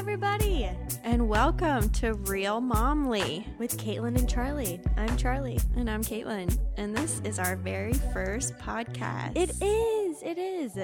everybody, 0.00 0.66
And 1.04 1.28
welcome 1.28 1.90
to 1.90 2.14
Real 2.14 2.58
Momly. 2.62 3.46
with 3.58 3.76
Caitlin 3.76 4.16
and 4.16 4.26
Charlie. 4.26 4.80
I'm 4.96 5.14
Charlie. 5.18 5.58
And 5.76 5.90
I'm 5.90 6.02
Caitlin. 6.02 6.58
And 6.78 6.96
this 6.96 7.20
is 7.22 7.38
our 7.38 7.54
very 7.56 7.92
first 7.92 8.56
podcast. 8.56 9.36
It 9.36 9.50
is, 9.62 10.22
it 10.22 10.38
is, 10.38 10.78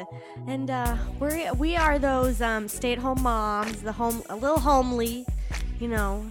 and 0.46 0.70
uh, 0.70 0.96
we're 1.18 1.50
we 1.54 1.76
are 1.76 1.98
those 1.98 2.42
um, 2.42 2.68
stay-at-home 2.68 3.22
moms, 3.22 3.80
the 3.80 3.90
home, 3.92 4.22
a 4.28 4.36
little 4.36 4.60
homely, 4.60 5.24
you 5.80 5.88
know, 5.88 6.26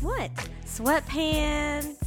what? 0.00 0.30
Sweatpants, 0.64 1.98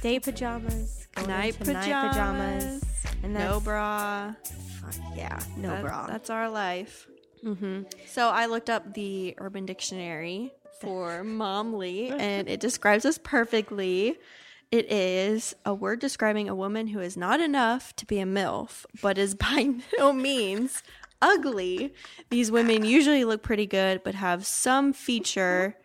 day 0.00 0.18
pajamas, 0.18 1.08
night 1.26 1.58
pajamas. 1.58 1.86
night 1.86 2.08
pajamas, 2.08 2.84
and 3.22 3.36
that's, 3.36 3.50
no 3.52 3.60
bra. 3.60 4.34
yeah, 5.14 5.38
no 5.58 5.68
That- 5.68 5.82
bra. 5.82 6.06
That's 6.06 6.30
our 6.30 6.48
life. 6.48 7.06
Mm-hmm. 7.44 7.82
So 8.06 8.28
I 8.28 8.46
looked 8.46 8.70
up 8.70 8.94
the 8.94 9.34
Urban 9.38 9.66
Dictionary 9.66 10.52
for 10.80 11.24
momly, 11.24 12.10
and 12.10 12.48
it 12.48 12.60
describes 12.60 13.04
us 13.04 13.18
perfectly. 13.22 14.18
It 14.70 14.90
is 14.90 15.54
a 15.64 15.74
word 15.74 15.98
describing 15.98 16.48
a 16.48 16.54
woman 16.54 16.88
who 16.88 17.00
is 17.00 17.16
not 17.16 17.40
enough 17.40 17.94
to 17.96 18.06
be 18.06 18.20
a 18.20 18.24
MILF, 18.24 18.86
but 19.02 19.18
is 19.18 19.34
by 19.34 19.74
no 19.98 20.12
means 20.12 20.82
ugly. 21.20 21.92
These 22.30 22.50
women 22.50 22.84
usually 22.84 23.24
look 23.24 23.42
pretty 23.42 23.66
good, 23.66 24.02
but 24.04 24.14
have 24.14 24.46
some 24.46 24.92
feature, 24.92 25.76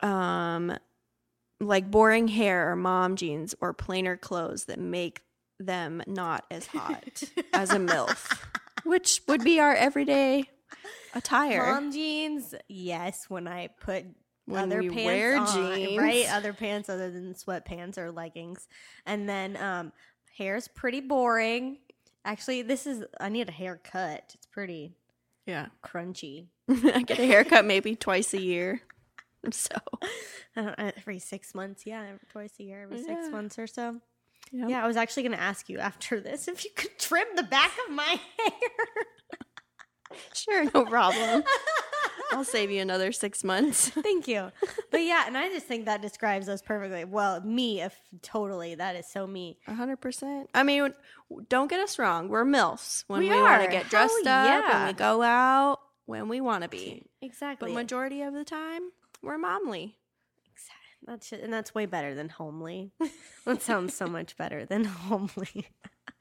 um, 0.00 0.76
like 1.60 1.90
boring 1.90 2.28
hair 2.28 2.70
or 2.70 2.76
mom 2.76 3.16
jeans 3.16 3.54
or 3.60 3.72
plainer 3.72 4.16
clothes 4.16 4.66
that 4.66 4.78
make 4.78 5.22
them 5.58 6.02
not 6.06 6.44
as 6.50 6.66
hot 6.66 7.22
as 7.52 7.70
a 7.70 7.78
MILF, 7.78 8.38
which 8.84 9.22
would 9.28 9.42
be 9.44 9.60
our 9.60 9.74
everyday 9.74 10.48
attire. 11.14 11.72
Mom 11.74 11.92
jeans, 11.92 12.54
yes. 12.68 13.26
When 13.28 13.46
I 13.48 13.68
put 13.80 14.04
When 14.46 14.64
other 14.72 14.82
pants 14.82 14.96
wear 15.04 15.36
on, 15.38 15.76
jeans. 15.76 15.98
right? 15.98 16.26
Other 16.30 16.52
pants 16.52 16.88
other 16.88 17.10
than 17.10 17.34
sweatpants 17.34 17.98
or 17.98 18.10
leggings, 18.12 18.66
and 19.06 19.28
then 19.28 19.56
um, 19.56 19.92
hair's 20.36 20.68
pretty 20.68 21.00
boring. 21.00 21.78
Actually, 22.24 22.62
this 22.62 22.86
is 22.86 23.04
I 23.20 23.28
need 23.28 23.48
a 23.48 23.52
haircut. 23.52 24.30
It's 24.34 24.46
pretty 24.46 24.96
Yeah. 25.46 25.66
crunchy. 25.84 26.46
I 26.68 27.02
get 27.02 27.18
a 27.18 27.26
haircut 27.26 27.64
maybe 27.64 27.96
twice 27.96 28.32
a 28.34 28.40
year. 28.40 28.80
So, 29.52 29.74
I 30.56 30.62
don't, 30.62 30.78
every 30.96 31.18
six 31.18 31.54
months, 31.54 31.82
yeah, 31.84 32.00
every- 32.04 32.18
twice 32.32 32.54
a 32.58 32.62
year, 32.62 32.84
every 32.84 33.02
six 33.02 33.28
months 33.28 33.58
or 33.58 33.66
so. 33.66 34.00
Yep. 34.54 34.70
Yeah, 34.70 34.84
I 34.84 34.86
was 34.86 34.96
actually 34.96 35.24
going 35.24 35.36
to 35.36 35.40
ask 35.42 35.68
you 35.68 35.80
after 35.80 36.20
this 36.20 36.46
if 36.46 36.64
you 36.64 36.70
could 36.76 36.96
trim 36.96 37.26
the 37.34 37.42
back 37.42 37.72
of 37.88 37.92
my 37.92 38.20
hair. 38.38 38.56
sure, 40.32 40.64
no 40.72 40.84
problem. 40.84 41.42
I'll 42.32 42.44
save 42.44 42.70
you 42.70 42.80
another 42.80 43.10
six 43.10 43.42
months. 43.42 43.88
Thank 43.88 44.28
you. 44.28 44.50
But 44.90 45.02
yeah, 45.02 45.24
and 45.26 45.36
I 45.36 45.48
just 45.48 45.66
think 45.66 45.86
that 45.86 46.02
describes 46.02 46.48
us 46.48 46.62
perfectly. 46.62 47.04
Well, 47.04 47.40
me, 47.40 47.80
if 47.82 47.98
totally, 48.22 48.76
that 48.76 48.94
is 48.94 49.08
so 49.08 49.26
me. 49.26 49.58
A 49.66 49.74
hundred 49.74 49.96
percent. 49.96 50.48
I 50.54 50.62
mean, 50.62 50.94
don't 51.48 51.68
get 51.68 51.80
us 51.80 51.98
wrong. 51.98 52.28
We're 52.28 52.44
milfs 52.44 53.02
when 53.08 53.18
We 53.18 53.28
we, 53.28 53.34
want 53.34 53.64
to 53.64 53.68
get 53.68 53.86
Hell 53.86 53.90
dressed 53.90 54.26
up 54.28 54.64
yeah. 54.68 54.86
and 54.86 54.86
we 54.86 54.92
go 54.96 55.20
out 55.20 55.80
when 56.06 56.28
we 56.28 56.40
want 56.40 56.62
to 56.62 56.68
be. 56.68 57.06
Exactly. 57.20 57.70
But 57.70 57.74
majority 57.74 58.22
of 58.22 58.34
the 58.34 58.44
time, 58.44 58.82
we're 59.20 59.36
momly. 59.36 59.96
That's 61.06 61.32
and 61.32 61.52
that's 61.52 61.74
way 61.74 61.86
better 61.86 62.14
than 62.14 62.28
homely. 62.30 62.92
that 63.44 63.60
sounds 63.62 63.94
so 63.94 64.06
much 64.06 64.36
better 64.36 64.64
than 64.64 64.84
homely. 64.84 65.66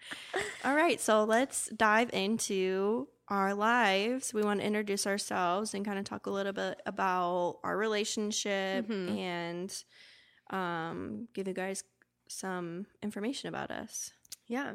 All 0.66 0.75
right, 0.75 0.99
so 0.99 1.23
let's 1.23 1.67
dive 1.69 2.09
into 2.13 3.07
our 3.29 3.53
lives. 3.53 4.33
We 4.33 4.41
want 4.44 4.59
to 4.59 4.66
introduce 4.66 5.07
ourselves 5.07 5.73
and 5.73 5.85
kind 5.85 5.97
of 5.97 6.03
talk 6.03 6.25
a 6.25 6.29
little 6.31 6.51
bit 6.51 6.81
about 6.85 7.59
our 7.63 7.77
relationship 7.77 8.88
Mhm. 8.88 9.17
and 9.17 9.83
um, 10.49 11.27
give 11.33 11.47
you 11.47 11.53
guys 11.53 11.83
some 12.27 12.85
information 13.01 13.47
about 13.47 13.71
us. 13.71 14.11
Yeah. 14.47 14.73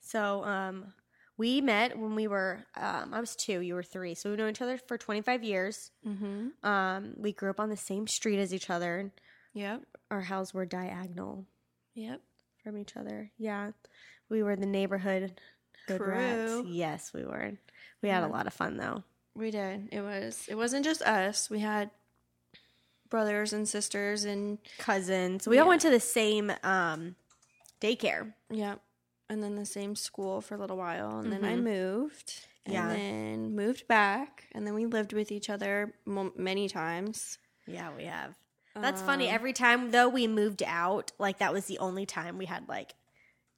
So, 0.00 0.44
um, 0.44 0.92
we 1.38 1.62
met 1.62 1.98
when 1.98 2.14
we 2.14 2.28
were 2.28 2.66
um, 2.76 3.14
I 3.14 3.20
was 3.20 3.34
two, 3.34 3.60
you 3.60 3.72
were 3.74 3.82
three, 3.82 4.14
so 4.14 4.30
we 4.30 4.36
know 4.36 4.46
each 4.48 4.60
other 4.60 4.76
for 4.76 4.98
twenty 4.98 5.22
five 5.22 5.42
years. 5.42 5.90
Mm-hmm. 6.06 6.66
Um, 6.68 7.14
we 7.16 7.32
grew 7.32 7.48
up 7.48 7.58
on 7.60 7.70
the 7.70 7.78
same 7.78 8.06
street 8.06 8.38
as 8.38 8.52
each 8.52 8.68
other. 8.68 9.10
Yep. 9.54 9.82
Our 10.10 10.20
houses 10.22 10.54
were 10.54 10.66
diagonal 10.66 11.46
Yep. 11.94 12.20
from 12.62 12.76
each 12.78 12.96
other. 12.96 13.30
Yeah, 13.38 13.72
we 14.28 14.42
were 14.42 14.56
the 14.56 14.66
neighborhood 14.66 15.40
hood 15.88 16.00
rats. 16.00 16.62
Yes, 16.66 17.12
we 17.12 17.24
were. 17.24 17.52
We 18.02 18.08
had 18.08 18.22
a 18.22 18.28
lot 18.28 18.46
of 18.46 18.52
fun 18.54 18.76
though. 18.76 19.02
We 19.34 19.50
did. 19.50 19.88
It 19.92 20.00
was. 20.02 20.46
It 20.48 20.54
wasn't 20.56 20.84
just 20.84 21.02
us. 21.02 21.48
We 21.50 21.60
had 21.60 21.90
brothers 23.08 23.52
and 23.52 23.68
sisters, 23.68 24.24
and 24.24 24.58
Cousins. 24.78 25.48
We 25.48 25.58
all 25.58 25.68
went 25.68 25.82
to 25.82 25.90
the 25.90 25.98
same 26.00 26.52
um, 26.62 27.16
daycare. 27.80 28.32
yep. 28.50 28.80
And 29.28 29.42
then 29.42 29.54
the 29.56 29.66
same 29.66 29.94
school 29.96 30.40
for 30.40 30.54
a 30.54 30.58
little 30.58 30.76
while, 30.76 31.18
and 31.20 31.32
then 31.32 31.44
I 31.44 31.54
Mhm. 31.54 31.62
moved, 31.62 32.46
and 32.64 32.74
Yeah. 32.74 32.88
then 32.88 33.54
moved 33.54 33.86
back, 33.88 34.46
and 34.52 34.66
then 34.66 34.74
we 34.74 34.86
lived 34.86 35.12
with 35.12 35.30
each 35.32 35.48
other 35.50 35.94
mo- 36.04 36.32
many 36.36 36.68
times. 36.68 37.38
Yeah, 37.66 37.94
we 37.96 38.04
have. 38.04 38.36
That's 38.74 39.02
funny. 39.02 39.28
Um, 39.28 39.34
Every 39.34 39.52
time 39.52 39.90
though 39.90 40.08
we 40.08 40.26
moved 40.28 40.62
out, 40.64 41.12
like 41.18 41.38
that 41.38 41.52
was 41.52 41.66
the 41.66 41.78
only 41.78 42.06
time 42.06 42.38
we 42.38 42.46
had 42.46 42.68
like 42.68 42.94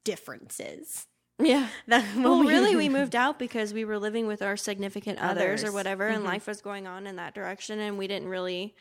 differences. 0.03 1.07
Yeah. 1.39 1.67
That 1.87 2.03
Well, 2.15 2.43
really, 2.43 2.75
we 2.75 2.89
moved 2.99 3.15
out 3.15 3.39
because 3.39 3.73
we 3.73 3.85
were 3.85 3.99
living 3.99 4.27
with 4.27 4.41
our 4.41 4.55
significant 4.57 5.19
others, 5.19 5.63
or 5.63 5.71
whatever, 5.71 6.07
and 6.07 6.23
Mhm. 6.23 6.27
life 6.27 6.47
was 6.47 6.61
going 6.61 6.87
on 6.87 7.07
in 7.07 7.15
that 7.17 7.33
direction, 7.33 7.79
and 7.79 7.97
we 7.97 8.07
didn't 8.07 8.27
really. 8.29 8.75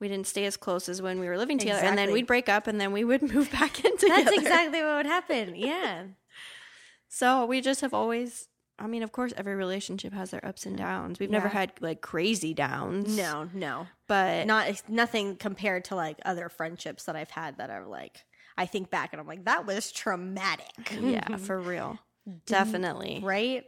We 0.00 0.06
didn't 0.06 0.28
stay 0.28 0.44
as 0.44 0.56
close 0.56 0.88
as 0.88 1.02
when 1.02 1.18
we 1.18 1.26
were 1.26 1.36
living 1.36 1.58
together, 1.58 1.84
and 1.84 1.98
then 1.98 2.12
we'd 2.12 2.26
break 2.28 2.48
up, 2.48 2.68
and 2.68 2.80
then 2.80 2.92
we 2.92 3.02
would 3.02 3.20
move 3.34 3.50
back 3.50 3.84
in 3.84 3.96
together. 3.98 4.22
That's 4.24 4.36
exactly 4.36 4.80
what 4.80 4.94
would 4.98 5.06
happen. 5.06 5.56
Yeah. 5.56 6.04
So 7.08 7.44
we 7.46 7.60
just 7.60 7.80
have 7.80 7.92
always. 7.94 8.48
I 8.78 8.86
mean, 8.86 9.02
of 9.02 9.10
course, 9.10 9.32
every 9.36 9.56
relationship 9.56 10.12
has 10.12 10.30
their 10.30 10.44
ups 10.46 10.64
and 10.66 10.76
downs. 10.76 11.18
We've 11.18 11.30
never 11.30 11.48
had 11.48 11.72
like 11.80 12.00
crazy 12.00 12.54
downs. 12.54 13.16
No, 13.16 13.48
no. 13.52 13.88
But 14.08 14.46
Not 14.46 14.82
nothing 14.88 15.36
compared 15.36 15.84
to 15.86 15.94
like 15.94 16.18
other 16.24 16.48
friendships 16.48 17.04
that 17.04 17.14
I've 17.16 17.30
had 17.30 17.58
that 17.58 17.70
are 17.70 17.86
like 17.86 18.24
I 18.56 18.66
think 18.66 18.90
back 18.90 19.12
and 19.12 19.20
I'm 19.20 19.26
like 19.28 19.44
that 19.44 19.66
was 19.66 19.92
traumatic. 19.92 20.96
yeah, 21.00 21.36
for 21.36 21.60
real, 21.60 21.98
mm-hmm. 22.28 22.38
definitely. 22.46 23.20
right? 23.22 23.64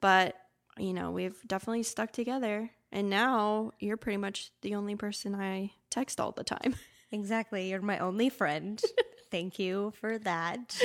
But 0.00 0.34
you 0.78 0.94
know, 0.94 1.10
we've 1.10 1.36
definitely 1.46 1.82
stuck 1.82 2.12
together, 2.12 2.70
and 2.90 3.10
now 3.10 3.72
you're 3.78 3.98
pretty 3.98 4.16
much 4.16 4.50
the 4.62 4.74
only 4.76 4.96
person 4.96 5.34
I 5.34 5.72
text 5.90 6.18
all 6.20 6.32
the 6.32 6.44
time. 6.44 6.74
Exactly. 7.14 7.68
You're 7.68 7.82
my 7.82 7.98
only 7.98 8.30
friend. 8.30 8.80
Thank 9.30 9.58
you 9.58 9.92
for 10.00 10.16
that. 10.20 10.80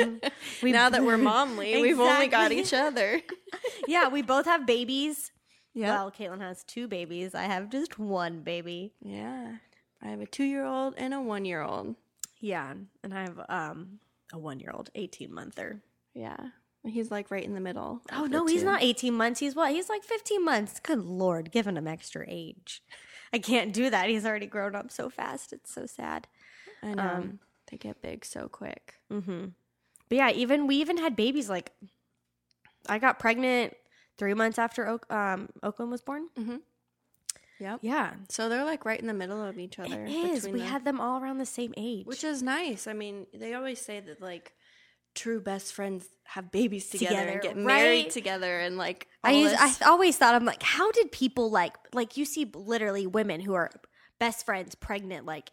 We- 0.62 0.74
now 0.74 0.90
that 0.90 1.02
we're 1.06 1.18
momly, 1.18 1.82
we've 1.82 2.02
only 2.02 2.28
got 2.28 2.52
each 2.52 2.74
other. 2.74 3.22
yeah, 3.88 4.10
we 4.10 4.24
both 4.24 4.44
have 4.44 4.66
babies. 4.68 5.32
Yeah, 5.78 5.94
Well, 5.94 6.12
Caitlin 6.12 6.42
has 6.42 6.64
two 6.64 6.88
babies. 6.88 7.36
I 7.36 7.44
have 7.44 7.70
just 7.70 8.00
one 8.00 8.42
baby. 8.42 8.94
yeah. 9.02 9.58
I 10.02 10.10
have 10.10 10.22
a 10.22 10.26
two-year-old 10.28 10.94
and 10.98 11.14
a 11.14 11.22
one-year-old. 11.22 11.96
Yeah, 12.40 12.74
and 13.04 13.14
I 13.14 13.22
have 13.24 13.40
um 13.50 14.00
a 14.32 14.38
one 14.38 14.60
year 14.60 14.72
old, 14.74 14.90
eighteen 14.94 15.34
monther. 15.34 15.82
Yeah, 16.14 16.38
he's 16.84 17.10
like 17.10 17.32
right 17.32 17.44
in 17.44 17.56
the 17.56 17.60
middle. 17.60 18.02
Oh 18.12 18.26
no, 18.26 18.46
he's 18.46 18.62
two. 18.62 18.66
not 18.68 18.84
eighteen 18.84 19.16
months. 19.16 19.40
He's 19.40 19.56
what? 19.56 19.72
He's 19.72 19.90
like 19.90 20.04
fifteen 20.04 20.46
months. 20.46 20.80
Good 20.80 21.00
lord, 21.04 21.52
giving 21.52 21.78
him 21.78 21.88
extra 21.88 22.26
age. 22.28 22.84
I 23.34 23.40
can't 23.40 23.74
do 23.74 23.90
that. 23.90 24.08
He's 24.10 24.26
already 24.26 24.46
grown 24.46 24.76
up 24.76 24.92
so 24.92 25.10
fast. 25.10 25.52
It's 25.52 25.74
so 25.74 25.86
sad. 25.88 26.28
I 26.84 26.94
know 26.94 27.04
um, 27.04 27.40
they 27.72 27.78
get 27.78 28.02
big 28.02 28.24
so 28.24 28.48
quick. 28.48 28.94
Mm-hmm. 29.12 29.46
But 30.10 30.16
yeah, 30.16 30.30
even 30.30 30.68
we 30.68 30.76
even 30.76 30.98
had 30.98 31.16
babies. 31.16 31.50
Like, 31.50 31.72
I 32.88 33.00
got 33.00 33.18
pregnant 33.18 33.74
three 34.18 34.34
months 34.34 34.58
after 34.58 34.88
Oak, 34.88 35.12
um, 35.12 35.50
Oakland 35.64 35.92
was 35.92 36.02
born. 36.02 36.28
Yep. 37.60 37.80
Yeah, 37.82 38.14
So 38.30 38.50
they're 38.50 38.64
like 38.66 38.86
right 38.86 39.00
in 39.00 39.08
the 39.08 39.14
middle 39.16 39.42
of 39.44 39.58
each 39.58 39.80
other. 39.80 40.06
it 40.06 40.10
is. 40.12 40.48
We 40.48 40.60
them. 40.60 40.68
had 40.68 40.86
them 40.86 41.02
all 41.02 41.20
around 41.22 41.40
the 41.40 41.46
same 41.46 41.74
age, 41.76 42.06
which 42.06 42.24
is 42.24 42.44
nice. 42.44 42.86
I 42.86 42.94
mean, 42.94 43.26
they 43.34 43.56
always 43.56 43.82
say 43.82 44.00
that 44.00 44.22
like 44.22 44.54
true 45.16 45.42
best 45.42 45.74
friends 45.74 46.06
have 46.26 46.52
babies 46.52 46.88
together, 46.92 47.16
Together, 47.16 47.32
and 47.32 47.42
get 47.42 47.56
right? 47.56 47.66
married 47.66 48.10
together 48.12 48.60
and 48.60 48.78
like 48.78 49.08
I 49.24 49.34
all 49.34 49.40
use, 49.42 49.54
I 49.58 49.74
always 49.88 50.16
thought 50.18 50.36
I'm 50.36 50.46
like, 50.46 50.62
how 50.62 50.92
did 50.92 51.12
people 51.12 51.50
like 51.50 51.76
like 51.94 52.16
you 52.16 52.26
see 52.26 52.46
literally 52.54 53.08
women 53.08 53.40
who 53.42 53.56
are 53.56 53.72
best 54.20 54.46
friends 54.46 54.76
pregnant 54.76 55.26
like 55.26 55.52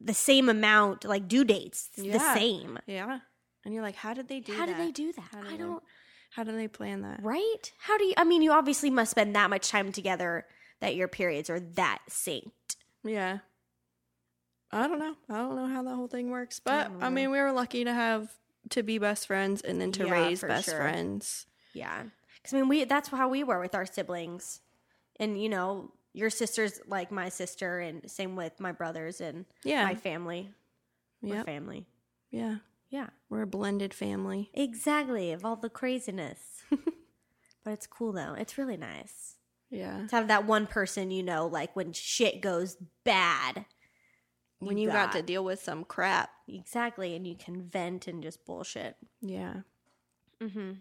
the 0.00 0.14
same 0.14 0.48
amount 0.48 1.04
like 1.04 1.26
due 1.26 1.44
dates 1.44 1.88
the 1.96 2.20
same. 2.34 2.78
yeah. 2.86 3.18
And 3.64 3.72
you're 3.74 3.82
like, 3.82 3.96
how 3.96 4.14
did 4.14 4.28
they 4.28 4.38
do 4.40 4.52
that? 4.52 4.58
How 4.58 4.66
that? 4.66 4.76
do 4.76 4.84
they 4.84 4.90
do 4.92 5.12
that? 5.12 5.24
How 5.32 5.40
do 5.42 5.48
I 5.48 5.56
don't 5.56 5.82
How 6.34 6.44
do 6.44 6.52
they 6.52 6.68
plan 6.68 7.02
that? 7.02 7.20
right. 7.22 7.72
How 7.78 7.98
do 7.98 8.04
you? 8.04 8.14
I 8.16 8.24
mean, 8.24 8.42
you 8.42 8.52
obviously 8.52 8.90
must 8.90 9.10
spend 9.10 9.34
that 9.36 9.50
much 9.50 9.68
time 9.68 9.92
together 9.92 10.46
that 10.80 10.94
your 10.96 11.08
periods 11.08 11.50
are 11.50 11.60
that 11.60 11.98
synced. 12.10 12.76
Yeah. 13.04 13.38
I 14.70 14.86
don't 14.88 14.98
know. 14.98 15.14
I 15.28 15.36
don't 15.38 15.56
know 15.56 15.66
how 15.66 15.82
that 15.82 15.94
whole 15.94 16.08
thing 16.08 16.30
works, 16.30 16.58
but 16.58 16.88
don't 16.88 17.02
I, 17.02 17.10
mean, 17.10 17.30
we 17.30 17.38
were 17.38 17.52
lucky 17.52 17.84
to 17.84 17.92
have 17.92 18.32
to 18.70 18.82
be 18.82 18.96
best 18.98 19.26
friends 19.26 19.60
and 19.60 19.78
then 19.80 19.92
to 19.92 20.06
Yeah, 20.06 20.12
raise 20.12 20.40
best 20.40 20.64
sure. 20.66 20.78
friends. 20.80 21.46
Yeah, 21.74 22.04
because 22.36 22.54
I 22.54 22.56
mean, 22.56 22.68
we 22.68 22.84
that's 22.84 23.08
how 23.10 23.28
we 23.28 23.44
were 23.44 23.60
with 23.60 23.74
our 23.74 23.84
siblings. 23.86 24.60
and 25.20 25.40
you 25.40 25.48
know 25.50 25.92
your 26.14 26.30
sister's 26.30 26.80
like 26.86 27.10
my 27.10 27.28
sister, 27.28 27.78
and 27.80 28.10
same 28.10 28.36
with 28.36 28.60
my 28.60 28.72
brothers 28.72 29.20
and 29.20 29.44
Yeah. 29.64 29.84
my 29.84 29.94
family. 29.94 30.50
We're 31.22 31.44
family. 31.44 31.86
Yeah. 32.30 32.56
Yeah, 32.92 33.08
We're 33.30 33.42
a 33.42 33.46
blended 33.46 33.92
family. 33.94 34.50
exactly. 34.54 35.32
Of 35.32 35.44
all 35.46 35.56
the 35.56 35.70
craziness, 35.70 36.62
but 36.70 37.72
it's 37.72 37.86
cool 37.86 38.12
though. 38.12 38.34
It's 38.34 38.58
really 38.58 38.76
nice 38.76 39.36
Yeah. 39.70 40.06
to 40.08 40.14
have 40.16 40.28
that 40.28 40.44
one 40.46 40.66
person 40.66 41.10
you 41.10 41.22
know, 41.22 41.46
like 41.46 41.74
when 41.74 41.92
shit 41.94 42.42
goes 42.42 42.76
bad. 43.02 43.64
When 44.58 44.76
you 44.78 44.88
got 44.88 45.10
to 45.12 45.22
deal 45.22 45.42
with 45.42 45.60
some 45.60 45.82
crap. 45.84 46.30
Exactly, 46.46 47.16
and 47.16 47.26
you 47.26 47.34
can 47.34 47.62
vent 47.62 48.06
and 48.06 48.22
just 48.22 48.44
bullshit. 48.44 48.94
Yeah. 49.20 49.62
Mm-hmm. 50.40 50.72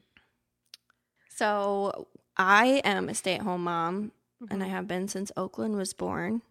So 1.30 2.08
I 2.38 2.82
am 2.84 3.10
a 3.10 3.14
stay 3.16 3.36
at 3.36 3.42
home 3.42 3.64
mom, 3.64 4.12
and 4.52 4.62
I 4.64 4.68
have 4.68 4.88
been 4.88 5.08
since 5.08 5.32
Oakland 5.38 5.76
was 5.78 5.94
born. 5.94 6.42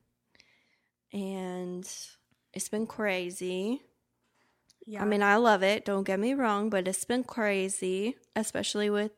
And 1.13 1.89
it's 2.53 2.69
been 2.69 2.87
crazy. 2.87 3.83
Yeah, 4.91 5.03
I 5.03 5.05
mean, 5.07 5.23
I 5.23 5.37
love 5.37 5.63
it. 5.63 5.85
Don't 5.85 6.03
get 6.05 6.19
me 6.19 6.35
wrong, 6.35 6.69
but 6.69 6.89
it's 6.89 7.05
been 7.05 7.23
crazy, 7.23 8.17
especially 8.35 8.91
with 8.91 9.13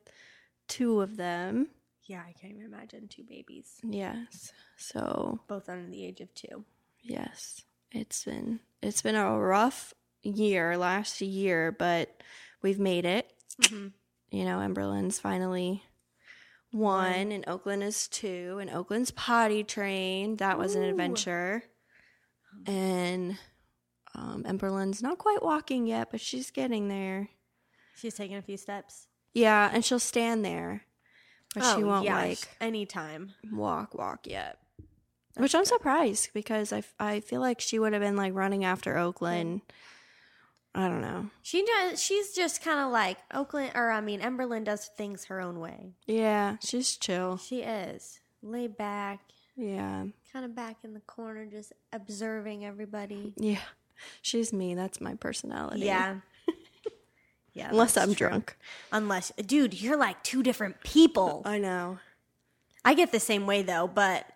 two 0.68 1.00
of 1.00 1.16
them. 1.16 1.68
yeah, 2.04 2.20
I 2.28 2.32
can't 2.38 2.52
even 2.52 2.66
imagine 2.66 3.08
two 3.08 3.24
babies, 3.24 3.80
Yes. 3.82 4.52
So, 4.76 5.40
both 5.48 5.68
under 5.70 5.88
the 5.90 6.04
age 6.04 6.20
of 6.20 6.34
two. 6.34 6.64
yes. 7.02 7.62
It's 7.90 8.24
been 8.24 8.60
it's 8.82 9.02
been 9.02 9.16
a 9.16 9.38
rough 9.38 9.92
year 10.22 10.76
last 10.76 11.20
year, 11.20 11.72
but 11.72 12.22
we've 12.62 12.78
made 12.78 13.04
it. 13.04 13.30
Mm-hmm. 13.62 13.88
You 14.30 14.44
know, 14.44 14.58
Emberlin's 14.60 15.18
finally 15.18 15.82
one, 16.70 17.32
and 17.32 17.44
Oakland 17.46 17.82
is 17.82 18.08
two, 18.08 18.58
and 18.60 18.70
Oakland's 18.70 19.10
potty 19.10 19.62
trained. 19.62 20.38
That 20.38 20.58
was 20.58 20.74
an 20.74 20.82
adventure. 20.84 21.64
And 22.66 23.38
um, 24.14 24.44
Emberlin's 24.44 25.02
not 25.02 25.18
quite 25.18 25.42
walking 25.42 25.86
yet, 25.86 26.10
but 26.10 26.20
she's 26.20 26.50
getting 26.50 26.88
there. 26.88 27.28
She's 27.96 28.14
taking 28.14 28.36
a 28.36 28.42
few 28.42 28.56
steps. 28.56 29.06
Yeah, 29.34 29.70
and 29.72 29.84
she'll 29.84 29.98
stand 29.98 30.44
there, 30.44 30.82
but 31.54 31.62
she 31.76 31.82
Oh, 31.82 31.86
won't 31.86 32.04
yeah, 32.04 32.16
like 32.16 32.38
anytime. 32.60 33.32
walk, 33.50 33.94
walk 33.94 34.26
yet. 34.26 34.58
Which 35.36 35.54
I'm 35.54 35.64
surprised 35.64 36.28
because 36.34 36.72
I, 36.74 36.78
f- 36.78 36.94
I 37.00 37.20
feel 37.20 37.40
like 37.40 37.60
she 37.60 37.78
would 37.78 37.94
have 37.94 38.02
been 38.02 38.16
like 38.16 38.34
running 38.34 38.64
after 38.64 38.98
Oakland. 38.98 39.62
I 40.74 40.88
don't 40.88 41.00
know. 41.00 41.30
She 41.42 41.64
does. 41.64 42.02
She's 42.02 42.32
just 42.34 42.62
kind 42.62 42.80
of 42.80 42.90
like 42.92 43.18
Oakland, 43.32 43.72
or 43.74 43.90
I 43.90 44.00
mean, 44.02 44.20
Emberlyn 44.20 44.64
does 44.64 44.86
things 44.96 45.26
her 45.26 45.40
own 45.40 45.58
way. 45.60 45.92
Yeah, 46.06 46.56
she's 46.62 46.96
chill. 46.96 47.38
She 47.38 47.60
is 47.62 48.20
laid 48.42 48.76
back, 48.76 49.20
Yeah. 49.56 50.04
kind 50.32 50.44
of 50.44 50.54
back 50.54 50.78
in 50.82 50.92
the 50.94 51.00
corner, 51.00 51.46
just 51.46 51.72
observing 51.92 52.64
everybody. 52.66 53.32
Yeah. 53.36 53.60
She's 54.20 54.52
me. 54.52 54.74
That's 54.74 55.00
my 55.00 55.14
personality. 55.14 55.80
Yeah, 55.86 56.16
yeah. 57.52 57.68
Unless 57.70 57.96
I'm 57.96 58.14
true. 58.14 58.28
drunk. 58.28 58.56
Unless, 58.90 59.32
dude, 59.46 59.80
you're 59.80 59.96
like 59.96 60.22
two 60.22 60.42
different 60.42 60.80
people. 60.82 61.42
I 61.44 61.58
know. 61.58 61.98
I 62.84 62.94
get 62.94 63.12
the 63.12 63.20
same 63.20 63.46
way 63.46 63.62
though, 63.62 63.86
but 63.86 64.26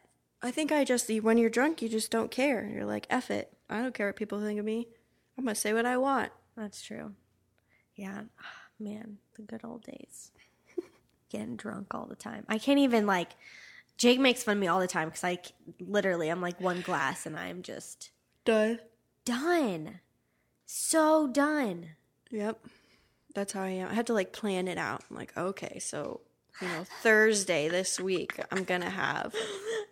I 0.42 0.50
think 0.50 0.70
I 0.70 0.84
just, 0.84 1.10
when 1.22 1.38
you're 1.38 1.50
drunk, 1.50 1.82
you 1.82 1.88
just 1.88 2.10
don't 2.10 2.30
care. 2.30 2.70
You're 2.72 2.84
like, 2.84 3.06
F 3.10 3.30
it. 3.30 3.52
I 3.68 3.82
don't 3.82 3.94
care 3.94 4.06
what 4.06 4.16
people 4.16 4.40
think 4.40 4.60
of 4.60 4.64
me. 4.64 4.88
I'm 5.36 5.44
going 5.44 5.54
to 5.54 5.60
say 5.60 5.72
what 5.72 5.86
I 5.86 5.96
want. 5.96 6.30
that's 6.56 6.82
true. 6.82 7.12
Yeah, 7.96 8.22
man, 8.78 9.18
the 9.34 9.42
good 9.42 9.62
old 9.64 9.82
days. 9.82 10.30
Getting 11.30 11.56
drunk 11.56 11.94
all 11.94 12.06
the 12.06 12.14
time. 12.14 12.44
I 12.48 12.58
can't 12.58 12.78
even 12.78 13.06
like. 13.06 13.30
Jake 13.98 14.20
makes 14.20 14.42
fun 14.42 14.58
of 14.58 14.60
me 14.60 14.66
all 14.66 14.78
the 14.78 14.86
time 14.86 15.08
because 15.08 15.24
I 15.24 15.38
literally 15.80 16.28
I'm 16.28 16.42
like 16.42 16.60
one 16.60 16.82
glass 16.82 17.24
and 17.24 17.34
I'm 17.34 17.62
just 17.62 18.10
Done. 18.46 18.78
Done, 19.26 20.00
so 20.64 21.26
done. 21.26 21.90
Yep. 22.30 22.58
That's 23.34 23.52
how 23.52 23.62
I 23.62 23.68
am. 23.68 23.90
I 23.90 23.94
had 23.94 24.06
to 24.06 24.14
like 24.14 24.32
plan 24.32 24.66
it 24.66 24.78
out. 24.78 25.02
I'm 25.10 25.16
like, 25.16 25.36
okay, 25.36 25.78
so, 25.78 26.22
you 26.62 26.68
know, 26.68 26.86
Thursday 27.02 27.68
this 27.68 28.00
week, 28.00 28.40
I'm 28.50 28.64
going 28.64 28.80
to 28.80 28.88
have 28.88 29.34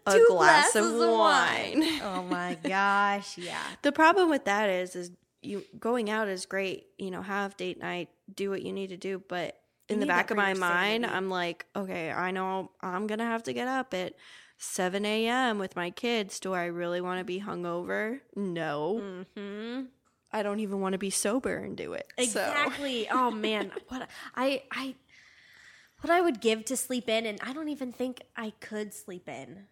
a 0.06 0.18
glass 0.28 0.74
of 0.74 0.86
of 0.86 1.10
wine. 1.10 1.82
Oh 2.02 2.26
my 2.30 2.56
gosh, 2.64 3.36
yeah. 3.36 3.62
The 3.82 3.92
problem 3.92 4.30
with 4.30 4.46
that 4.46 4.70
is, 4.70 4.96
is 4.96 5.10
you 5.42 5.62
going 5.78 6.08
out 6.08 6.28
is 6.28 6.46
great. 6.46 6.86
You 6.96 7.10
know, 7.10 7.20
have 7.20 7.58
date 7.58 7.78
night, 7.78 8.08
do 8.34 8.48
what 8.48 8.62
you 8.62 8.72
need 8.72 8.88
to 8.88 8.96
do, 8.96 9.22
but 9.28 9.58
in 9.90 9.96
You 9.96 10.00
the 10.00 10.06
back 10.06 10.30
of 10.30 10.38
my 10.38 10.54
mind, 10.54 11.04
sanity. 11.04 11.14
I'm 11.14 11.28
like, 11.28 11.66
okay, 11.76 12.10
I 12.10 12.30
know 12.30 12.70
I'm 12.80 13.06
gonna 13.06 13.26
have 13.26 13.42
to 13.42 13.52
get 13.52 13.68
up 13.68 13.92
at 13.92 14.14
7 14.56 15.04
a.m. 15.04 15.58
with 15.58 15.76
my 15.76 15.90
kids. 15.90 16.40
Do 16.40 16.52
I 16.54 16.64
really 16.66 17.00
want 17.00 17.18
to 17.20 17.24
be 17.24 17.40
hungover? 17.40 18.20
No, 18.36 19.24
hmm 19.36 19.82
I 20.32 20.42
don't 20.42 20.58
even 20.58 20.80
want 20.80 20.94
to 20.94 20.98
be 20.98 21.10
sober 21.10 21.56
and 21.58 21.76
do 21.76 21.92
it. 21.92 22.06
So 22.16 22.22
Exactly. 22.24 23.08
oh 23.08 23.30
man, 23.30 23.70
what 23.88 24.08
I 24.34 24.62
I 24.72 24.94
what 26.00 26.10
I 26.10 26.20
would 26.20 26.40
give 26.40 26.64
to 26.66 26.76
sleep 26.76 27.08
in, 27.08 27.24
and 27.26 27.38
I 27.42 27.52
don't 27.52 27.68
even 27.68 27.92
think 27.92 28.20
I 28.36 28.52
could 28.60 28.92
sleep 28.92 29.28
in 29.28 29.66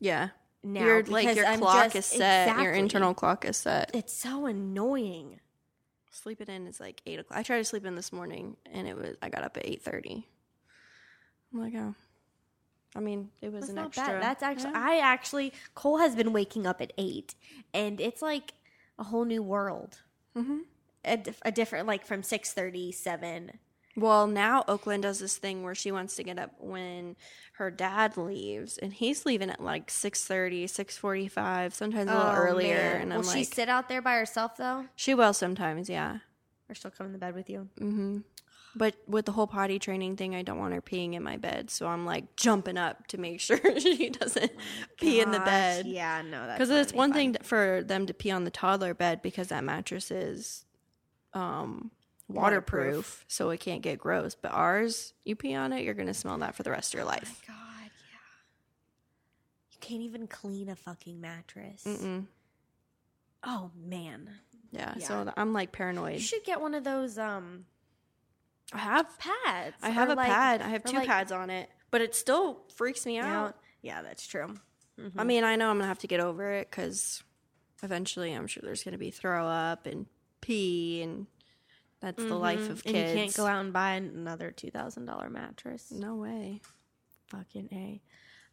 yeah, 0.00 0.30
now. 0.62 0.84
your 0.84 1.02
like 1.04 1.36
your 1.36 1.46
I'm 1.46 1.60
clock 1.60 1.92
just- 1.92 2.12
is 2.12 2.18
set. 2.18 2.58
Your 2.60 2.72
internal 2.72 3.14
clock 3.14 3.44
is 3.44 3.56
set. 3.56 3.90
It's 3.94 4.12
so 4.12 4.46
annoying. 4.46 5.38
Sleeping 6.10 6.48
in 6.48 6.66
is 6.66 6.80
like 6.80 7.00
eight 7.06 7.20
o'clock. 7.20 7.38
I 7.38 7.42
tried 7.44 7.58
to 7.58 7.64
sleep 7.64 7.84
in 7.86 7.94
this 7.94 8.12
morning, 8.12 8.56
and 8.72 8.88
it 8.88 8.96
was 8.96 9.16
I 9.22 9.28
got 9.28 9.44
up 9.44 9.56
at 9.56 9.66
eight 9.66 9.82
thirty. 9.82 10.26
I'm 11.54 11.60
like, 11.60 11.74
oh, 11.76 11.94
I 12.96 13.00
mean, 13.00 13.30
it 13.42 13.52
was 13.52 13.68
an 13.68 13.78
extra. 13.78 14.04
bad. 14.06 14.22
That's 14.22 14.42
actually 14.42 14.70
Yeah. 14.72 14.82
I 14.86 14.98
actually 14.98 15.52
Cole 15.74 15.98
has 15.98 16.16
been 16.16 16.32
waking 16.32 16.66
up 16.66 16.80
at 16.80 16.92
eight, 16.98 17.34
and 17.74 18.00
it's 18.00 18.22
like 18.22 18.54
a 18.98 19.04
whole 19.04 19.24
new 19.24 19.42
world. 19.42 20.00
Mhm. 20.36 20.60
A, 21.04 21.16
dif- 21.16 21.42
a 21.44 21.52
different 21.52 21.86
like 21.86 22.04
from 22.06 22.22
six 22.22 22.52
thirty 22.52 22.90
seven. 22.92 23.58
Well, 23.96 24.28
now 24.28 24.64
Oakland 24.68 25.02
does 25.02 25.18
this 25.18 25.38
thing 25.38 25.64
where 25.64 25.74
she 25.74 25.90
wants 25.90 26.14
to 26.16 26.22
get 26.22 26.38
up 26.38 26.52
when 26.60 27.16
her 27.54 27.68
dad 27.68 28.16
leaves, 28.16 28.78
and 28.78 28.92
he's 28.92 29.26
leaving 29.26 29.50
at 29.50 29.60
like 29.60 29.88
6.30, 29.88 30.66
6.45, 30.66 31.72
sometimes 31.74 32.08
a 32.08 32.14
little 32.14 32.30
earlier. 32.30 32.76
And 32.76 33.12
I'm 33.12 33.18
Oh, 33.18 33.20
Will 33.22 33.26
like, 33.28 33.38
she 33.38 33.42
sit 33.42 33.68
out 33.68 33.88
there 33.88 34.00
by 34.00 34.14
herself 34.14 34.56
though, 34.56 34.84
she 34.94 35.14
will 35.14 35.32
sometimes, 35.32 35.88
yeah. 35.90 36.18
or 36.68 36.76
she'll 36.76 36.92
come 36.92 37.06
in 37.06 37.12
the 37.12 37.18
bed 37.18 37.34
with 37.34 37.50
you? 37.50 37.68
hmm 37.78 38.18
But 38.76 38.94
with 39.08 39.24
the 39.26 39.32
whole 39.32 39.46
potty 39.48 39.78
training 39.78 40.16
thing, 40.16 40.34
I 40.36 40.42
don't 40.42 40.58
want 40.58 40.72
her 40.74 40.80
peeing 40.82 41.14
in 41.14 41.22
my 41.22 41.36
bed, 41.36 41.70
so 41.70 41.86
I'm 41.88 42.04
like 42.06 42.36
jumping 42.36 42.76
up 42.76 43.06
to 43.08 43.18
make 43.18 43.40
sure 43.48 43.58
she 43.80 44.10
doesn't 44.10 44.52
pee 45.00 45.20
in 45.20 45.30
the 45.32 45.40
bed. 45.40 45.86
Yeah, 45.86 46.22
no, 46.22 46.46
that's 46.46 46.58
Because 46.58 46.70
it's 46.70 46.92
one 46.92 47.10
fun. 47.10 47.16
thing 47.32 47.36
for 47.42 47.82
them 47.82 48.06
to 48.06 48.14
pee 48.14 48.30
on 48.30 48.44
the 48.44 48.50
toddler 48.50 48.94
bed 48.94 49.20
because 49.22 49.48
that 49.48 49.64
mattress 49.64 50.10
is 50.10 50.64
um, 51.34 51.90
waterproof, 52.28 52.84
Waterproof. 52.86 53.24
so 53.26 53.50
it 53.50 53.58
can't 53.58 53.82
get 53.82 53.98
gross. 53.98 54.34
But 54.34 54.52
ours, 54.52 55.12
you 55.24 55.34
pee 55.34 55.54
on 55.54 55.72
it, 55.72 55.82
you're 55.82 55.94
gonna 55.94 56.14
smell 56.14 56.38
that 56.38 56.54
for 56.54 56.62
the 56.62 56.70
rest 56.70 56.94
of 56.94 56.98
your 56.98 57.06
life. 57.06 57.42
God, 57.48 57.54
yeah. 57.82 58.18
You 59.72 59.78
can't 59.80 60.02
even 60.02 60.26
clean 60.28 60.68
a 60.68 60.76
fucking 60.76 61.20
mattress. 61.20 61.84
Mm-mm. 61.84 62.26
Oh 63.42 63.70
man, 63.76 64.28
Yeah, 64.72 64.94
Yeah. 64.96 65.06
so 65.08 65.32
I'm 65.36 65.52
like 65.52 65.72
paranoid. 65.72 66.14
you 66.14 66.20
should 66.20 66.44
get 66.44 66.60
one 66.60 66.74
of 66.74 66.84
those 66.84 67.18
um 67.18 67.64
I 68.72 68.78
have, 68.78 69.18
pads. 69.18 69.76
I 69.82 69.90
have 69.90 70.10
a 70.10 70.14
like- 70.14 70.26
pad. 70.28 70.62
I 70.62 70.68
have 70.68 70.84
two 70.84 70.96
like- 70.98 71.06
pads 71.08 71.32
on 71.32 71.50
it, 71.50 71.70
but 71.90 72.00
it 72.00 72.14
still 72.14 72.64
freaks 72.74 73.06
me 73.06 73.16
Yeah, 73.16 73.40
out. 73.44 73.56
yeah, 73.82 74.02
that's 74.02 74.26
true. 74.26 74.54
I 75.16 75.22
mean, 75.24 75.44
I 75.44 75.54
know 75.56 75.70
I'm 75.70 75.76
gonna 75.78 75.86
have 75.86 76.00
to 76.00 76.08
get 76.08 76.18
over 76.20 76.50
it 76.54 76.68
because 76.70 77.22
eventually, 77.84 78.32
I'm 78.32 78.46
sure 78.48 78.62
there's 78.64 78.82
gonna 78.82 78.98
be 78.98 79.10
throw 79.12 79.46
up 79.46 79.86
and 79.86 80.06
pee, 80.40 81.02
and 81.02 81.26
that's 82.00 82.22
the 82.22 82.34
life 82.34 82.68
of 82.68 82.78
Mm-hmm. 82.82 82.88
And 82.88 82.96
kids. 82.96 83.10
you 83.12 83.16
can't 83.16 83.34
go 83.36 83.46
out 83.46 83.60
and 83.60 83.72
buy 83.72 83.92
another 83.92 84.50
two 84.50 84.70
thousand 84.72 85.06
dollar 85.06 85.30
mattress. 85.30 85.90
No 85.92 86.16
way. 86.16 86.60
Fucking 87.28 87.68
a. 87.72 88.02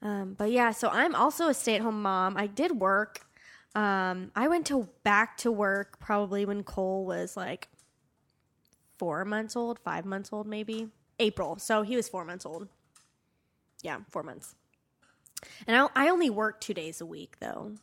Um, 0.05 0.36
but 0.38 0.51
yeah, 0.51 0.69
so 0.72 0.89
I'm 0.89 1.15
also 1.15 1.48
a 1.48 1.53
stay 1.53 1.75
at 1.75 1.81
home 1.81 2.01
mom. 2.03 2.38
I 2.38 2.45
did 2.48 2.79
work. 2.79 3.25
Um, 3.74 4.31
I 4.36 4.48
went 4.48 4.67
to 4.67 4.88
back 5.03 5.38
to 5.39 5.51
work 5.51 6.00
probably 6.00 6.45
when 6.45 6.63
Cole 6.63 7.05
was 7.05 7.36
like 7.36 7.69
four 8.97 9.25
months 9.25 9.55
old, 9.55 9.79
five 9.79 10.05
months 10.05 10.29
old, 10.31 10.47
maybe 10.47 10.89
April. 11.19 11.57
So 11.57 11.81
he 11.81 11.95
was 11.95 12.07
four 12.07 12.25
months 12.25 12.45
old. 12.45 12.67
Yeah, 13.81 13.99
four 14.09 14.23
months. 14.23 14.55
And 15.67 15.75
I, 15.77 15.87
I 15.95 16.09
only 16.09 16.29
work 16.29 16.59
two 16.59 16.73
days 16.73 17.01
a 17.01 17.05
week 17.05 17.37
though. 17.39 17.73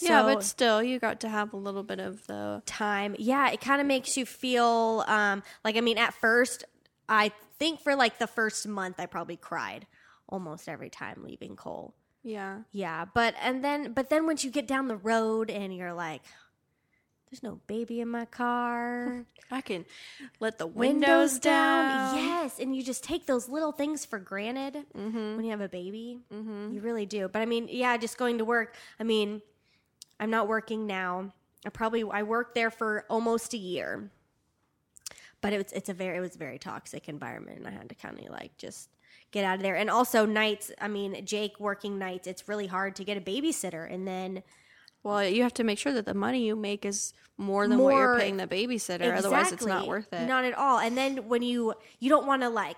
yeah, 0.00 0.22
but 0.22 0.42
still, 0.42 0.82
you 0.82 0.98
got 0.98 1.20
to 1.20 1.28
have 1.28 1.52
a 1.52 1.56
little 1.56 1.82
bit 1.82 2.00
of 2.00 2.26
the. 2.26 2.62
time. 2.64 3.14
Yeah, 3.18 3.50
it 3.50 3.60
kind 3.60 3.80
of 3.80 3.86
makes 3.86 4.16
you 4.16 4.24
feel 4.24 5.04
um, 5.06 5.42
like 5.64 5.76
I 5.76 5.80
mean, 5.80 5.98
at 5.98 6.14
first, 6.14 6.64
I 7.08 7.32
think 7.58 7.80
for 7.80 7.94
like 7.94 8.18
the 8.18 8.26
first 8.26 8.66
month, 8.66 8.98
I 8.98 9.06
probably 9.06 9.36
cried 9.36 9.86
almost 10.28 10.68
every 10.68 10.88
time 10.88 11.22
leaving 11.22 11.56
Cole. 11.56 11.94
Yeah. 12.22 12.60
Yeah, 12.70 13.04
but 13.12 13.34
and 13.42 13.62
then 13.62 13.92
but 13.92 14.08
then 14.08 14.26
once 14.26 14.44
you 14.44 14.50
get 14.50 14.66
down 14.66 14.88
the 14.88 14.96
road 14.96 15.50
and 15.50 15.74
you're 15.76 15.92
like, 15.92 16.22
there's 17.32 17.42
no 17.42 17.60
baby 17.66 18.02
in 18.02 18.08
my 18.08 18.26
car. 18.26 19.24
I 19.50 19.62
can 19.62 19.86
let 20.38 20.58
the 20.58 20.66
windows, 20.66 21.38
down. 21.38 22.14
Yes, 22.14 22.58
and 22.58 22.76
you 22.76 22.82
just 22.82 23.02
take 23.02 23.24
those 23.24 23.48
little 23.48 23.72
things 23.72 24.04
for 24.04 24.18
granted 24.18 24.76
when 24.92 25.42
you 25.42 25.50
have 25.50 25.62
a 25.62 25.68
baby. 25.68 26.18
Mm-hmm. 26.32 26.74
You 26.74 26.82
really 26.82 27.06
do. 27.06 27.28
But 27.28 27.40
I 27.40 27.46
mean, 27.46 27.68
yeah, 27.70 27.96
just 27.96 28.18
going 28.18 28.36
to 28.36 28.44
work. 28.44 28.74
I 29.00 29.04
mean, 29.04 29.40
I'm 30.20 30.28
not 30.28 30.46
working 30.46 30.86
now. 30.86 31.32
I 31.64 31.70
probably 31.70 32.04
I 32.04 32.22
worked 32.22 32.54
there 32.54 32.70
for 32.70 33.06
almost 33.08 33.54
a 33.54 33.58
year, 33.58 34.10
but 35.40 35.54
it's 35.54 35.72
it's 35.72 35.88
a 35.88 35.94
very 35.94 36.18
it 36.18 36.20
was 36.20 36.34
a 36.34 36.38
very 36.38 36.58
toxic 36.58 37.08
environment, 37.08 37.60
and 37.60 37.66
I 37.66 37.70
had 37.70 37.88
to 37.88 37.94
kind 37.94 38.18
of 38.18 38.26
like 38.26 38.58
just 38.58 38.90
get 39.30 39.46
out 39.46 39.56
of 39.56 39.62
there. 39.62 39.76
And 39.76 39.88
also 39.88 40.26
nights. 40.26 40.70
I 40.78 40.88
mean, 40.88 41.24
Jake 41.24 41.58
working 41.58 41.98
nights. 41.98 42.26
It's 42.26 42.46
really 42.46 42.66
hard 42.66 42.94
to 42.96 43.04
get 43.04 43.16
a 43.16 43.22
babysitter, 43.22 43.90
and 43.90 44.06
then 44.06 44.42
Well, 45.02 45.24
you 45.26 45.42
have 45.42 45.54
to 45.54 45.64
make 45.64 45.78
sure 45.78 45.92
that 45.92 46.06
the 46.06 46.14
money 46.14 46.46
you 46.46 46.54
make 46.54 46.84
is 46.84 47.12
more 47.36 47.66
than 47.66 47.78
what 47.78 47.94
you're 47.94 48.18
paying 48.18 48.36
the 48.36 48.46
babysitter. 48.46 49.16
Otherwise, 49.16 49.52
it's 49.52 49.66
not 49.66 49.86
worth 49.86 50.12
it. 50.12 50.26
Not 50.26 50.44
at 50.44 50.54
all. 50.54 50.78
And 50.78 50.96
then 50.96 51.28
when 51.28 51.42
you 51.42 51.74
you 51.98 52.08
don't 52.08 52.26
want 52.26 52.42
to 52.42 52.48
like 52.48 52.76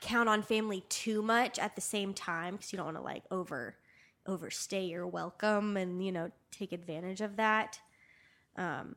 count 0.00 0.28
on 0.28 0.42
family 0.42 0.84
too 0.88 1.22
much 1.22 1.58
at 1.58 1.74
the 1.74 1.80
same 1.80 2.12
time 2.12 2.54
because 2.56 2.72
you 2.72 2.76
don't 2.76 2.86
want 2.86 2.98
to 2.98 3.02
like 3.02 3.24
over 3.30 3.76
overstay 4.26 4.84
your 4.84 5.06
welcome 5.06 5.76
and 5.76 6.04
you 6.04 6.12
know 6.12 6.30
take 6.50 6.72
advantage 6.72 7.20
of 7.20 7.36
that. 7.36 7.80
Um, 8.56 8.96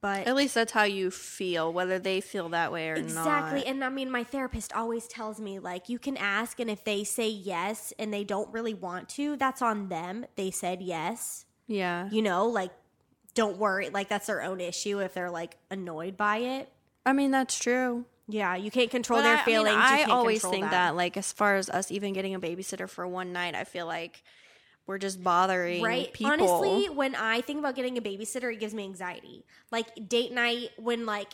but 0.00 0.26
At 0.26 0.36
least 0.36 0.54
that's 0.54 0.72
how 0.72 0.84
you 0.84 1.10
feel, 1.10 1.72
whether 1.72 1.98
they 1.98 2.20
feel 2.20 2.50
that 2.50 2.70
way 2.70 2.90
or 2.90 2.94
Exactly. 2.94 3.14
not. 3.14 3.38
Exactly. 3.38 3.66
And 3.66 3.84
I 3.84 3.88
mean, 3.88 4.10
my 4.10 4.24
therapist 4.24 4.72
always 4.74 5.08
tells 5.08 5.40
me, 5.40 5.58
like, 5.58 5.88
you 5.88 5.98
can 5.98 6.16
ask, 6.18 6.60
and 6.60 6.70
if 6.70 6.84
they 6.84 7.02
say 7.02 7.28
yes 7.28 7.94
and 7.98 8.12
they 8.12 8.22
don't 8.22 8.52
really 8.52 8.74
want 8.74 9.08
to, 9.10 9.36
that's 9.36 9.62
on 9.62 9.88
them. 9.88 10.26
They 10.36 10.50
said 10.50 10.82
yes. 10.82 11.45
Yeah. 11.66 12.08
You 12.10 12.22
know, 12.22 12.46
like, 12.46 12.70
don't 13.34 13.58
worry. 13.58 13.90
Like, 13.90 14.08
that's 14.08 14.26
their 14.26 14.42
own 14.42 14.60
issue 14.60 15.00
if 15.00 15.14
they're, 15.14 15.30
like, 15.30 15.56
annoyed 15.70 16.16
by 16.16 16.38
it. 16.38 16.72
I 17.04 17.12
mean, 17.12 17.30
that's 17.30 17.58
true. 17.58 18.04
Yeah, 18.28 18.56
you 18.56 18.70
can't 18.70 18.90
control 18.90 19.20
But 19.20 19.24
their 19.24 19.36
I, 19.36 19.44
feelings. 19.44 19.76
I, 19.78 19.96
mean, 19.98 20.10
I 20.10 20.12
always 20.12 20.42
think 20.44 20.70
that. 20.70 20.96
like, 20.96 21.16
as 21.16 21.32
far 21.32 21.56
as 21.56 21.70
us 21.70 21.90
even 21.92 22.12
getting 22.12 22.34
a 22.34 22.40
babysitter 22.40 22.88
for 22.88 23.06
one 23.06 23.32
night, 23.32 23.54
I 23.54 23.64
feel 23.64 23.86
like 23.86 24.22
we're 24.86 24.98
just 24.98 25.22
bothering 25.22 25.82
Right. 25.82 26.12
people. 26.12 26.32
Honestly, 26.32 26.88
when 26.88 27.14
I 27.14 27.40
think 27.40 27.58
about 27.60 27.74
getting 27.76 27.98
a 27.98 28.00
babysitter, 28.00 28.52
it 28.52 28.58
gives 28.58 28.74
me 28.74 28.84
anxiety. 28.84 29.44
Like 29.70 30.08
date 30.08 30.32
night, 30.32 30.70
when 30.76 31.06
like 31.06 31.28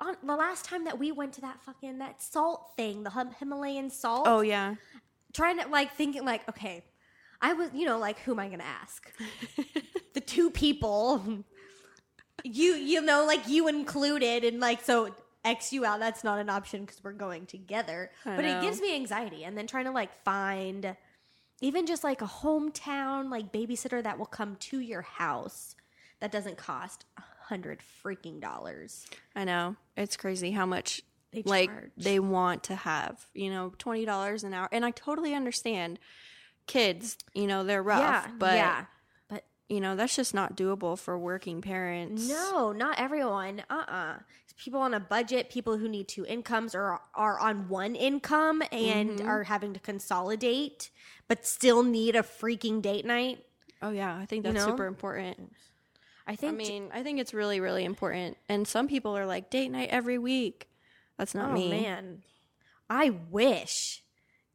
on 0.00 0.16
the 0.22 0.36
last 0.36 0.64
time 0.64 0.84
that 0.84 0.98
we 0.98 1.10
went 1.12 1.32
to 1.34 1.40
that 1.40 1.60
fucking 1.64 1.98
that 1.98 2.22
salt 2.22 2.72
thing, 2.76 3.02
the 3.04 3.10
Himalayan 3.38 3.90
salt. 3.90 4.26
oh 4.28 4.40
yeah, 4.40 4.74
trying 5.32 5.58
to 5.58 5.66
like 5.68 5.94
thinking 5.94 6.24
like 6.24 6.48
okay 6.48 6.84
i 7.40 7.52
was 7.52 7.70
you 7.74 7.86
know 7.86 7.98
like 7.98 8.18
who 8.20 8.32
am 8.32 8.38
i 8.40 8.48
gonna 8.48 8.64
ask? 8.64 9.12
The 10.14 10.20
two 10.20 10.50
people. 10.50 11.44
You 12.44 12.74
you 12.74 13.00
know 13.02 13.24
like 13.26 13.46
you 13.48 13.68
included 13.68 14.44
and 14.44 14.58
like 14.60 14.82
so 14.84 15.14
x 15.44 15.72
you 15.72 15.84
out 15.84 16.00
that's 16.00 16.24
not 16.24 16.38
an 16.38 16.48
option 16.50 16.84
because 16.84 17.02
we're 17.02 17.12
going 17.12 17.46
together. 17.46 18.10
I 18.24 18.36
but 18.36 18.44
it 18.44 18.60
gives 18.62 18.80
me 18.80 18.94
anxiety 18.94 19.44
and 19.44 19.56
then 19.56 19.66
trying 19.66 19.84
to 19.84 19.90
like 19.92 20.10
find 20.24 20.96
even 21.60 21.86
just 21.86 22.04
like 22.04 22.22
a 22.22 22.26
hometown 22.26 23.30
like 23.30 23.52
babysitter 23.52 24.02
that 24.02 24.18
will 24.18 24.26
come 24.26 24.56
to 24.56 24.80
your 24.80 25.02
house 25.02 25.74
that 26.20 26.32
doesn't 26.32 26.56
cost 26.56 27.04
a 27.16 27.22
hundred 27.44 27.80
freaking 28.04 28.40
dollars. 28.40 29.06
I 29.36 29.44
know. 29.44 29.76
It's 29.96 30.16
crazy 30.16 30.50
how 30.50 30.66
much 30.66 31.02
They 31.32 31.42
like 31.44 31.70
they 31.96 32.18
want 32.18 32.64
to 32.64 32.74
have. 32.76 33.24
You 33.34 33.50
know, 33.50 33.72
twenty 33.78 34.04
dollars 34.04 34.42
an 34.44 34.54
hour, 34.54 34.68
and 34.72 34.84
I 34.84 34.90
totally 34.90 35.34
understand. 35.34 35.98
Kids, 36.68 37.16
you 37.34 37.48
know, 37.48 37.64
they're 37.64 37.82
rough, 37.82 37.98
yeah 38.00 38.26
but 38.38 38.54
yeah 38.54 38.84
but 39.28 39.44
you 39.68 39.80
know 39.80 39.96
that's 39.96 40.14
just 40.14 40.34
not 40.34 40.56
doable 40.56 40.96
for 40.96 41.18
working 41.18 41.60
parents. 41.60 42.28
No, 42.28 42.70
not 42.72 43.00
everyone. 43.00 43.64
Uh 43.68 43.84
uh 43.88 44.14
People 44.56 44.80
on 44.80 44.92
a 44.92 44.98
budget, 44.98 45.50
people 45.50 45.78
who 45.78 45.88
need 45.88 46.08
two 46.08 46.26
incomes 46.26 46.74
or 46.74 47.00
are 47.14 47.38
on 47.38 47.68
one 47.68 47.94
income 47.94 48.60
and 48.72 49.10
Mm-hmm. 49.20 49.28
are 49.28 49.44
having 49.44 49.72
to 49.72 49.78
consolidate, 49.78 50.90
but 51.28 51.46
still 51.46 51.84
need 51.84 52.16
a 52.16 52.22
freaking 52.22 52.82
date 52.82 53.04
night. 53.04 53.44
Oh 53.80 53.90
yeah, 53.90 54.16
I 54.16 54.26
think 54.26 54.42
that's 54.42 54.56
know? 54.56 54.66
super 54.66 54.86
important. 54.86 55.52
I 56.26 56.34
think 56.34 56.54
I 56.54 56.56
mean, 56.56 56.90
I 56.92 57.04
think 57.04 57.20
it's 57.20 57.32
really, 57.32 57.60
really 57.60 57.84
important. 57.84 58.36
And 58.48 58.66
some 58.66 58.88
people 58.88 59.16
are 59.16 59.26
like 59.26 59.48
date 59.48 59.68
night 59.70 59.90
every 59.90 60.18
week. 60.18 60.68
That's 61.16 61.36
not 61.36 61.50
oh 61.50 61.54
me. 61.54 61.70
man, 61.70 62.22
I 62.90 63.10
wish 63.10 64.02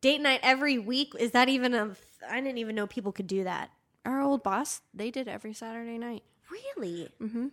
date 0.04 0.22
night 0.22 0.42
every 0.44 0.78
week. 0.78 1.14
Is 1.18 1.32
that 1.32 1.50
even 1.50 1.74
a? 1.74 1.96
I 2.30 2.40
didn't 2.42 2.60
even 2.60 2.76
know 2.76 2.86
people 2.86 3.12
could 3.12 3.28
do 3.28 3.44
that. 3.46 3.72
Our 4.06 4.22
old 4.22 4.44
boss, 4.44 4.82
they 4.94 5.10
did 5.10 5.28
every 5.28 5.54
Saturday 5.54 5.98
night. 5.98 6.24
Really? 6.52 7.10
Mm-hmm. 7.22 7.48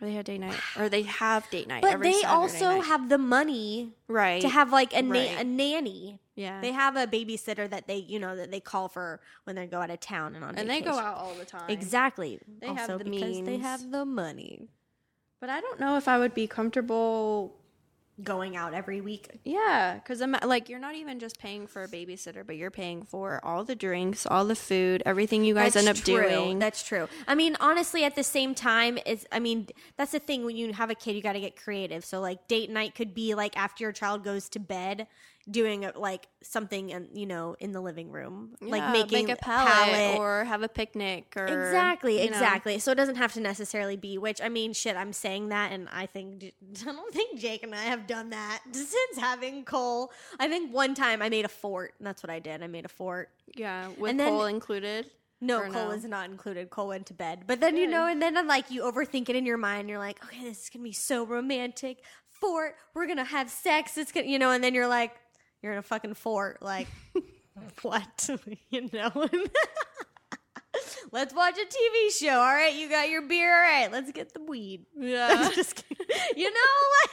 Or 0.00 0.06
they 0.06 0.12
had 0.12 0.26
date 0.26 0.38
night, 0.40 0.54
or 0.78 0.88
they 0.88 1.02
have 1.02 1.48
date 1.50 1.66
night. 1.68 1.82
But 1.82 2.00
they 2.00 2.12
Saturday 2.12 2.26
also 2.28 2.76
night. 2.76 2.84
have 2.84 3.08
the 3.08 3.18
money 3.18 3.92
right 4.08 4.40
to 4.42 4.48
have 4.48 4.70
like 4.70 4.94
a, 4.94 5.02
na- 5.02 5.12
Right. 5.14 5.40
a 5.40 5.44
nanny. 5.44 6.20
yeah, 6.34 6.60
They 6.60 6.72
have 6.72 6.96
a 6.96 7.06
babysitter 7.06 7.68
that 7.70 7.86
they, 7.88 7.96
you 7.96 8.18
know, 8.18 8.36
that 8.36 8.50
they 8.50 8.60
call 8.60 8.88
for 8.88 9.20
when 9.44 9.56
they 9.56 9.66
go 9.66 9.80
out 9.80 9.90
of 9.90 10.00
town 10.00 10.34
and 10.36 10.44
on 10.44 10.54
and 10.56 10.68
they 10.68 10.82
go 10.82 10.98
out 10.98 11.16
all 11.16 11.34
the 11.34 11.46
time. 11.46 11.68
Exactly. 11.70 12.38
They 12.60 12.66
have 12.74 12.98
the 12.98 13.04
because 13.04 13.40
they 13.46 13.56
have 13.58 13.90
the 13.90 14.04
money. 14.04 14.68
But 15.40 15.48
I 15.50 15.60
don't 15.60 15.80
know 15.80 15.96
if 15.96 16.08
I 16.08 16.18
would 16.18 16.34
be 16.34 16.46
comfortable. 16.46 17.56
Going 18.22 18.56
out 18.56 18.72
every 18.72 19.02
week. 19.02 19.28
Yeah, 19.44 19.94
because 19.94 20.22
I'm 20.22 20.34
like 20.44 20.70
you're 20.70 20.78
not 20.78 20.94
even 20.94 21.18
just 21.18 21.38
paying 21.38 21.66
for 21.66 21.82
a 21.82 21.88
babysitter, 21.88 22.46
but 22.46 22.56
you're 22.56 22.70
paying 22.70 23.02
for 23.02 23.44
all 23.44 23.62
the 23.62 23.74
drinks, 23.74 24.24
all 24.24 24.46
the 24.46 24.56
food, 24.56 25.02
everything 25.04 25.44
you 25.44 25.52
guys 25.52 25.76
end 25.76 25.86
up 25.86 25.96
true. 25.96 26.22
doing. 26.22 26.58
That's 26.58 26.82
true. 26.82 27.08
I 27.28 27.34
mean, 27.34 27.58
honestly, 27.60 28.04
at 28.04 28.16
the 28.16 28.22
same 28.22 28.54
time, 28.54 28.98
is 29.04 29.26
I 29.30 29.38
mean, 29.38 29.68
that's 29.98 30.12
the 30.12 30.18
thing 30.18 30.46
when 30.46 30.56
you 30.56 30.72
have 30.72 30.88
a 30.88 30.94
kid, 30.94 31.14
you 31.14 31.20
got 31.20 31.34
to 31.34 31.40
get 31.40 31.56
creative. 31.56 32.06
So 32.06 32.20
like 32.20 32.48
date 32.48 32.70
night 32.70 32.94
could 32.94 33.12
be 33.12 33.34
like 33.34 33.54
after 33.54 33.84
your 33.84 33.92
child 33.92 34.24
goes 34.24 34.48
to 34.50 34.60
bed, 34.60 35.06
doing 35.50 35.84
a, 35.84 35.92
like 35.96 36.26
something, 36.42 36.92
and 36.92 37.08
you 37.14 37.26
know, 37.26 37.56
in 37.60 37.72
the 37.72 37.80
living 37.80 38.10
room, 38.10 38.56
like 38.60 38.90
making 38.92 39.26
make 39.26 39.36
a 39.36 39.40
palette, 39.40 40.18
or 40.18 40.44
have 40.44 40.62
a 40.62 40.68
picnic 40.68 41.32
or 41.36 41.46
Exactly, 41.46 42.14
you 42.22 42.30
know. 42.30 42.36
exactly. 42.36 42.78
So 42.78 42.90
it 42.92 42.96
doesn't 42.96 43.16
have 43.16 43.32
to 43.34 43.40
necessarily 43.40 43.96
be. 43.96 44.18
Which 44.18 44.40
I 44.42 44.48
mean, 44.48 44.72
shit. 44.72 44.96
I'm 44.96 45.12
saying 45.12 45.50
that, 45.50 45.72
and 45.72 45.88
I 45.92 46.06
think 46.06 46.52
I 46.82 46.84
don't 46.84 47.12
think 47.14 47.38
Jake 47.38 47.62
and 47.62 47.74
I 47.74 47.82
have 47.84 48.06
done 48.06 48.30
that 48.30 48.62
since 48.72 49.18
having 49.18 49.64
Cole. 49.64 50.10
I 50.40 50.48
think 50.48 50.72
one 50.74 50.94
time 50.94 51.22
I 51.22 51.28
made 51.28 51.44
a 51.44 51.48
fort. 51.48 51.94
And 51.98 52.06
that's 52.06 52.22
what 52.22 52.30
I 52.30 52.38
did. 52.38 52.62
I 52.62 52.66
made 52.66 52.84
a 52.84 52.88
fort. 52.88 53.30
Yeah, 53.54 53.88
with 53.98 54.10
And 54.10 54.20
then- 54.20 54.28
Cole 54.28 54.46
included. 54.46 55.10
No, 55.38 55.60
Cole 55.60 55.70
no? 55.70 55.90
is 55.90 56.02
not 56.06 56.30
included. 56.30 56.70
Cole 56.70 56.88
went 56.88 57.04
to 57.06 57.14
bed. 57.14 57.42
But 57.46 57.60
then 57.60 57.76
you 57.76 57.86
know, 57.86 58.06
and 58.06 58.22
then 58.22 58.38
I'm 58.38 58.46
like, 58.46 58.70
you 58.70 58.82
overthink 58.82 59.28
it 59.28 59.36
in 59.36 59.44
your 59.44 59.58
mind. 59.58 59.86
You're 59.90 59.98
like, 59.98 60.24
okay, 60.24 60.42
this 60.42 60.62
is 60.64 60.70
gonna 60.70 60.82
be 60.82 60.92
so 60.92 61.26
romantic. 61.26 61.98
Fort. 62.30 62.76
We're 62.94 63.06
gonna 63.06 63.22
have 63.24 63.50
sex. 63.50 63.98
It's 63.98 64.12
gonna, 64.12 64.26
you 64.26 64.38
know, 64.38 64.50
and 64.50 64.64
then 64.64 64.72
you're 64.74 64.88
like, 64.88 65.12
you're 65.66 65.72
in 65.72 65.80
a 65.80 65.82
fucking 65.82 66.14
fort. 66.14 66.62
Like, 66.62 66.86
what? 67.82 68.30
you 68.70 68.88
know. 68.92 69.10
Let's 71.10 71.34
watch 71.34 71.56
a 71.58 71.66
TV 71.66 72.18
show. 72.18 72.38
All 72.38 72.54
right, 72.54 72.74
you 72.74 72.88
got 72.88 73.10
your 73.10 73.22
beer. 73.22 73.52
All 73.52 73.60
right, 73.60 73.90
let's 73.90 74.12
get 74.12 74.34
the 74.34 74.42
weed. 74.42 74.84
Yeah. 74.94 75.50
Just 75.54 75.82
you 76.36 76.50
know, 76.50 76.60
like 77.02 77.10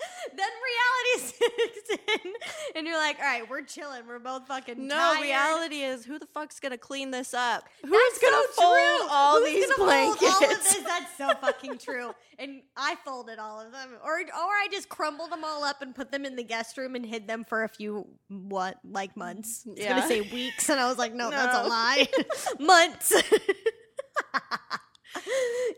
then 0.36 0.48
reality 0.48 1.32
sits 1.38 1.90
in, 2.24 2.32
and 2.76 2.86
you're 2.86 2.96
like, 2.96 3.18
all 3.18 3.24
right, 3.24 3.48
we're 3.48 3.62
chilling. 3.62 4.02
We're 4.06 4.18
both 4.18 4.46
fucking 4.46 4.86
No, 4.86 4.96
tired. 4.96 5.22
reality 5.22 5.82
is 5.82 6.04
who 6.04 6.18
the 6.18 6.26
fuck's 6.26 6.60
gonna 6.60 6.78
clean 6.78 7.10
this 7.10 7.34
up? 7.34 7.64
Who's 7.82 7.90
That's 7.92 8.18
gonna 8.20 8.42
so 8.54 8.62
fold 8.62 9.00
true. 9.00 9.08
all 9.10 9.38
Who's 9.40 9.48
these 9.52 9.72
blankets? 9.76 10.22
all 10.24 10.44
of 10.44 10.48
this? 10.64 10.78
That's 10.84 11.16
so 11.16 11.28
fucking 11.40 11.78
true. 11.78 12.12
And 12.38 12.62
I 12.76 12.96
folded 13.04 13.38
all 13.38 13.60
of 13.60 13.72
them, 13.72 13.90
or 14.02 14.14
or 14.20 14.22
I 14.24 14.68
just 14.70 14.88
crumbled 14.88 15.30
them 15.30 15.44
all 15.44 15.62
up 15.64 15.82
and 15.82 15.94
put 15.94 16.10
them 16.10 16.24
in 16.24 16.36
the 16.36 16.44
guest 16.44 16.78
room 16.78 16.94
and 16.96 17.04
hid 17.04 17.26
them 17.28 17.44
for 17.44 17.64
a 17.64 17.68
few 17.68 18.06
what 18.28 18.76
like 18.84 19.16
months. 19.16 19.64
I 19.66 19.70
was 19.70 19.78
Yeah. 19.78 19.88
gonna 19.90 20.06
say 20.08 20.20
weeks, 20.22 20.68
and 20.70 20.80
I 20.80 20.88
was 20.88 20.96
like, 20.98 21.12
no, 21.14 21.30
that's 21.30 21.56
a 21.56 21.68
lie. 21.68 22.08
months. 22.58 23.12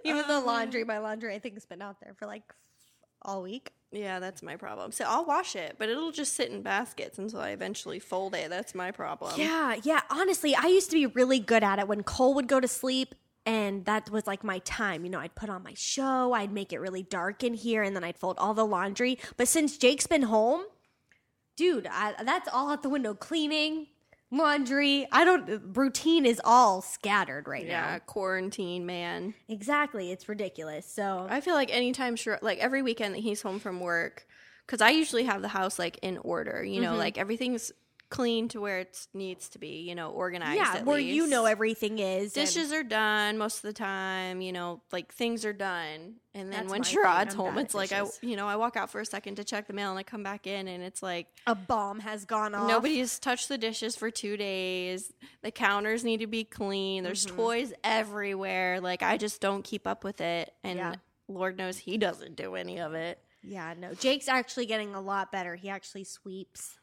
Even 0.04 0.26
the 0.28 0.34
um, 0.34 0.46
laundry, 0.46 0.84
my 0.84 0.98
laundry, 0.98 1.34
I 1.34 1.38
think 1.38 1.54
has 1.54 1.64
been 1.66 1.82
out 1.82 1.96
there 2.02 2.14
for 2.14 2.26
like 2.26 2.42
all 3.22 3.42
week. 3.42 3.70
Yeah, 3.92 4.20
that's 4.20 4.42
my 4.42 4.56
problem. 4.56 4.90
So 4.90 5.04
I'll 5.06 5.26
wash 5.26 5.54
it, 5.54 5.76
but 5.78 5.88
it'll 5.88 6.12
just 6.12 6.32
sit 6.32 6.50
in 6.50 6.62
baskets 6.62 7.18
until 7.18 7.40
I 7.40 7.50
eventually 7.50 7.98
fold 7.98 8.34
it. 8.34 8.48
That's 8.48 8.74
my 8.74 8.90
problem. 8.90 9.34
Yeah, 9.36 9.76
yeah. 9.82 10.00
Honestly, 10.10 10.54
I 10.54 10.66
used 10.66 10.90
to 10.90 10.96
be 10.96 11.06
really 11.06 11.38
good 11.38 11.62
at 11.62 11.78
it 11.78 11.86
when 11.86 12.02
Cole 12.02 12.34
would 12.34 12.48
go 12.48 12.58
to 12.58 12.68
sleep. 12.68 13.14
And 13.44 13.84
that 13.86 14.08
was 14.08 14.26
like 14.26 14.44
my 14.44 14.60
time. 14.60 15.04
You 15.04 15.10
know, 15.10 15.18
I'd 15.18 15.34
put 15.34 15.50
on 15.50 15.64
my 15.64 15.74
show, 15.76 16.32
I'd 16.32 16.52
make 16.52 16.72
it 16.72 16.78
really 16.78 17.02
dark 17.02 17.42
in 17.42 17.54
here, 17.54 17.82
and 17.82 17.96
then 17.96 18.04
I'd 18.04 18.16
fold 18.16 18.38
all 18.38 18.54
the 18.54 18.64
laundry. 18.64 19.18
But 19.36 19.48
since 19.48 19.76
Jake's 19.76 20.06
been 20.06 20.22
home, 20.22 20.62
dude, 21.56 21.88
I, 21.90 22.14
that's 22.22 22.48
all 22.48 22.70
out 22.70 22.84
the 22.84 22.88
window. 22.88 23.14
Cleaning, 23.14 23.88
laundry. 24.32 25.06
I 25.12 25.24
don't, 25.24 25.76
routine 25.76 26.26
is 26.26 26.40
all 26.44 26.80
scattered 26.82 27.46
right 27.46 27.64
Yeah, 27.66 27.92
now. 27.92 27.98
quarantine, 28.00 28.84
man. 28.86 29.34
Exactly. 29.48 30.10
It's 30.10 30.28
ridiculous. 30.28 30.86
So, 30.86 31.26
I 31.30 31.40
feel 31.40 31.54
like 31.54 31.72
anytime, 31.72 32.16
sure, 32.16 32.38
like 32.42 32.58
every 32.58 32.82
weekend 32.82 33.14
that 33.14 33.20
he's 33.20 33.42
home 33.42 33.60
from 33.60 33.78
work, 33.78 34.26
because 34.66 34.80
I 34.80 34.90
usually 34.90 35.24
have 35.24 35.42
the 35.42 35.48
house 35.48 35.78
like 35.78 35.98
in 36.02 36.18
order, 36.18 36.64
you 36.64 36.80
know, 36.80 36.90
Mm-hmm. 36.90 36.98
like 36.98 37.18
everything's 37.18 37.70
clean 38.12 38.46
to 38.48 38.60
where 38.60 38.78
it 38.80 39.06
needs 39.14 39.48
to 39.48 39.58
be, 39.58 39.80
you 39.88 39.94
know, 39.94 40.10
organized. 40.10 40.56
yeah, 40.56 40.82
where 40.82 40.98
you 40.98 41.26
know 41.26 41.46
everything 41.46 41.98
is. 41.98 42.36
and- 42.36 42.46
Dishes 42.46 42.70
are 42.72 42.82
done 42.82 43.38
most 43.38 43.56
of 43.56 43.62
the 43.62 43.72
time, 43.72 44.40
you 44.40 44.52
know, 44.52 44.82
like 44.92 45.12
things 45.12 45.44
are 45.44 45.52
done. 45.54 46.16
And 46.34 46.52
then 46.52 46.68
when 46.68 46.82
Sherrod's 46.82 47.34
home, 47.34 47.58
it's 47.58 47.74
like. 47.74 47.90
I, 47.92 48.04
you 48.20 48.36
know, 48.36 48.46
I 48.46 48.56
walk 48.56 48.76
out 48.76 48.90
for 48.90 49.00
a 49.00 49.04
second 49.06 49.36
to 49.36 49.44
check 49.44 49.66
the 49.66 49.72
mail 49.72 49.90
and 49.90 49.98
I 49.98 50.02
come 50.02 50.22
back 50.22 50.46
in 50.46 50.68
and 50.68 50.82
it's 50.82 51.02
like 51.02 51.26
a 51.46 51.54
bomb 51.54 52.00
has 52.00 52.24
gone 52.24 52.54
off. 52.54 52.68
nobody's 52.68 53.18
touched 53.18 53.48
the 53.48 53.58
dishes 53.58 53.96
for 53.96 54.10
two 54.10 54.36
days. 54.36 55.12
The 55.42 55.50
counters 55.50 56.04
need 56.04 56.20
to 56.20 56.26
be 56.26 56.44
clean. 56.44 57.02
There's 57.04 57.26
Mm-hmm. 57.26 57.36
toys 57.36 57.72
everywhere. 57.82 58.80
Like 58.80 59.02
I 59.02 59.16
just 59.16 59.40
don't 59.40 59.62
keep 59.64 59.86
up 59.86 60.04
with 60.04 60.20
it, 60.20 60.52
and 60.62 60.78
Yeah. 60.78 60.94
Lord 61.28 61.56
knows 61.56 61.78
he 61.78 61.98
doesn't 61.98 62.36
do 62.36 62.54
any 62.56 62.78
of 62.80 62.94
it. 62.94 63.18
Yeah, 63.42 63.74
no. 63.78 63.92
Jake's 63.94 64.28
actually 64.28 64.66
getting 64.66 64.94
a 64.94 65.00
lot 65.00 65.32
better. 65.32 65.54
He 65.56 65.68
actually 65.68 66.04
sweeps. 66.04 66.78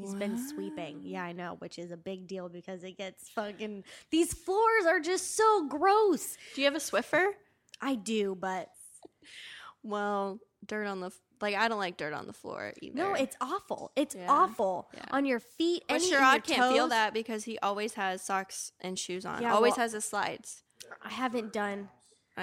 He's 0.00 0.14
been 0.14 0.38
sweeping. 0.48 1.00
Yeah, 1.02 1.22
I 1.24 1.32
know, 1.32 1.56
which 1.58 1.78
is 1.78 1.90
a 1.90 1.96
big 1.96 2.26
deal 2.26 2.48
because 2.48 2.82
it 2.84 2.96
gets 2.98 3.28
fucking. 3.30 3.84
These 4.10 4.32
floors 4.34 4.86
are 4.86 5.00
just 5.00 5.36
so 5.36 5.66
gross. 5.68 6.36
Do 6.54 6.60
you 6.60 6.66
have 6.66 6.74
a 6.74 6.78
Swiffer? 6.78 7.26
I 7.80 7.94
do, 7.94 8.34
but 8.34 8.70
Well, 9.82 10.38
dirt 10.64 10.86
on 10.86 11.00
the 11.00 11.10
like 11.40 11.54
I 11.56 11.68
don't 11.68 11.78
like 11.78 11.96
dirt 11.98 12.14
on 12.14 12.26
the 12.26 12.32
floor 12.32 12.72
either. 12.80 12.96
no, 12.96 13.12
it's 13.12 13.36
awful. 13.40 13.92
It's 13.96 14.14
Yeah. 14.14 14.30
awful 14.30 14.88
Yeah. 14.94 15.04
on 15.10 15.26
your 15.26 15.40
feet. 15.40 15.84
But 15.88 15.96
any 15.96 16.04
in 16.06 16.10
your 16.12 16.20
Sherrod 16.20 16.44
can't 16.44 16.72
feel 16.72 16.88
that 16.88 17.12
because 17.12 17.44
he 17.44 17.58
always 17.58 17.94
has 17.94 18.22
socks 18.22 18.72
and 18.80 18.98
shoes 18.98 19.26
on. 19.26 19.42
Yeah, 19.42 19.52
always 19.52 19.72
well- 19.72 19.80
has 19.80 19.92
his 19.92 20.04
slides. 20.06 20.62
I 21.02 21.10
haven't 21.10 21.52
done 21.52 21.90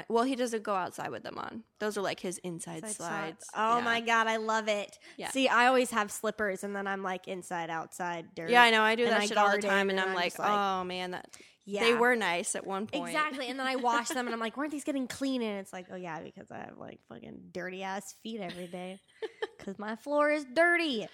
Well, 0.08 0.24
he 0.24 0.36
doesn't 0.36 0.64
go 0.64 0.74
outside 0.74 1.10
with 1.12 1.24
them 1.24 1.38
on. 1.38 1.64
Those 1.80 1.98
are 1.98 2.02
like 2.02 2.20
his 2.20 2.38
inside 2.40 2.82
side 2.84 2.96
slides. 2.96 3.46
socks. 3.46 3.50
Oh 3.56 3.78
Yeah. 3.80 3.84
my 3.84 4.00
god, 4.02 4.28
I 4.28 4.38
love 4.38 4.68
it. 4.70 4.98
Yeah. 5.18 5.30
See, 5.32 5.48
I 5.50 5.68
always 5.68 5.92
have 5.92 6.12
slippers, 6.12 6.64
and 6.64 6.76
then 6.76 6.88
I'm 6.88 7.04
like 7.04 7.28
inside, 7.28 7.70
outside, 7.70 8.28
dirt. 8.34 8.50
Yeah, 8.50 8.64
I 8.64 8.70
know. 8.72 8.82
I 8.84 8.96
do 8.96 9.06
that 9.06 9.20
I 9.22 9.26
shit 9.26 9.38
all 9.38 9.52
the 9.52 9.62
time, 9.62 9.90
and, 9.90 10.00
and 10.00 10.02
I'm, 10.02 10.08
I'm 10.10 10.16
like, 10.16 10.40
like- 10.40 10.50
oh 10.50 10.84
man, 10.86 11.12
that 11.12 11.28
Yeah, 11.66 11.82
they 11.84 11.94
were 11.94 12.16
nice 12.16 12.56
at 12.56 12.66
one 12.66 12.88
point. 12.88 13.08
Exactly. 13.10 13.48
And 13.50 13.60
then 13.60 13.68
I 13.68 13.76
wash 13.76 14.08
them 14.10 14.26
and 14.28 14.34
I'm 14.34 14.40
like, 14.40 14.56
weren't 14.58 14.72
these 14.72 14.84
getting 14.86 15.08
clean? 15.08 15.42
And 15.42 15.60
it's 15.60 15.72
like, 15.74 15.88
oh, 15.92 15.96
yeah, 15.98 16.22
because 16.22 16.50
I 16.52 16.60
have 16.60 16.78
like 16.78 17.00
fucking 17.10 17.50
dirty 17.52 17.84
ass 17.84 18.16
feet 18.24 18.40
every 18.42 18.68
day 18.68 19.00
because 19.58 19.78
my 19.78 19.96
floor 19.98 20.32
is 20.32 20.46
dirty. 20.56 21.08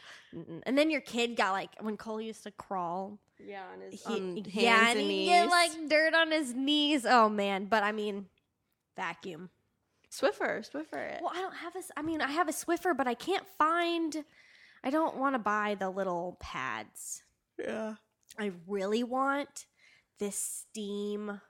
And 0.65 0.77
then 0.77 0.89
your 0.89 1.01
kid 1.01 1.36
got 1.36 1.51
like, 1.51 1.72
when 1.81 1.98
Cole 1.98 2.22
used 2.22 2.43
to 2.43 2.51
crawl, 2.51 3.19
Yeah, 3.43 3.63
on 3.74 3.81
his 3.91 4.01
he, 4.03 4.13
um, 4.13 4.13
on 4.13 4.36
hands 4.43 4.53
yeah, 4.53 4.89
and 4.91 5.00
and 5.00 5.07
knees. 5.07 5.19
he 5.19 5.25
get 5.25 5.50
like 5.50 5.72
dirt 5.89 6.13
on 6.13 6.31
his 6.31 6.53
knees. 6.53 7.05
Oh, 7.10 7.27
man. 7.27 7.65
But 7.65 7.84
I 7.84 7.91
mean, 7.91 8.27
vacuum. 8.98 9.50
Swiffer, 10.12 10.70
Swiffer. 10.70 11.13
It. 11.13 11.22
Well, 11.22 11.32
I 11.34 11.42
don't 11.42 11.56
have 11.56 11.75
a, 11.75 11.82
I 11.96 12.01
mean, 12.01 12.22
I 12.22 12.32
have 12.32 12.50
a 12.50 12.54
Swiffer, 12.54 12.96
but 12.96 13.08
I 13.08 13.13
can't 13.13 13.46
find, 13.58 14.25
I 14.84 14.89
don't 14.89 15.18
want 15.18 15.36
to 15.36 15.39
buy 15.39 15.75
the 15.80 15.89
little 15.89 16.38
pads. 16.42 17.24
Yeah, 17.58 17.96
I 18.38 18.51
really 18.68 19.04
want 19.04 19.66
this 20.20 20.36
steam 20.36 21.42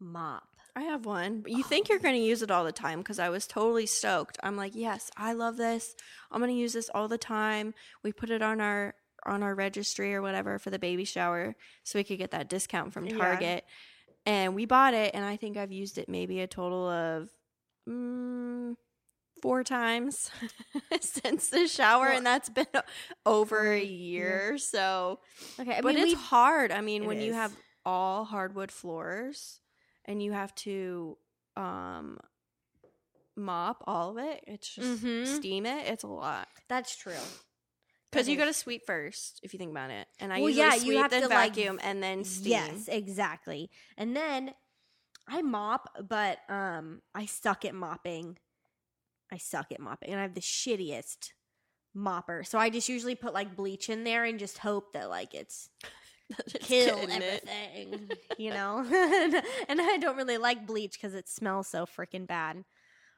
mop. 0.00 0.44
I 0.74 0.82
have 0.82 1.06
one. 1.06 1.40
But 1.40 1.52
you 1.52 1.62
think 1.62 1.88
you're 1.88 1.98
going 1.98 2.14
to 2.14 2.20
use 2.20 2.42
it 2.42 2.50
all 2.50 2.64
the 2.64 2.72
time 2.72 2.98
because 2.98 3.18
I 3.18 3.30
was 3.30 3.46
totally 3.46 3.86
stoked. 3.86 4.38
I'm 4.42 4.56
like, 4.56 4.72
yes, 4.74 5.10
I 5.16 5.32
love 5.32 5.56
this. 5.56 5.96
I'm 6.30 6.40
going 6.40 6.52
to 6.52 6.60
use 6.60 6.74
this 6.74 6.90
all 6.94 7.08
the 7.08 7.16
time. 7.16 7.72
We 8.02 8.12
put 8.12 8.30
it 8.30 8.42
on 8.42 8.60
our 8.60 8.94
on 9.24 9.42
our 9.42 9.54
registry 9.54 10.14
or 10.14 10.22
whatever 10.22 10.58
for 10.58 10.70
the 10.70 10.78
baby 10.78 11.04
shower 11.04 11.56
so 11.82 11.98
we 11.98 12.04
could 12.04 12.18
get 12.18 12.30
that 12.30 12.48
discount 12.48 12.92
from 12.92 13.06
Yeah. 13.06 13.16
And 14.26 14.54
we 14.54 14.66
bought 14.66 14.92
it, 14.94 15.14
and 15.14 15.24
I 15.24 15.36
think 15.36 15.56
I've 15.56 15.72
used 15.72 15.98
it 15.98 16.08
maybe 16.08 16.40
a 16.40 16.46
total 16.48 16.88
of 16.88 17.30
mm, 17.88 18.74
four 19.40 19.62
times 19.64 20.30
since 21.00 21.48
the 21.48 21.68
shower, 21.68 22.06
Well, 22.08 22.16
and 22.18 22.26
that's 22.26 22.48
been 22.48 22.66
over 23.24 23.72
a 23.72 23.82
year. 23.82 24.58
So, 24.58 25.20
Okay. 25.60 25.76
I 25.76 25.80
but 25.80 25.94
mean, 25.94 25.98
it's 25.98 26.12
we 26.12 26.14
hard. 26.14 26.72
I 26.72 26.80
mean, 26.80 27.06
when 27.06 27.20
you 27.20 27.32
have 27.34 27.52
all 27.84 28.24
hardwood 28.24 28.72
floors 28.72 29.60
and 30.04 30.22
you 30.22 30.32
have 30.32 30.54
to 30.56 31.16
um 31.56 32.18
mop 33.36 33.82
all 33.86 34.10
of 34.10 34.18
it, 34.18 34.42
it's 34.46 34.68
just 34.74 34.88
Mhm. 35.02 35.26
steam 35.36 35.66
it. 35.66 35.86
It's 35.88 36.04
a 36.04 36.08
lot 36.08 36.48
that's 36.68 36.96
true. 36.96 37.14
Because 38.10 38.28
you 38.28 38.36
got 38.36 38.46
to 38.46 38.52
sweep 38.52 38.86
first 38.86 39.40
if 39.42 39.52
you 39.52 39.58
think 39.58 39.70
about 39.70 39.90
it. 39.90 40.06
And 40.20 40.32
I 40.32 40.40
Well, 40.40 40.48
usually 40.48 40.66
yeah, 40.66 40.74
you 40.74 40.80
sweep 40.80 40.98
have 40.98 41.10
then 41.10 41.22
to, 41.22 41.28
like, 41.28 41.54
vacuum 41.54 41.80
and 41.82 42.02
then 42.02 42.24
steam. 42.24 42.52
Yes, 42.52 42.88
exactly. 42.88 43.70
And 43.96 44.16
then 44.16 44.52
I 45.28 45.42
mop, 45.42 45.88
but 46.08 46.38
um 46.48 47.02
I 47.14 47.26
suck 47.26 47.64
at 47.64 47.74
mopping. 47.74 48.38
I 49.32 49.38
suck 49.38 49.72
at 49.72 49.80
mopping 49.80 50.10
and 50.10 50.18
I 50.20 50.22
have 50.22 50.34
the 50.34 50.40
shittiest 50.40 51.32
mopper. 51.96 52.46
So 52.46 52.58
I 52.58 52.70
just 52.70 52.88
usually 52.88 53.16
put 53.16 53.34
like 53.34 53.56
bleach 53.56 53.88
in 53.88 54.04
there 54.04 54.24
and 54.24 54.38
just 54.38 54.58
hope 54.58 54.92
that 54.92 55.08
like 55.08 55.34
it's 55.34 55.68
It's 56.54 56.66
kill 56.66 56.98
it. 56.98 57.10
everything, 57.10 58.08
you 58.38 58.50
know. 58.50 58.78
and 59.68 59.80
I 59.80 59.96
don't 60.00 60.16
really 60.16 60.38
like 60.38 60.66
bleach 60.66 61.00
cuz 61.00 61.14
it 61.14 61.28
smells 61.28 61.68
so 61.68 61.86
freaking 61.86 62.26
bad. 62.26 62.64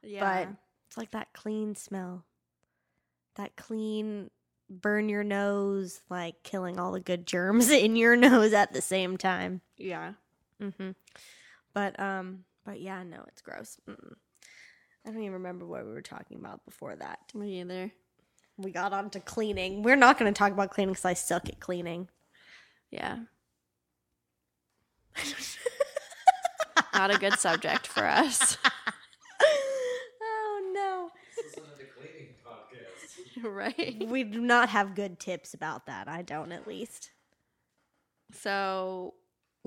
Yeah. 0.02 0.44
But 0.46 0.54
it's 0.88 0.96
like 0.96 1.10
that 1.10 1.32
clean 1.34 1.74
smell. 1.74 2.24
That 3.36 3.56
clean 3.56 4.30
burn 4.70 5.08
your 5.08 5.24
nose 5.24 6.00
like 6.10 6.42
killing 6.42 6.78
all 6.78 6.92
the 6.92 7.00
good 7.00 7.26
germs 7.26 7.70
in 7.70 7.96
your 7.96 8.16
nose 8.16 8.52
at 8.52 8.72
the 8.72 8.82
same 8.82 9.16
time. 9.16 9.60
yeah. 9.76 10.12
Mm-hmm. 10.62 10.90
But 11.72 11.98
um, 12.00 12.44
but 12.64 12.80
yeah, 12.80 13.02
no, 13.04 13.22
it's 13.28 13.40
gross. 13.42 13.78
Mm-mm. 13.88 14.14
I 15.06 15.10
don't 15.10 15.20
even 15.20 15.34
remember 15.34 15.64
what 15.66 15.86
we 15.86 15.92
were 15.92 16.02
talking 16.02 16.38
about 16.38 16.64
before 16.64 16.96
that. 16.96 17.20
Me 17.34 17.60
either. 17.60 17.92
We 18.56 18.72
got 18.72 18.92
on 18.92 19.10
to 19.10 19.20
cleaning. 19.20 19.82
We're 19.84 19.94
not 19.94 20.18
going 20.18 20.32
to 20.34 20.36
talk 20.36 20.50
about 20.52 20.70
cleaning 20.70 20.92
because 20.94 21.04
I 21.04 21.14
suck 21.14 21.48
at 21.48 21.60
cleaning. 21.60 22.08
Yeah. 22.90 23.18
Not 26.94 27.14
a 27.14 27.18
good 27.18 27.38
subject 27.38 27.86
for 27.86 28.04
us. 28.04 28.56
oh 30.22 30.72
no, 30.74 31.10
This 31.36 31.52
isn't 31.52 31.64
a 31.64 31.84
cleaning 31.96 32.34
podcast. 32.44 33.27
right. 33.44 34.04
we 34.08 34.24
do 34.24 34.40
not 34.40 34.68
have 34.70 34.94
good 34.94 35.18
tips 35.18 35.54
about 35.54 35.86
that. 35.86 36.08
I 36.08 36.22
don't, 36.22 36.52
at 36.52 36.66
least. 36.66 37.10
So 38.32 39.14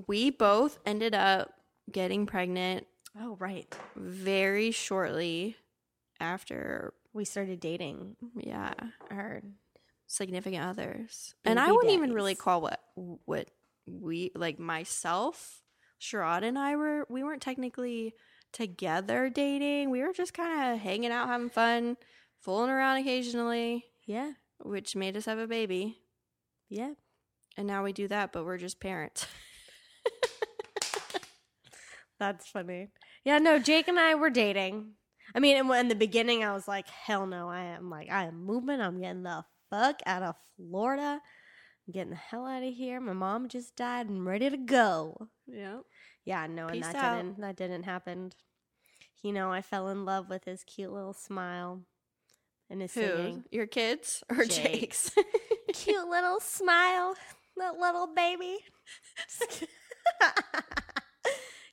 we 0.08 0.30
both 0.30 0.80
ended 0.86 1.14
up 1.16 1.54
getting 1.92 2.26
pregnant 2.26 2.86
Oh 3.20 3.36
right, 3.40 3.74
very 3.96 4.72
shortly 4.72 5.58
after, 6.20 6.94
we 7.14 7.26
started 7.26 7.60
dating 7.60 8.16
yeah, 8.38 8.74
our 9.10 9.42
significant 10.08 10.64
others. 10.64 11.36
and 11.44 11.60
I 11.60 11.72
wouldn't 11.72 11.94
even 11.94 12.14
really 12.14 12.36
call 12.36 12.62
what 12.62 12.80
what 13.26 13.50
we 13.86 14.32
like 14.34 14.60
myself, 14.60 15.62
Sherrod 16.00 16.44
and 16.44 16.58
I 16.58 16.78
were 16.78 17.06
we 17.10 17.24
weren't 17.24 17.42
technically 17.42 18.14
together 18.54 19.30
dating. 19.30 19.90
We 19.90 20.02
were 20.04 20.14
just 20.14 20.34
kind 20.34 20.74
of 20.74 20.80
hanging 20.80 21.12
out, 21.12 21.28
having 21.28 21.50
fun, 21.50 21.98
fooling 22.42 22.70
around 22.70 22.98
occasionally, 22.98 23.86
yeah 24.06 24.34
which 24.64 24.96
made 24.96 25.18
us 25.18 25.26
have 25.26 25.40
a 25.40 25.48
baby. 25.48 25.98
yeah. 26.70 26.92
And 27.58 27.68
now 27.68 27.84
we 27.84 27.92
do 27.92 28.08
that, 28.08 28.32
but 28.32 28.46
we're 28.46 28.58
just 28.58 28.80
parents. 28.80 29.28
That's 32.20 32.48
funny. 32.48 32.88
Yeah, 33.26 33.40
no, 33.40 33.60
Jake 33.60 33.90
and 33.90 34.00
I 34.00 34.16
were 34.16 34.30
dating. 34.30 34.92
I 35.36 35.40
mean, 35.40 35.58
in, 35.58 35.70
in 35.72 35.90
the 35.90 35.96
beginning, 35.96 36.46
I 36.46 36.54
was 36.54 36.66
like, 36.66 36.88
hell 36.88 37.28
no. 37.28 37.50
I 37.50 37.64
am 37.64 37.90
like, 37.90 38.10
I 38.10 38.26
am 38.26 38.46
moving. 38.46 38.80
I'm 38.80 39.02
getting 39.02 39.24
the 39.24 39.44
fuck 39.70 40.00
out 40.06 40.24
of 40.24 40.36
Florida. 40.56 41.20
I'm 41.88 41.92
getting 41.92 42.12
the 42.12 42.16
hell 42.16 42.48
out 42.48 42.64
of 42.64 42.74
here. 42.74 43.02
My 43.02 43.14
mom 43.14 43.50
just 43.50 43.76
died. 43.76 44.08
I'm 44.08 44.26
ready 44.26 44.50
to 44.50 44.58
go. 44.58 45.28
Yeah. 45.46 45.80
Yeah, 46.24 46.48
no, 46.48 46.68
and 46.68 46.74
Peace 46.74 46.88
that 46.88 46.96
out. 46.96 47.18
didn't 47.18 47.42
that 47.42 47.56
didn't 47.58 47.84
happen. 47.84 48.32
You 49.24 49.34
know, 49.34 49.52
I 49.52 49.62
fell 49.62 49.90
in 49.90 50.06
love 50.06 50.30
with 50.30 50.46
his 50.46 50.64
cute 50.64 50.94
little 50.94 51.14
smile 51.14 51.82
and 52.72 52.82
his 52.82 52.94
Who? 52.96 53.02
singing. 53.02 53.44
Your 53.52 53.68
kids 53.68 54.24
or 54.30 54.46
Jake. 54.46 54.80
Jake's? 54.82 55.12
cute 55.74 56.08
little 56.08 56.40
smile, 56.40 57.16
that 57.58 57.78
little 57.80 58.08
baby. 58.08 58.58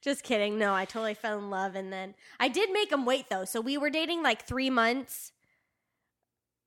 Just 0.03 0.23
kidding. 0.23 0.59
No, 0.59 0.75
I 0.75 0.85
totally 0.85 1.15
fell 1.15 1.39
in 1.39 1.51
love. 1.51 1.75
And 1.75 1.93
then 1.93 2.15
I 2.39 2.49
did 2.49 2.71
make 2.73 2.93
him 2.93 3.05
wait, 3.05 3.29
though. 3.29 3.45
So 3.45 3.61
we 3.61 3.77
were 3.79 3.91
dating 3.91 4.23
like 4.23 4.47
three 4.47 4.71
months 4.71 5.33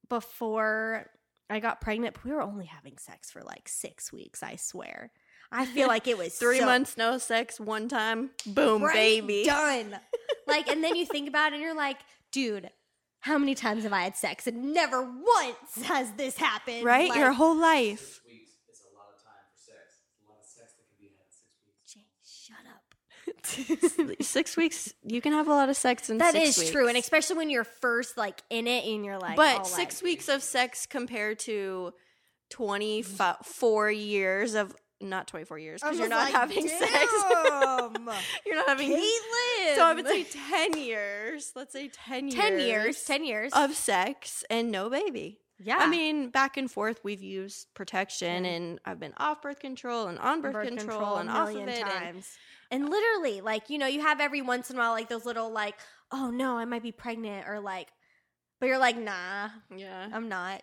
before 0.10 1.08
I 1.50 1.60
got 1.60 1.80
pregnant. 1.82 2.16
But 2.16 2.26
we 2.26 2.32
were 2.32 2.42
only 2.42 2.66
having 2.66 2.98
sex 2.98 3.32
for 3.32 3.42
like 3.42 3.68
six 3.70 4.12
weeks, 4.12 4.44
I 4.44 4.58
swear. 4.58 5.12
I 5.52 5.66
feel 5.66 5.88
like 5.88 6.08
it 6.08 6.18
was 6.18 6.34
Three 6.40 6.60
so- 6.60 6.66
months 6.66 6.98
no 6.98 7.18
sex, 7.18 7.60
one 7.60 7.88
time, 7.88 8.32
boom, 8.46 8.84
Right? 8.84 8.94
baby. 8.94 9.44
Done. 9.46 9.98
like, 10.48 10.68
and 10.70 10.84
then 10.84 10.96
you 10.96 11.06
think 11.06 11.28
about 11.30 11.52
it 11.52 11.56
and 11.56 11.64
you're 11.64 11.76
like, 11.76 11.98
dude, 12.32 12.70
how 13.22 13.38
many 13.38 13.56
times 13.56 13.84
have 13.84 13.94
I 13.94 14.02
had 14.02 14.18
sex? 14.18 14.48
And 14.48 14.74
never 14.74 15.02
once 15.02 15.84
has 15.86 16.12
this 16.14 16.36
happened. 16.38 16.84
Right? 16.84 17.10
Like, 17.10 17.18
Your 17.18 17.32
whole 17.32 17.56
life. 17.56 18.00
Six 18.00 18.22
weeks 18.28 18.50
is 18.72 18.82
a 18.92 18.96
lot 18.98 19.08
of 19.16 19.24
time 19.24 19.34
for 19.54 19.58
sex. 19.58 20.02
A 20.26 20.30
lot 20.30 20.40
of 20.40 20.46
sex 20.46 20.74
that 20.74 20.86
can 20.90 20.98
be 21.00 21.06
had 21.08 21.28
in 21.28 21.32
six 21.32 21.56
weeks. 21.66 21.94
Jake, 21.94 22.10
shut 24.10 24.10
up. 24.10 24.22
six 24.26 24.58
weeks, 24.58 24.94
you 25.04 25.22
can 25.22 25.34
have 25.34 25.48
a 25.48 25.54
lot 25.54 25.70
of 25.70 25.78
sex 25.78 26.10
in 26.10 26.18
That 26.18 26.34
six 26.34 26.58
is 26.58 26.72
true, 26.72 26.88
and 26.88 26.98
especially 26.98 27.38
when 27.38 27.50
you're 27.50 27.64
first 27.64 28.18
like 28.18 28.42
in 28.50 28.68
it, 28.68 28.86
and 28.86 29.06
you're 29.06 29.20
like, 29.20 29.36
but 29.36 29.60
all 29.60 29.66
six 29.66 30.02
like- 30.02 30.04
weeks 30.04 30.30
of 30.30 30.44
sex 30.44 30.86
compared 30.86 31.40
to 31.40 31.94
24 32.50 33.92
years 33.92 34.56
of 34.56 34.76
not 35.02 35.28
24 35.28 35.58
years 35.60 35.82
because 35.82 36.00
you're 36.00 36.08
not 36.08 36.32
having 36.32 36.68
sex. 36.68 36.92
You're 38.46 38.56
not 38.56 38.68
having 38.68 38.92
Caitlin. 38.92 39.76
So 39.76 39.86
I 39.86 39.94
would 39.96 40.08
say 40.08 40.24
10 40.50 40.78
years. 40.78 41.52
Let's 41.56 41.74
say 41.74 41.90
10 41.90 42.28
years. 42.30 42.36
10 42.36 42.60
years. 42.60 43.04
10 43.04 43.26
years. 43.26 43.52
of 43.54 43.74
sex 43.74 44.44
and 44.50 44.72
no 44.72 44.90
baby. 44.90 45.40
yeah. 45.60 45.78
I 45.80 45.88
mean, 45.88 46.30
back 46.30 46.58
and 46.58 46.70
forth, 46.70 47.00
we've 47.04 47.22
used 47.22 47.74
protection, 47.74 48.44
mm. 48.44 48.56
and 48.56 48.80
I've 48.86 49.00
been 49.00 49.14
off 49.18 49.42
birth 49.42 49.60
control 49.60 50.08
and 50.08 50.18
on 50.20 50.42
birth, 50.42 50.68
control, 50.68 51.18
and 51.18 51.30
a 51.30 51.34
off 51.34 51.50
of 51.50 51.56
it. 51.58 51.70
and- 51.70 51.90
times. 51.90 52.30
And 52.72 52.90
literally, 52.90 53.42
like, 53.42 53.70
you 53.70 53.78
know, 53.78 53.88
you 53.88 54.00
have 54.02 54.22
every 54.22 54.42
once 54.42 54.70
in 54.70 54.78
a 54.78 54.80
while, 54.80 54.92
like, 54.92 55.10
those 55.10 55.26
little, 55.26 55.52
like, 55.52 55.76
oh 56.12 56.30
no, 56.32 56.58
I 56.58 56.64
might 56.66 56.82
be 56.84 56.94
pregnant, 56.94 57.46
or 57.48 57.60
like, 57.60 57.90
but 58.62 58.68
you're 58.68 58.78
like, 58.78 58.98
nah, 58.98 59.50
yeah, 59.76 60.08
I'm 60.14 60.30
not. 60.30 60.62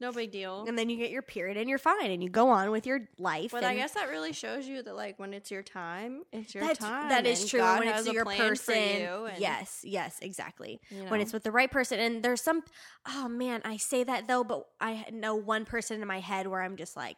No 0.00 0.12
big 0.12 0.30
deal. 0.30 0.64
And 0.68 0.78
then 0.78 0.90
you 0.90 0.96
get 0.96 1.10
your 1.10 1.22
period 1.22 1.56
and 1.56 1.68
you're 1.68 1.78
fine 1.78 2.10
and 2.10 2.22
you 2.22 2.28
go 2.28 2.50
on 2.50 2.70
with 2.70 2.86
your 2.86 3.08
life. 3.18 3.50
But 3.50 3.64
I 3.64 3.74
guess 3.74 3.92
that 3.92 4.08
really 4.08 4.32
shows 4.32 4.68
you 4.68 4.82
that, 4.82 4.94
like, 4.94 5.18
when 5.18 5.32
it's 5.32 5.50
your 5.50 5.62
time, 5.62 6.22
it's 6.32 6.54
your 6.54 6.64
that's, 6.64 6.78
time. 6.78 7.08
that 7.08 7.26
is 7.26 7.48
true. 7.48 7.60
God 7.60 7.80
when 7.80 7.88
it's 7.88 8.06
your 8.12 8.24
person. 8.24 8.74
you, 8.76 9.28
yes, 9.38 9.80
yes, 9.84 10.18
exactly. 10.20 10.80
you 10.90 11.04
When 11.04 11.20
it's 11.20 11.32
with 11.32 11.44
the 11.44 11.52
right 11.52 11.70
person. 11.70 11.98
And 11.98 12.22
there's 12.22 12.40
some, 12.40 12.62
oh 13.08 13.28
man, 13.28 13.62
I 13.64 13.76
say 13.78 14.04
that 14.04 14.28
though, 14.28 14.44
but 14.44 14.66
I 14.80 15.06
know 15.12 15.34
one 15.34 15.64
person 15.64 16.02
in 16.02 16.08
my 16.08 16.20
head 16.20 16.46
where 16.46 16.62
I'm 16.62 16.76
just 16.76 16.96
like, 16.96 17.16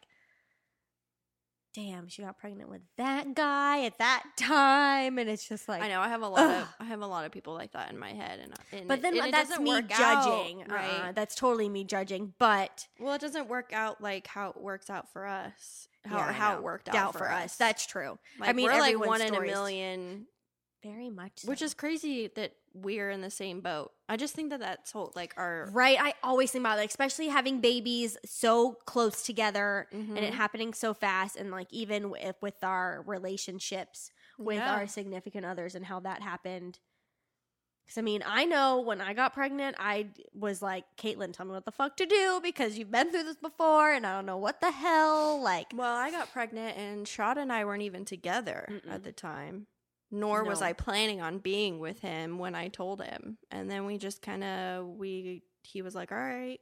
damn, 1.75 2.07
she 2.07 2.21
got 2.23 2.37
pregnant 2.37 2.69
with 2.69 2.81
that 2.97 3.33
guy 3.35 3.85
at 3.85 3.97
that 3.99 4.23
time. 4.37 5.17
And 5.17 5.29
it's 5.29 5.47
just 5.47 5.69
like, 5.69 5.81
I 5.81 5.87
know 5.87 6.01
I 6.01 6.09
have 6.09 6.21
a 6.21 6.27
lot 6.27 6.39
Ugh. 6.39 6.61
of 6.63 6.67
I 6.79 6.85
have 6.85 7.01
a 7.01 7.07
lot 7.07 7.25
of 7.25 7.31
people 7.31 7.53
like 7.53 7.71
that 7.73 7.91
in 7.91 7.97
my 7.97 8.09
head, 8.11 8.39
and, 8.41 8.53
and 8.71 8.87
But 8.87 8.99
it- 8.99 9.01
then 9.03 9.17
and 9.19 9.33
that's 9.33 9.57
me 9.59 9.69
work 9.69 9.91
out, 9.99 10.25
judging. 10.25 10.65
right? 10.67 11.09
Uh, 11.09 11.11
that's 11.13 11.35
totally 11.35 11.69
me 11.69 11.83
judging. 11.83 12.33
But 12.39 12.87
Well, 12.99 13.13
it 13.13 13.21
doesn't 13.21 13.47
work 13.47 13.71
out 13.73 14.01
like 14.01 14.27
how 14.27 14.49
it 14.49 14.57
works 14.57 14.89
out 14.89 15.11
for 15.13 15.25
us, 15.27 15.87
how 16.05 16.17
Yeah, 16.17 16.31
how 16.31 16.55
it 16.55 16.63
worked 16.63 16.89
out, 16.89 17.13
for, 17.13 17.19
for 17.19 17.31
us. 17.31 17.55
That's 17.55 17.85
true. 17.85 18.17
like, 18.39 18.49
I 18.49 18.53
mean, 18.53 18.65
we're 18.65 18.79
like 18.79 18.99
one 18.99 19.21
in 19.21 19.35
a 19.35 19.41
million, 19.41 20.25
Very 20.81 21.09
much. 21.09 21.41
which 21.43 21.61
is 21.61 21.73
crazy 21.73 22.27
that 22.35 22.53
we're 22.73 23.09
in 23.09 23.21
the 23.21 23.29
same 23.29 23.59
boat. 23.61 23.91
I 24.07 24.15
just 24.15 24.33
think 24.33 24.49
that 24.51 24.59
that's 24.61 24.91
whole 24.91 25.11
like 25.15 25.33
our 25.37 25.69
right. 25.73 25.97
I 25.99 26.13
always 26.23 26.51
think 26.51 26.61
about 26.63 26.79
it, 26.79 26.85
especially 26.89 27.27
having 27.27 27.59
babies 27.59 28.17
so 28.25 28.73
close 28.85 29.23
together 29.23 29.87
and 29.91 30.17
it 30.17 30.31
Mhm. 30.33 30.37
happening 30.37 30.73
so 30.73 30.93
fast, 30.93 31.35
and 31.35 31.51
like 31.51 31.67
even 31.71 32.09
with, 32.09 32.35
with 32.41 32.63
our 32.63 33.03
relationships 33.05 34.11
with 34.37 34.57
Yeah. 34.57 34.73
our 34.73 34.87
significant 34.87 35.45
others 35.45 35.75
and 35.75 35.85
how 35.85 35.99
that 35.99 36.21
happened. 36.21 36.79
Because 37.85 37.97
I 37.97 38.01
mean, 38.01 38.23
I 38.25 38.45
know 38.45 38.79
when 38.81 39.01
I 39.01 39.13
got 39.13 39.33
pregnant, 39.33 39.75
I 39.79 40.09
was 40.33 40.61
like, 40.61 40.85
Caitlin, 40.95 41.33
tell 41.33 41.45
me 41.47 41.53
what 41.53 41.65
the 41.65 41.71
fuck 41.71 41.97
to 41.97 42.05
do 42.05 42.39
because 42.41 42.77
you've 42.77 42.91
been 42.91 43.11
through 43.11 43.23
this 43.23 43.37
before, 43.37 43.91
and 43.91 44.05
I 44.05 44.15
don't 44.15 44.27
know 44.27 44.37
what 44.37 44.61
the 44.61 44.71
hell. 44.71 45.41
Like, 45.41 45.67
Well, 45.73 45.95
I 45.95 46.11
got 46.11 46.31
pregnant 46.31 46.77
and 46.77 47.07
Shad 47.07 47.37
and 47.39 47.51
I 47.51 47.65
weren't 47.65 47.81
even 47.81 48.05
together 48.05 48.67
Mm-mm. 48.69 48.91
at 48.91 49.03
the 49.03 49.11
time. 49.11 49.65
Nor 50.11 50.43
was 50.43 50.61
I 50.61 50.73
planning 50.73 51.21
on 51.21 51.37
being 51.39 51.79
with 51.79 51.99
him 51.99 52.39
when 52.39 52.55
I 52.55 52.67
told 52.67 53.01
him. 53.03 53.37
And 53.51 53.69
then 53.69 53.85
we 53.85 53.97
just 53.97 54.21
kind 54.21 54.43
of 54.43 54.85
we 54.87 55.43
he 55.63 55.81
was 55.81 55.93
like, 55.93 56.11
"All 56.11 56.17
right, 56.17 56.59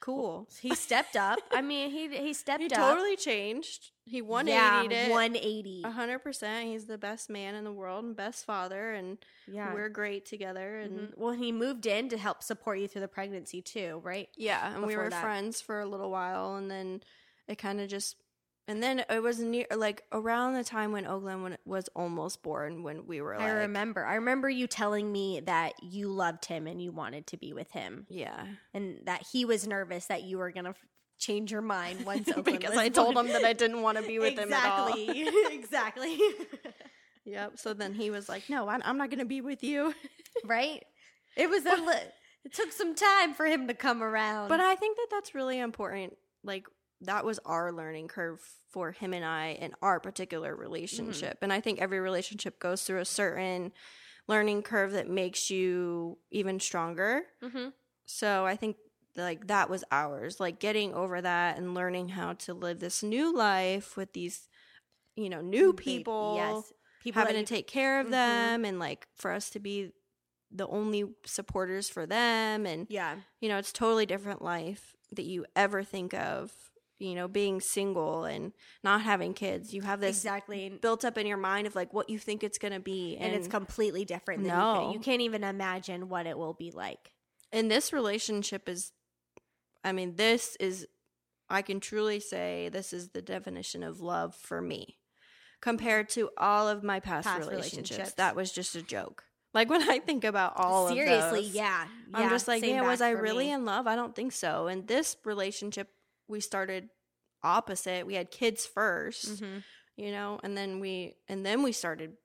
cool." 0.00 0.48
he 0.60 0.74
stepped 0.74 1.16
up. 1.16 1.38
I 1.50 1.62
mean, 1.62 1.90
he 1.90 2.08
he 2.16 2.32
stepped 2.44 2.60
He 2.62 2.68
up. 2.68 2.76
totally 2.76 3.16
changed. 3.16 3.92
He 4.04 4.22
180'd 4.22 4.48
yeah, 4.48 4.82
it. 5.06 5.10
180. 5.10 5.82
Hundred 5.82 6.18
percent. 6.20 6.68
He's 6.68 6.86
the 6.86 6.98
best 6.98 7.28
man 7.30 7.54
in 7.54 7.64
the 7.64 7.72
world 7.72 8.04
and 8.04 8.14
best 8.14 8.44
father, 8.44 8.92
and 8.92 9.18
Yeah. 9.48 9.72
we're 9.74 9.88
great 9.88 10.26
together. 10.26 10.78
And 10.80 11.08
Mhm. 11.08 11.16
Well, 11.18 11.32
he 11.32 11.50
moved 11.52 11.86
in 11.86 12.08
to 12.10 12.18
help 12.18 12.42
support 12.42 12.78
you 12.78 12.88
through 12.88 13.00
the 13.00 13.08
pregnancy 13.08 13.62
too, 13.62 14.00
right? 14.04 14.28
yeah, 14.36 14.72
and 14.74 14.86
we 14.86 14.96
were 14.96 15.08
that. 15.10 15.22
friends 15.22 15.60
for 15.60 15.80
a 15.80 15.86
little 15.86 16.10
while, 16.10 16.56
and 16.56 16.70
then 16.70 17.02
it 17.48 17.56
kind 17.58 17.80
of 17.80 17.88
just, 17.88 18.16
and 18.68 18.82
then 18.82 19.04
it 19.08 19.22
was 19.22 19.38
near 19.38 19.66
like 19.74 20.02
around 20.12 20.54
the 20.54 20.64
time 20.64 20.92
when 20.92 21.06
Oakland 21.06 21.56
was 21.64 21.88
almost 21.94 22.42
born, 22.42 22.82
when 22.82 23.06
we 23.06 23.20
were 23.20 23.36
like, 23.36 23.46
I 23.46 23.50
remember. 23.50 24.04
I 24.04 24.16
remember 24.16 24.48
you 24.50 24.66
telling 24.66 25.10
me 25.10 25.40
that 25.46 25.74
you 25.82 26.08
loved 26.08 26.46
him 26.46 26.66
and 26.66 26.82
you 26.82 26.92
wanted 26.92 27.26
to 27.28 27.36
be 27.36 27.52
with 27.52 27.70
him, 27.72 28.06
yeah, 28.08 28.44
and 28.74 28.98
that 29.04 29.24
he 29.32 29.44
was 29.44 29.66
nervous 29.66 30.06
that 30.06 30.22
you 30.24 30.38
were 30.38 30.50
gonna 30.50 30.70
f- 30.70 30.84
change 31.18 31.52
your 31.52 31.62
mind 31.62 32.04
once 32.06 32.28
Oakland 32.28 32.60
because 32.60 32.76
I 32.76 32.88
told 32.88 33.16
him 33.16 33.28
that 33.28 33.44
I 33.44 33.52
didn't 33.52 33.82
want 33.82 33.98
to 33.98 34.04
be 34.04 34.18
with 34.18 34.38
him 34.38 34.52
at 34.52 34.68
all. 34.70 34.88
exactly, 34.88 35.36
exactly, 35.52 36.18
Yep. 37.24 37.58
So 37.58 37.74
then 37.74 37.92
he 37.94 38.10
was 38.10 38.28
like, 38.28 38.48
"No, 38.48 38.68
I'm 38.68 38.82
I'm 38.84 38.98
not 38.98 39.10
gonna 39.10 39.24
be 39.24 39.40
with 39.40 39.62
you." 39.64 39.94
right? 40.44 40.82
It 41.36 41.50
was 41.50 41.64
a. 41.66 41.76
Li- 41.76 42.10
it 42.44 42.54
took 42.54 42.70
some 42.70 42.94
time 42.94 43.34
for 43.34 43.44
him 43.44 43.66
to 43.66 43.74
come 43.74 44.02
around, 44.04 44.48
But 44.48 44.60
I 44.60 44.76
think 44.76 44.96
that 44.96 45.08
that's 45.10 45.34
really 45.34 45.58
important. 45.58 46.16
Like 46.44 46.66
that 47.02 47.24
was 47.24 47.38
our 47.44 47.72
learning 47.72 48.08
curve 48.08 48.40
for 48.70 48.92
him 48.92 49.12
and 49.12 49.24
I 49.24 49.48
in 49.48 49.74
our 49.82 50.00
particular 50.00 50.54
relationship. 50.56 51.38
And 51.42 51.52
I 51.52 51.60
think 51.60 51.80
every 51.80 52.00
relationship 52.00 52.58
goes 52.58 52.82
through 52.82 53.00
a 53.00 53.04
certain 53.04 53.72
learning 54.28 54.62
curve 54.62 54.92
that 54.92 55.08
makes 55.08 55.50
you 55.50 56.18
even 56.30 56.58
stronger. 56.60 57.22
Mhm. 57.42 57.72
So 58.06 58.46
I 58.46 58.56
think 58.56 58.76
like 59.16 59.46
that 59.48 59.70
was 59.70 59.84
ours. 59.90 60.40
Like 60.40 60.58
getting 60.60 60.94
over 60.94 61.20
that 61.20 61.58
and 61.58 61.74
learning 61.74 62.10
how 62.10 62.34
to 62.34 62.54
live 62.54 62.80
this 62.80 63.02
new 63.02 63.34
life 63.34 63.96
with 63.96 64.12
these 64.12 64.48
you 65.16 65.30
know, 65.30 65.40
new 65.40 65.72
people. 65.72 66.34
yes, 66.36 66.72
people 67.00 67.20
having 67.20 67.36
to 67.36 67.48
take 67.48 67.66
care 67.66 68.00
of 68.00 68.06
Mhm. 68.06 68.10
them 68.10 68.64
and 68.64 68.78
like 68.78 69.06
for 69.16 69.32
us 69.32 69.50
to 69.50 69.58
be 69.58 69.92
the 70.50 70.66
only 70.68 71.04
supporters 71.24 71.88
for 71.88 72.06
them 72.06 72.66
and 72.66 72.86
yeah, 72.90 73.16
you 73.40 73.48
know, 73.48 73.58
it's 73.58 73.72
totally 73.72 74.06
different 74.06 74.42
life 74.42 74.94
that 75.12 75.24
you 75.24 75.46
ever 75.56 75.82
think 75.82 76.14
of. 76.14 76.52
You 76.98 77.14
know, 77.14 77.28
being 77.28 77.60
single 77.60 78.24
and 78.24 78.52
not 78.82 79.02
having 79.02 79.34
kids. 79.34 79.74
You 79.74 79.82
have 79.82 80.00
this 80.00 80.16
exactly. 80.16 80.70
built 80.80 81.04
up 81.04 81.18
in 81.18 81.26
your 81.26 81.36
mind 81.36 81.66
of 81.66 81.74
like 81.74 81.92
what 81.92 82.08
you 82.08 82.18
think 82.18 82.42
it's 82.42 82.56
gonna 82.58 82.80
be, 82.80 83.16
and 83.18 83.34
it's 83.34 83.48
completely 83.48 84.04
different. 84.06 84.42
Than 84.44 84.52
No. 84.56 84.74
you, 84.74 84.86
could, 84.86 84.94
you 84.94 85.00
can't 85.00 85.20
even 85.22 85.44
imagine 85.44 86.08
what 86.08 86.26
it 86.26 86.38
will 86.38 86.54
be 86.54 86.70
like. 86.70 87.12
and 87.52 87.70
this 87.70 87.92
relationship 87.92 88.68
is. 88.68 88.92
I 89.84 89.92
mean, 89.92 90.16
this 90.16 90.56
is. 90.58 90.86
I 91.48 91.62
can 91.62 91.78
truly 91.80 92.18
say 92.18 92.70
this 92.72 92.92
is 92.92 93.10
the 93.10 93.22
definition 93.22 93.82
of 93.84 94.00
love 94.00 94.34
for 94.34 94.60
me, 94.60 94.96
compared 95.60 96.08
to 96.10 96.30
all 96.38 96.66
of 96.68 96.82
my 96.82 96.98
past, 96.98 97.26
Past 97.28 97.40
relationships. 97.40 97.90
relationships. 97.90 98.12
That 98.16 98.34
was 98.34 98.50
just 98.52 98.74
a 98.74 98.82
joke. 98.82 99.22
Like 99.54 99.70
when 99.70 99.88
I 99.88 100.00
think 100.00 100.24
about 100.24 100.54
all 100.56 100.88
Seriously, 100.88 101.38
of 101.38 101.44
those, 101.46 101.54
yeah, 101.54 101.86
I'm 102.12 102.24
yeah, 102.24 102.30
just 102.30 102.48
like, 102.48 102.62
yeah, 102.64 102.82
was 102.82 103.00
I 103.00 103.10
really 103.10 103.46
me. 103.46 103.52
in 103.52 103.64
love? 103.64 103.86
I 103.86 103.94
don't 103.96 104.14
think 104.14 104.32
so. 104.32 104.66
And 104.66 104.86
this 104.88 105.16
relationship, 105.24 105.88
we 106.28 106.40
started 106.40 106.88
opposite. 107.42 108.06
We 108.06 108.14
had 108.14 108.30
kids 108.30 108.66
1st 108.66 109.40
Mhm. 109.42 109.62
you 109.96 110.10
know, 110.12 110.40
and 110.42 110.56
then 110.56 110.80
we 110.80 111.16
and 111.28 111.44
then 111.46 111.62
we 111.62 111.72
started 111.72 112.16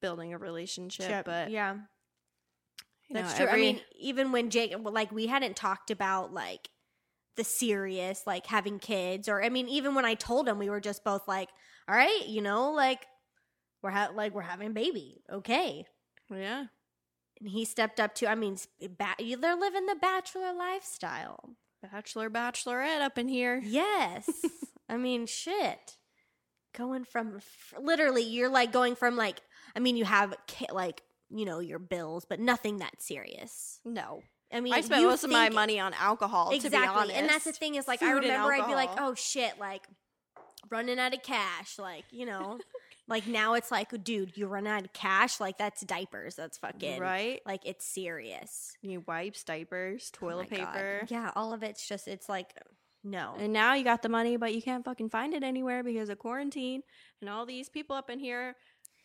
building 0.00 0.32
a 0.34 0.38
relationship. 0.38 1.06
Chip, 1.06 1.24
But 1.26 1.50
yeah, 1.50 1.74
you 3.08 3.14
know, 3.14 3.22
that's 3.22 3.36
true. 3.36 3.46
every- 3.46 3.68
I 3.68 3.72
mean, 3.74 3.80
even 3.98 4.32
when 4.32 4.50
Jake, 4.50 4.74
like, 4.78 5.12
we 5.12 5.26
hadn't 5.26 5.56
talked 5.56 5.90
about 5.90 6.32
like 6.32 6.68
the 7.36 7.44
serious, 7.44 8.26
like 8.26 8.46
having 8.46 8.78
kids, 8.78 9.28
or 9.28 9.42
I 9.42 9.48
mean, 9.48 9.68
even 9.68 9.94
when 9.94 10.04
I 10.04 10.14
told 10.14 10.48
him, 10.48 10.58
we 10.58 10.68
were 10.70 10.80
just 10.80 11.04
both 11.04 11.26
like, 11.28 11.48
all 11.88 11.94
right, 11.94 12.26
you 12.26 12.42
know, 12.42 12.72
like 12.72 13.06
we're 13.82 13.90
ha- 13.90 14.10
like 14.14 14.32
we're 14.34 14.42
having 14.42 14.68
a 14.68 14.72
baby, 14.74 15.22
okay. 15.30 15.86
yeah, 16.30 16.66
And 17.40 17.48
he 17.48 17.64
stepped 17.64 17.98
up 18.00 18.14
to. 18.16 18.26
I 18.28 18.34
mean, 18.34 18.56
ba- 18.80 19.16
they're 19.18 19.56
living 19.56 19.86
the 19.86 19.96
bachelor 19.96 20.52
lifestyle. 20.52 21.56
Bachelor, 21.82 22.30
bachelorette 22.30 23.00
up 23.00 23.18
in 23.18 23.28
here. 23.28 23.60
Yes. 23.64 24.28
I 24.88 24.96
mean, 24.96 25.26
shit. 25.26 25.96
Going 26.76 27.04
from 27.04 27.36
f- 27.36 27.74
literally, 27.80 28.22
you're 28.22 28.48
like 28.48 28.72
going 28.72 28.94
from 28.94 29.16
like, 29.16 29.40
I 29.76 29.80
mean, 29.80 29.96
you 29.96 30.04
have 30.04 30.34
like, 30.70 31.02
you 31.30 31.44
know, 31.44 31.58
your 31.60 31.78
bills, 31.78 32.24
but 32.28 32.40
nothing 32.40 32.78
that 32.78 33.00
serious. 33.02 33.80
No, 33.84 34.22
I 34.52 34.60
mean, 34.60 34.72
I 34.72 34.80
spent 34.82 35.02
you 35.02 35.08
most 35.08 35.24
of 35.24 35.30
my 35.30 35.44
think- 35.44 35.54
money 35.54 35.78
on 35.80 35.92
alcohol. 35.94 36.46
To 36.46 36.50
be 36.50 36.56
Exactly. 36.56 36.88
honest, 37.02 37.16
And 37.16 37.28
that's 37.28 37.44
the 37.44 37.52
thing 37.52 37.74
is 37.74 37.86
like, 37.88 38.02
I 38.02 38.06
Food 38.12 38.24
and 38.24 38.32
remember 38.32 38.52
I'd 38.52 38.66
be 38.66 38.74
like, 38.74 38.88
alcohol. 38.90 39.10
oh 39.10 39.14
shit, 39.14 39.58
like 39.58 39.86
running 40.70 40.98
out 40.98 41.14
of 41.14 41.22
cash. 41.22 41.78
Like, 41.78 42.04
you 42.10 42.24
know, 42.26 42.58
like 43.08 43.26
now 43.26 43.54
it's 43.54 43.70
like, 43.70 43.90
dude, 44.04 44.36
you 44.36 44.46
run 44.46 44.66
out 44.66 44.84
of 44.84 44.92
cash. 44.92 45.40
Like, 45.40 45.58
that's 45.58 45.82
diapers. 45.82 46.34
That's 46.34 46.58
fucking, 46.58 47.00
right. 47.00 47.40
like, 47.44 47.62
it's 47.64 47.84
serious. 47.84 48.76
You 48.80 49.02
wipes, 49.06 49.44
diapers, 49.44 50.10
Oh 50.14 50.18
toilet 50.18 50.50
God. 50.50 50.58
paper. 50.58 51.02
Yeah. 51.08 51.30
All 51.34 51.52
of 51.52 51.62
it's 51.62 51.86
just, 51.86 52.08
it's 52.08 52.28
like, 52.28 52.54
no. 53.04 53.34
And 53.38 53.52
now 53.52 53.74
you 53.74 53.84
got 53.84 54.02
the 54.02 54.08
money, 54.08 54.36
but 54.36 54.54
you 54.54 54.62
can't 54.62 54.84
fucking 54.84 55.10
find 55.10 55.34
it 55.34 55.42
anywhere 55.42 55.82
because 55.82 56.08
of 56.08 56.18
quarantine 56.18 56.82
and 57.20 57.28
all 57.28 57.44
these 57.44 57.68
people 57.68 57.96
up 57.96 58.08
in 58.08 58.20
here 58.20 58.54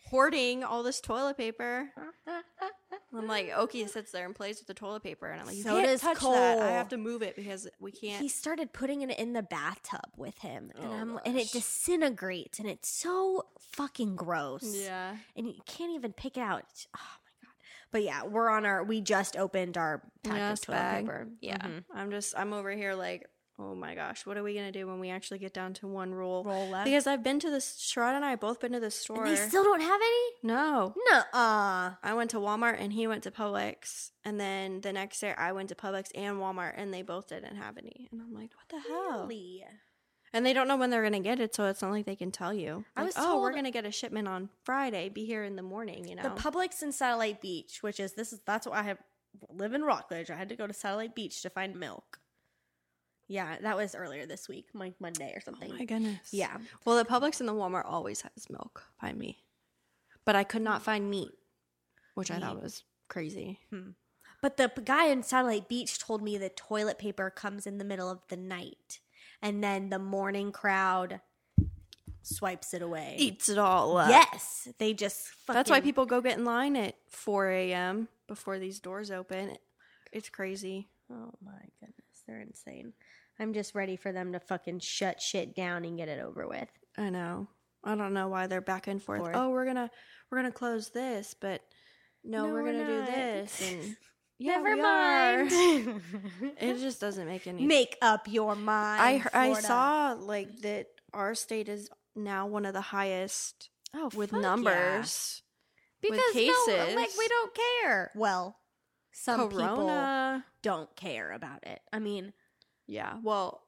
hoarding 0.05 0.63
all 0.63 0.83
this 0.83 1.01
toilet 1.01 1.37
paper. 1.37 1.89
I'm 3.15 3.27
like, 3.27 3.51
Oki 3.55 3.87
sits 3.87 4.11
there 4.11 4.25
and 4.25 4.35
plays 4.35 4.59
with 4.59 4.67
the 4.67 4.73
toilet 4.73 5.01
paper, 5.03 5.27
and 5.27 5.39
I'm 5.39 5.47
like, 5.47 5.55
you 5.55 5.63
So 5.63 5.79
can't 5.81 5.99
touch 6.01 6.19
that. 6.19 6.59
I 6.61 6.71
have 6.71 6.89
to 6.89 6.97
move 6.97 7.21
it 7.21 7.35
because 7.35 7.67
we 7.79 7.91
can't. 7.91 8.21
he 8.21 8.27
started 8.27 8.73
putting 8.73 9.01
it 9.01 9.17
in 9.17 9.33
the 9.33 9.41
bathtub 9.43 10.01
with 10.17 10.37
him 10.39 10.71
and 10.75 10.85
Oh, 10.85 10.91
I'm 10.93 11.19
and 11.25 11.37
it 11.37 11.51
disintegrates 11.51 12.59
and 12.59 12.67
it's 12.67 12.89
so 12.89 13.45
fucking 13.71 14.15
gross. 14.17 14.63
yeah, 14.75 15.15
And 15.35 15.47
you 15.47 15.55
can't 15.65 15.91
even 15.93 16.11
pick 16.13 16.37
it 16.37 16.41
out. 16.41 16.59
It's- 16.59 16.87
oh 16.95 16.99
my 17.23 17.47
god. 17.47 17.53
But 17.91 18.03
yeah, 18.03 18.23
we're 18.23 18.49
on 18.49 18.65
our 18.65 18.83
we 18.83 18.99
just 19.01 19.37
opened 19.37 19.77
our 19.77 20.03
pack 20.23 20.35
Yes, 20.37 20.59
of 20.59 20.65
toilet 20.65 20.77
bag. 20.77 21.03
paper. 21.05 21.27
yeah. 21.41 21.57
Mhm. 21.59 21.83
I'm 21.95 22.11
just, 22.11 22.37
I'm 22.37 22.51
over 22.53 22.71
here 22.71 22.93
like, 22.93 23.25
oh 23.59 23.75
my 23.75 23.95
gosh, 23.95 24.25
what 24.25 24.37
are 24.37 24.43
we 24.43 24.53
gonna 24.53 24.71
do 24.71 24.87
when 24.87 24.99
we 24.99 25.09
actually 25.09 25.39
get 25.39 25.53
down 25.53 25.73
to 25.75 25.87
one 25.87 26.13
roll? 26.13 26.43
Roll 26.43 26.69
left. 26.69 26.85
Because 26.85 27.07
I've 27.07 27.23
been 27.23 27.39
to 27.39 27.49
this. 27.49 27.75
Sherrod 27.79 28.15
and 28.15 28.23
I 28.23 28.31
have 28.31 28.39
both 28.39 28.59
been 28.59 28.73
to 28.73 28.79
the 28.79 28.91
store. 28.91 29.25
And 29.25 29.35
they 29.35 29.39
still 29.39 29.63
don't 29.63 29.81
have 29.81 29.99
any? 30.01 30.31
no, 30.43 30.93
No. 31.09 31.17
Uh. 31.33 31.91
I 32.03 32.13
went 32.13 32.31
to 32.31 32.37
Walmart 32.37 32.79
and 32.79 32.93
he 32.93 33.07
went 33.07 33.23
to 33.23 33.31
Publix, 33.31 34.11
and 34.23 34.39
then 34.39 34.81
the 34.81 34.93
next 34.93 35.19
day 35.19 35.33
I 35.37 35.51
went 35.51 35.69
to 35.69 35.75
Publix 35.75 36.09
and 36.15 36.37
Walmart, 36.37 36.73
and 36.75 36.93
they 36.93 37.01
both 37.01 37.27
didn't 37.27 37.55
have 37.55 37.77
any. 37.77 38.07
And 38.11 38.21
I'm 38.21 38.33
like, 38.33 38.51
what 38.55 38.69
the 38.69 38.87
hell? 38.87 39.27
Really? 39.27 39.65
And 40.33 40.45
they 40.45 40.53
don't 40.53 40.67
know 40.67 40.77
when 40.77 40.89
they're 40.89 41.03
gonna 41.03 41.19
get 41.19 41.39
it, 41.39 41.55
so 41.55 41.65
it's 41.65 41.81
not 41.81 41.91
like 41.91 42.05
they 42.05 42.15
can 42.15 42.31
tell 42.31 42.53
you. 42.53 42.85
I 42.95 43.01
Like, 43.01 43.07
was 43.07 43.15
oh, 43.17 43.41
we're 43.41 43.53
gonna 43.53 43.71
get 43.71 43.85
a 43.85 43.91
shipment 43.91 44.27
on 44.27 44.49
Friday. 44.63 45.09
Be 45.09 45.25
here 45.25 45.43
in 45.43 45.55
the 45.55 45.61
morning. 45.61 46.07
You 46.07 46.15
know. 46.15 46.23
The 46.23 46.29
Publix 46.29 46.83
in 46.83 46.91
Satellite 46.91 47.41
Beach, 47.41 47.79
which 47.81 47.99
is 47.99 48.13
this 48.13 48.33
is 48.33 48.39
that's 48.45 48.67
what 48.67 48.75
I 48.77 48.83
have 48.83 48.97
live 49.49 49.73
in 49.73 49.83
Rockledge. 49.83 50.29
I 50.29 50.35
had 50.35 50.49
to 50.49 50.55
go 50.55 50.67
to 50.67 50.73
Satellite 50.73 51.15
Beach 51.15 51.41
to 51.43 51.49
find 51.49 51.75
milk. 51.75 52.19
Yeah, 53.27 53.57
that 53.61 53.75
was 53.75 53.93
earlier 53.93 54.25
this 54.25 54.47
week, 54.47 54.67
like 54.73 54.93
Monday 54.99 55.31
or 55.33 55.39
oh 55.41 55.45
something. 55.45 55.73
my 55.73 55.85
goodness. 55.85 56.29
yeah. 56.31 56.57
Well, 56.85 56.97
the 56.97 57.05
Publix 57.05 57.39
and 57.39 57.49
the 57.49 57.53
Walmart 57.53 57.85
always 57.85 58.21
has 58.21 58.49
milk. 58.49 58.83
by 59.01 59.13
me, 59.13 59.37
but 60.25 60.35
I 60.35 60.43
could 60.43 60.61
not 60.61 60.81
find 60.81 61.09
meat, 61.09 61.31
which 62.15 62.31
I 62.31 62.39
thought 62.39 62.61
was 62.61 62.83
crazy. 63.09 63.59
Hmm. 63.69 63.91
But 64.41 64.57
the 64.57 64.71
guy 64.83 65.07
in 65.07 65.23
Satellite 65.23 65.67
Beach 65.67 65.99
told 65.99 66.21
me 66.21 66.37
that 66.37 66.55
toilet 66.55 66.99
paper 66.99 67.29
comes 67.29 67.65
in 67.65 67.79
the 67.79 67.83
middle 67.83 68.09
of 68.09 68.19
the 68.29 68.37
night, 68.37 68.99
and 69.41 69.63
then 69.63 69.89
the 69.89 69.99
morning 69.99 70.51
crowd 70.51 71.21
swipes 72.21 72.73
it 72.73 72.81
away. 72.81 73.15
Eats 73.17 73.49
it 73.49 73.57
all 73.57 73.97
up. 73.97 74.09
Yes, 74.09 74.67
they 74.77 74.93
just. 74.93 75.27
Fucking, 75.27 75.57
That's 75.57 75.69
why 75.69 75.81
people 75.81 76.05
go 76.05 76.21
get 76.21 76.37
in 76.37 76.45
line 76.45 76.75
at 76.75 76.95
4 77.09 77.49
a.m. 77.49 78.07
before 78.27 78.59
these 78.59 78.79
doors 78.79 79.11
open. 79.11 79.57
It's 80.11 80.29
crazy. 80.29 80.87
Oh 81.11 81.31
my 81.43 81.51
goodness, 81.79 82.23
they're 82.27 82.41
insane. 82.41 82.93
I'm 83.39 83.53
just 83.53 83.75
ready 83.75 83.95
for 83.95 84.11
them 84.11 84.33
to 84.33 84.39
fucking 84.39 84.79
shut 84.79 85.21
shit 85.21 85.55
down 85.55 85.85
and 85.85 85.97
get 85.97 86.09
it 86.09 86.19
over 86.23 86.47
with. 86.47 86.69
I 86.97 87.09
know. 87.09 87.47
I 87.83 87.95
don't 87.95 88.13
know 88.13 88.27
why 88.27 88.47
they're 88.47 88.61
back 88.61 88.87
and 88.87 89.01
forth. 89.01 89.21
Forth. 89.21 89.35
Oh, 89.35 89.49
we're 89.49 89.65
gonna 89.65 89.89
we're 90.29 90.39
gonna 90.39 90.51
close 90.51 90.89
this, 90.89 91.35
but 91.39 91.61
no, 92.23 92.47
No, 92.47 92.53
we're 92.53 92.63
we're 92.63 92.71
gonna 92.73 92.87
do 92.87 93.11
this. 93.11 93.61
And 93.61 93.95
yeah, 94.39 94.57
Never 94.61 94.75
mind. 94.75 95.51
It 96.59 96.79
just 96.79 96.99
doesn't 96.99 97.27
make 97.27 97.47
any. 97.47 97.65
Make 97.65 97.95
up 98.01 98.27
your 98.27 98.55
mind. 98.55 99.01
I 99.01 99.49
I 99.49 99.53
saw 99.53 100.15
like 100.19 100.61
that 100.61 100.87
our 101.13 101.35
state 101.35 101.69
is 101.69 101.89
now 102.15 102.47
one 102.47 102.65
of 102.65 102.73
the 102.73 102.81
highest 102.81 103.69
oh, 103.93 104.09
with 104.15 104.31
fuck 104.31 104.41
yeah. 104.41 104.47
numbers. 104.47 105.43
because 106.01 106.19
with 106.35 106.67
no, 106.67 106.95
like 106.95 107.11
we 107.17 107.27
don't 107.27 107.57
care. 107.83 108.11
Well, 108.15 108.57
some 109.11 109.49
people 109.49 110.41
don't 110.61 110.95
care 110.95 111.31
about 111.31 111.65
it. 111.65 111.79
I 111.93 111.99
mean, 111.99 112.33
Yeah. 112.87 113.17
Well, 113.21 113.63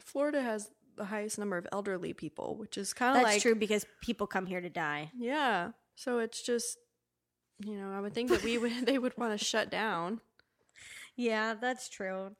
Florida 0.00 0.42
has 0.42 0.70
the 0.96 1.06
highest 1.06 1.38
number 1.38 1.56
of 1.56 1.66
elderly 1.72 2.12
people, 2.12 2.56
which 2.56 2.76
is 2.76 2.92
kind 2.92 3.16
of 3.16 3.22
that's 3.22 3.34
like 3.34 3.42
true 3.42 3.54
because 3.54 3.86
people 4.02 4.26
come 4.26 4.46
here 4.46 4.60
to 4.60 4.68
die. 4.68 5.10
Yeah. 5.16 5.70
So 5.94 6.18
it's 6.18 6.42
just 6.42 6.78
you 7.64 7.76
know, 7.76 7.92
I 7.92 8.00
would 8.00 8.14
think 8.14 8.30
that 8.30 8.42
we 8.42 8.58
would 8.58 8.72
they 8.86 8.98
would 8.98 9.16
want 9.16 9.38
to 9.38 9.44
shut 9.44 9.70
down. 9.70 10.20
Yeah, 11.16 11.54
that's 11.54 11.88
true. 11.88 12.34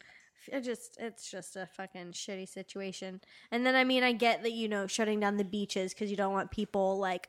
It 0.48 0.62
just 0.62 0.96
it's 0.98 1.31
just 1.31 1.57
a 1.57 1.66
fucking 1.77 2.12
shitty 2.12 2.48
situation. 2.48 3.20
And 3.51 3.64
then 3.64 3.75
I 3.75 3.85
mean, 3.85 4.03
I 4.03 4.12
get 4.12 4.42
that 4.42 4.53
you 4.53 4.68
know 4.68 4.87
shutting 4.87 5.20
down 5.20 5.37
the 5.37 5.44
beaches 5.44 5.94
because 5.94 6.11
you 6.11 6.16
don't 6.16 6.33
want 6.33 6.51
people 6.51 6.98
like 6.98 7.29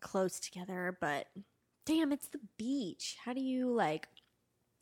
close 0.00 0.38
together, 0.40 0.96
but 1.00 1.26
damn, 1.86 2.12
it's 2.12 2.28
the 2.28 2.40
beach. 2.56 3.16
How 3.24 3.32
do 3.32 3.40
you 3.40 3.72
like? 3.72 4.08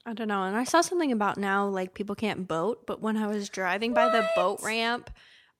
I 0.06 0.14
don't 0.14 0.28
know. 0.28 0.42
And 0.44 0.56
I 0.56 0.64
saw 0.64 0.80
something 0.80 1.12
about 1.12 1.36
now 1.36 1.66
like 1.66 1.94
people 1.94 2.14
can't 2.14 2.48
boat, 2.48 2.86
but 2.86 3.00
when 3.02 3.16
I 3.16 3.26
was 3.26 3.48
driving 3.48 3.92
by 3.92 4.08
the 4.08 4.26
boat 4.34 4.60
ramp 4.62 5.10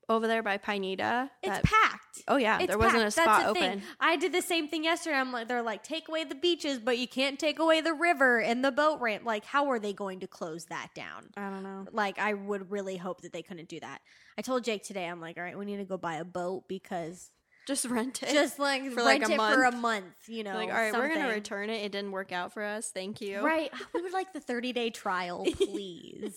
over 0.09 0.27
there 0.27 0.43
by 0.43 0.57
Pineda, 0.57 1.31
It's 1.43 1.53
that- 1.59 1.63
packed. 1.65 2.23
oh 2.27 2.37
yeah, 2.37 2.59
It's 2.59 2.67
there 2.67 2.79
wasn't 2.79 3.03
a 3.03 3.05
packed. 3.05 3.13
spot 3.13 3.27
That's 3.27 3.45
the 3.45 3.51
open. 3.51 3.81
Thing. 3.81 3.89
I 4.01 4.17
did 4.17 4.33
the 4.33 4.43
same 4.43 4.67
thing 4.67 4.83
yesterday. 4.83 5.17
I'm 5.17 5.31
like, 5.31 5.47
they're 5.47 5.63
like, 5.63 5.85
take 5.85 6.09
away 6.09 6.25
the 6.25 6.35
beaches, 6.35 6.79
but 6.81 6.99
you 6.99 7.07
can't 7.07 7.39
take 7.39 7.59
away 7.61 7.81
the 7.81 7.95
river 7.95 8.41
and 8.41 8.65
the 8.65 8.73
boat 8.73 9.01
ramp. 9.01 9.25
Like, 9.25 9.45
how 9.45 9.69
are 9.71 9.79
they 9.79 9.93
going 9.93 10.19
to 10.21 10.27
close 10.27 10.65
that 10.65 10.89
down? 10.95 11.29
I 11.37 11.49
don't 11.51 11.63
know. 11.63 11.87
Like, 11.93 12.19
I 12.19 12.35
would 12.35 12.71
really 12.73 12.97
hope 12.97 13.21
that 13.21 13.33
they 13.33 13.43
couldn't 13.43 13.69
do 13.69 13.79
that. 13.81 14.01
I 14.37 14.43
told 14.43 14.65
Jake 14.65 14.83
today, 14.83 15.07
I'm 15.07 15.21
like, 15.21 15.37
all 15.37 15.45
right, 15.45 15.57
we 15.57 15.65
need 15.67 15.77
to 15.77 15.85
go 15.85 15.97
buy 15.97 16.15
a 16.15 16.25
boat 16.25 16.65
because 16.67 17.31
Just 17.71 17.85
rent 17.87 18.21
it. 18.25 18.31
just 18.33 18.59
like 18.59 18.83
For, 18.83 18.97
rent 19.05 19.05
like, 19.05 19.29
a 19.29 19.33
it 19.33 19.37
for 19.37 19.63
a 19.63 19.71
month. 19.71 19.83
month, 19.83 20.15
you 20.29 20.43
know. 20.43 20.55
like, 20.55 20.69
all 20.71 20.75
right, 20.75 20.93
we're 20.93 21.09
gonna 21.15 21.29
return 21.33 21.71
it. 21.71 21.85
It 21.85 21.93
didn't 21.93 22.11
work 22.11 22.33
out 22.33 22.53
for 22.53 22.65
us. 22.65 22.91
Thank 22.93 23.21
you. 23.21 23.41
Right. 23.41 23.71
We 23.95 24.03
would 24.03 24.13
like 24.13 24.33
the 24.33 24.41
30 24.41 24.73
day 24.73 24.91
trial, 24.91 25.45
please. 25.57 26.35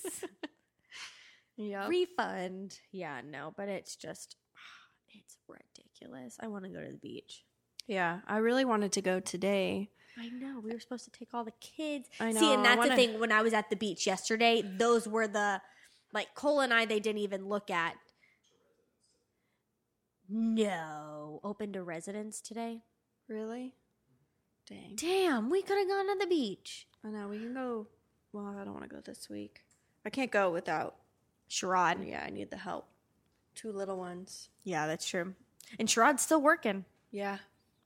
Yep. 1.58 1.90
Refund. 1.90 2.80
Yeah, 2.92 3.22
no, 3.28 3.54
but 3.56 3.70
it's 3.70 3.96
just, 3.96 4.36
it's 5.14 5.38
ridiculous. 5.48 6.38
I 6.40 6.48
want 6.48 6.66
to 6.66 6.70
go 6.70 6.82
to 6.84 6.92
the 6.92 6.98
beach. 6.98 7.44
yeah. 7.88 8.20
I 8.28 8.38
really 8.38 8.66
wanted 8.66 8.92
to 8.94 9.02
go 9.02 9.20
today. 9.20 9.90
I 10.18 10.30
know. 10.30 10.60
We 10.64 10.72
were 10.72 10.80
supposed 10.80 11.06
to 11.06 11.12
take 11.12 11.30
all 11.34 11.44
the 11.44 11.54
kids. 11.60 12.08
I 12.20 12.32
See, 12.34 12.42
know, 12.42 12.54
and 12.54 12.66
that's 12.66 12.78
wanna- 12.78 12.90
the 12.92 12.96
thing. 12.96 13.20
When 13.20 13.32
I 13.32 13.42
was 13.42 13.54
at 13.54 13.70
the 13.72 13.76
beach 13.76 14.06
yesterday, 14.06 14.62
those 14.78 15.08
were 15.08 15.28
the 15.28 15.62
like 16.14 16.36
Cole 16.36 16.60
and 16.60 16.72
I. 16.72 16.86
They 16.86 17.00
didn't 17.00 17.22
even 17.22 17.48
look 17.48 17.72
at. 17.72 17.96
No, 20.36 21.40
open 21.44 21.72
to 21.74 21.84
residents 21.84 22.42
today. 22.42 22.82
Really? 23.28 23.76
Dang. 24.68 24.94
Damn, 24.96 25.50
we 25.52 25.62
could 25.62 25.78
have 25.78 25.88
gone 25.88 26.08
to 26.08 26.18
the 26.20 26.28
beach. 26.28 26.88
I 27.06 27.10
know. 27.10 27.28
We 27.28 27.38
can 27.38 27.54
go. 27.54 27.86
Well, 28.32 28.48
I 28.60 28.64
don't 28.64 28.74
want 28.74 28.90
to 28.90 28.96
go 28.96 29.00
this 29.00 29.30
week. 29.30 29.62
I 30.06 30.10
can't 30.10 30.32
go 30.32 30.50
without. 30.52 30.96
Sherrod. 31.52 32.08
Yeah, 32.10 32.24
I 32.26 32.32
need 32.32 32.50
the 32.50 32.58
help. 32.58 32.88
Two 33.54 33.72
little 33.72 33.98
ones. 33.98 34.50
Yeah, 34.64 34.88
that's 34.88 35.06
true. 35.08 35.36
And 35.78 35.88
Sherrod's 35.88 36.24
still 36.24 36.42
working. 36.42 36.86
Yeah. 37.12 37.38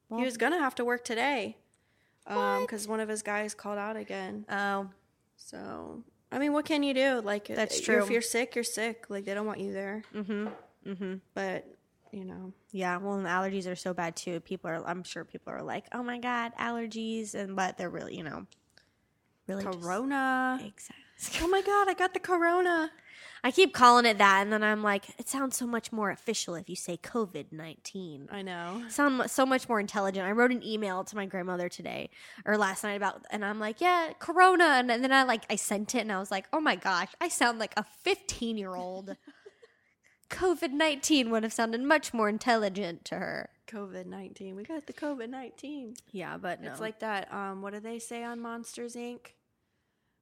Well- 0.07 0.19
he 0.19 0.25
was 0.25 0.37
gonna 0.37 0.59
have 0.59 0.75
to 0.75 0.85
work 0.85 1.03
today. 1.03 1.57
Um, 2.27 2.61
because 2.61 2.87
one 2.87 2.99
of 3.01 3.09
his 3.09 3.21
guys 3.21 3.53
called 3.53 3.77
out 3.77 3.95
again. 3.97 4.45
Oh, 4.49 4.89
So 5.35 6.03
I 6.31 6.39
mean, 6.39 6.53
what 6.53 6.63
can 6.65 6.83
you 6.83 6.93
do? 6.93 7.19
Like 7.21 7.47
That's 7.47 7.81
true. 7.81 8.01
If 8.03 8.09
you're 8.09 8.21
sick, 8.21 8.55
you're 8.55 8.63
sick. 8.63 9.05
Like 9.09 9.25
they 9.25 9.33
don't 9.33 9.45
want 9.45 9.59
you 9.59 9.73
there. 9.73 10.03
mm-hmm, 10.13 10.47
mm-hmm. 10.85 11.15
But 11.33 11.76
you 12.11 12.25
know, 12.25 12.53
Yeah, 12.71 12.97
well, 12.97 13.15
and 13.15 13.27
allergies 13.27 13.69
are 13.71 13.75
so 13.75 13.93
bad 13.93 14.15
too. 14.15 14.39
People 14.39 14.69
are, 14.69 14.87
I'm 14.87 15.03
sure 15.03 15.23
people 15.25 15.53
are 15.53 15.63
like, 15.63 15.85
oh 15.93 16.03
my 16.03 16.19
god, 16.19 16.51
allergies, 16.59 17.33
and 17.35 17.55
but 17.55 17.77
they're 17.77 17.89
really, 17.89 18.15
you 18.15 18.23
know, 18.23 18.45
really 19.47 19.63
just- 19.63 19.79
Corona. 19.81 20.59
Exactly. 20.65 21.03
Oh 21.41 21.47
my 21.47 21.61
god, 21.63 21.89
I 21.89 21.95
got 21.95 22.13
the 22.13 22.19
Corona. 22.19 22.91
I 23.43 23.49
keep 23.49 23.73
calling 23.73 24.05
it 24.05 24.19
that, 24.19 24.41
and 24.43 24.53
then 24.53 24.63
I'm 24.63 24.83
like, 24.83 25.05
it 25.17 25.27
sounds 25.27 25.57
so 25.57 25.65
much 25.65 25.91
more 25.91 26.11
official 26.11 26.53
if 26.53 26.69
you 26.69 26.75
say 26.75 26.97
COVID 26.97 27.51
nineteen. 27.51 28.27
I 28.31 28.43
know. 28.43 28.83
Sound 28.89 29.27
so 29.31 29.43
much 29.43 29.67
more 29.67 29.79
intelligent. 29.79 30.27
I 30.27 30.31
wrote 30.31 30.51
an 30.51 30.63
email 30.63 31.03
to 31.05 31.15
my 31.15 31.25
grandmother 31.25 31.69
today 31.69 32.11
or 32.45 32.55
last 32.57 32.83
night 32.83 32.93
about, 32.93 33.25
and 33.31 33.43
I'm 33.43 33.59
like, 33.59 33.81
yeah, 33.81 34.11
Corona, 34.19 34.65
and, 34.65 34.91
and 34.91 35.03
then 35.03 35.11
I 35.11 35.23
like 35.23 35.43
I 35.49 35.55
sent 35.55 35.95
it, 35.95 35.99
and 36.01 36.11
I 36.11 36.19
was 36.19 36.29
like, 36.29 36.45
oh 36.53 36.59
my 36.59 36.75
gosh, 36.75 37.09
I 37.19 37.29
sound 37.29 37.57
like 37.57 37.73
a 37.77 37.83
15 38.03 38.57
year 38.57 38.75
old. 38.75 39.15
COVID 40.29 40.71
nineteen 40.71 41.29
would 41.31 41.43
have 41.43 41.53
sounded 41.53 41.81
much 41.81 42.13
more 42.13 42.29
intelligent 42.29 43.05
to 43.05 43.15
her. 43.15 43.49
COVID 43.67 44.05
nineteen. 44.05 44.55
We 44.55 44.63
got 44.63 44.85
the 44.87 44.93
COVID 44.93 45.29
nineteen. 45.29 45.95
Yeah, 46.11 46.37
but 46.37 46.59
It's 46.63 46.79
like 46.79 46.99
that. 46.99 47.31
Um, 47.33 47.61
what 47.61 47.73
do 47.73 47.79
they 47.79 47.99
say 47.99 48.23
on 48.23 48.39
Monsters 48.39 48.95
Inc? 48.95 49.19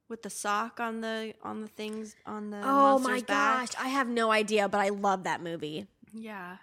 With 0.08 0.22
the 0.22 0.30
sock 0.30 0.80
on 0.80 1.02
the 1.02 1.34
on 1.42 1.62
the 1.62 1.68
things 1.68 2.16
on 2.28 2.52
the 2.52 2.62
oh 2.64 3.00
my 3.00 3.22
back. 3.22 3.72
gosh, 3.72 3.84
I 3.84 3.88
have 3.88 4.08
no 4.08 4.30
idea, 4.32 4.70
but 4.70 4.80
I 4.80 4.90
love 4.90 5.24
that 5.24 5.42
movie. 5.42 5.88
Yeah, 6.14 6.58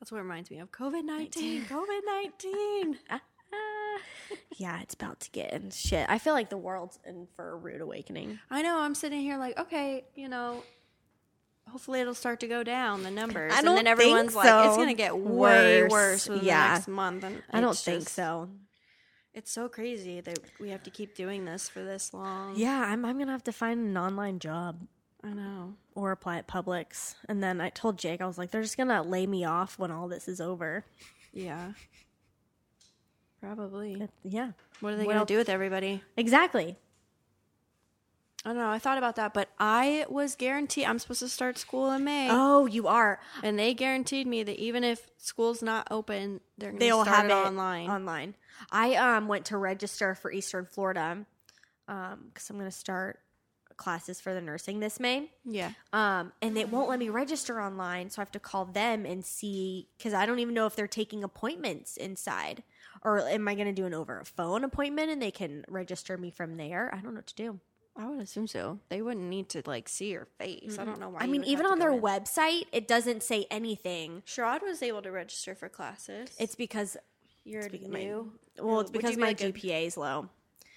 that's 0.00 0.10
what 0.10 0.16
it 0.18 0.22
reminds 0.22 0.50
me 0.50 0.60
of. 0.60 0.72
COVID 0.72 1.04
nineteen. 1.04 1.66
COVID 1.66 2.00
nineteen. 2.06 2.98
yeah, 4.56 4.80
it's 4.80 4.94
about 4.94 5.20
to 5.20 5.30
get 5.30 5.52
in 5.52 5.70
shit. 5.70 6.06
I 6.08 6.18
feel 6.18 6.32
like 6.32 6.48
the 6.48 6.56
world's 6.56 6.98
in 7.04 7.26
for 7.36 7.50
a 7.50 7.56
rude 7.56 7.82
awakening. 7.82 8.38
I 8.50 8.62
know. 8.62 8.78
I'm 8.78 8.94
sitting 8.94 9.20
here 9.20 9.36
like, 9.36 9.58
okay, 9.58 10.04
you 10.14 10.28
know, 10.30 10.62
hopefully 11.70 12.00
it'll 12.00 12.14
start 12.14 12.40
to 12.40 12.46
go 12.46 12.62
down 12.62 13.02
the 13.02 13.10
numbers, 13.10 13.52
I 13.52 13.58
and 13.58 13.66
then 13.68 13.86
everyone's 13.86 14.32
think 14.32 14.44
like, 14.44 14.66
it's 14.68 14.76
gonna 14.76 14.94
get 14.94 15.16
way 15.16 15.82
Worse. 15.82 16.28
worse 16.28 16.42
Yeah. 16.42 16.68
the 16.68 16.74
next 16.74 16.88
month. 16.88 17.24
And 17.24 17.42
I 17.50 17.60
don't 17.60 17.76
think 17.76 18.02
just- 18.04 18.14
so. 18.14 18.48
It's 19.32 19.52
so 19.52 19.68
crazy 19.68 20.20
that 20.20 20.38
we 20.58 20.70
have 20.70 20.82
to 20.82 20.90
keep 20.90 21.14
doing 21.14 21.44
this 21.44 21.68
for 21.68 21.84
this 21.84 22.12
long. 22.12 22.54
Yeah, 22.56 22.80
I'm, 22.80 23.04
I'm 23.04 23.16
gonna 23.18 23.30
have 23.32 23.44
to 23.44 23.52
find 23.52 23.78
an 23.86 23.96
online 23.96 24.40
job 24.40 24.80
I 25.22 25.28
know. 25.28 25.74
or 25.94 26.10
apply 26.10 26.38
at 26.38 26.48
Publix. 26.48 27.14
And 27.28 27.40
then 27.42 27.60
I 27.60 27.70
told 27.70 27.96
Jake, 27.96 28.20
I 28.20 28.26
was 28.26 28.38
like, 28.38 28.50
they're 28.50 28.62
just 28.62 28.76
gonna 28.76 29.02
lay 29.04 29.26
me 29.28 29.44
off 29.44 29.78
when 29.78 29.92
all 29.92 30.08
this 30.08 30.26
is 30.26 30.40
over. 30.40 30.84
Yeah. 31.32 31.72
Probably. 33.40 34.08
Yeah, 34.22 34.52
What 34.80 34.92
are 34.94 34.96
they 34.96 35.04
gonna 35.06 35.24
do 35.24 35.38
with 35.38 35.48
everybody? 35.48 36.02
exactly. 36.16 36.76
I 38.44 38.48
don't 38.50 38.58
know. 38.58 38.70
I 38.70 38.78
thought 38.78 38.96
about 38.96 39.16
that, 39.16 39.34
but 39.34 39.50
I 39.58 40.06
was 40.08 40.34
guaranteed 40.34 40.86
I'm 40.86 40.98
supposed 40.98 41.20
to 41.20 41.28
start 41.28 41.58
school 41.58 41.90
in 41.92 42.04
May, 42.04 42.28
Oh, 42.30 42.64
you 42.64 42.86
are. 42.88 43.20
and 43.42 43.58
they 43.58 43.74
guaranteed 43.74 44.26
me 44.26 44.42
that 44.42 44.58
even 44.58 44.82
if 44.82 45.06
school's 45.18 45.62
not 45.62 45.88
open, 45.90 46.40
they're 46.56 46.70
gonna 46.70 46.80
They'll 46.80 47.02
start 47.04 47.16
have 47.18 47.26
it 47.30 47.32
online. 47.32 47.90
Online. 47.90 48.34
I 48.72 48.94
um 48.94 49.28
went 49.28 49.44
to 49.46 49.58
register 49.58 50.14
for 50.14 50.32
Eastern 50.32 50.64
Florida, 50.64 51.26
um, 51.86 52.24
because 52.32 52.48
I'm 52.48 52.56
gonna 52.56 52.70
start 52.70 53.20
classes 53.76 54.20
for 54.20 54.32
the 54.34 54.40
nursing 54.40 54.80
this 54.80 54.98
May. 55.00 55.30
Yeah. 55.44 55.72
Um, 55.92 56.32
and 56.42 56.54
they 56.56 56.64
won't 56.66 56.88
let 56.88 56.98
me 56.98 57.08
register 57.10 57.60
online, 57.60 58.08
so 58.10 58.20
I 58.20 58.22
have 58.22 58.32
to 58.32 58.40
call 58.40 58.64
them 58.66 59.04
and 59.06 59.24
see 59.24 59.88
because 59.98 60.12
I 60.14 60.24
don't 60.26 60.38
even 60.38 60.54
know 60.54 60.66
if 60.66 60.76
they're 60.76 60.86
taking 60.86 61.24
appointments 61.24 61.96
inside, 61.98 62.62
or 63.02 63.20
am 63.20 63.48
I 63.48 63.54
going 63.54 63.66
to 63.68 63.72
do 63.72 63.86
an 63.86 63.94
over 63.94 64.18
a 64.20 64.24
phone 64.24 64.64
appointment 64.64 65.10
and 65.10 65.20
they 65.22 65.30
can 65.30 65.64
register 65.68 66.18
me 66.18 66.30
from 66.30 66.56
there? 66.58 66.90
I 66.92 66.96
don't 67.00 67.12
know 67.14 67.18
what 67.18 67.26
to 67.28 67.34
do. 67.34 67.60
I 68.00 68.08
would 68.08 68.20
assume 68.20 68.46
so. 68.46 68.78
They 68.88 69.02
wouldn't 69.02 69.26
need 69.26 69.50
to 69.50 69.62
like 69.66 69.86
see 69.86 70.10
your 70.10 70.24
face. 70.38 70.78
I 70.78 70.84
don't 70.86 70.98
know 70.98 71.10
why. 71.10 71.20
I 71.20 71.26
mean, 71.26 71.44
even 71.44 71.66
on 71.66 71.78
their 71.78 71.92
in. 71.92 72.00
website, 72.00 72.64
it 72.72 72.88
doesn't 72.88 73.22
say 73.22 73.46
anything. 73.50 74.22
Sherrod 74.26 74.62
was 74.62 74.82
able 74.82 75.02
to 75.02 75.10
register 75.10 75.54
for 75.54 75.68
classes. 75.68 76.30
It's 76.38 76.54
because 76.54 76.96
you're 77.44 77.68
because 77.68 77.88
new. 77.88 78.32
my, 78.56 78.64
well, 78.64 78.80
it's 78.80 78.90
because 78.90 79.16
be, 79.16 79.20
my 79.20 79.28
like, 79.28 79.38
GPA 79.38 79.86
is 79.86 79.98
low. 79.98 80.30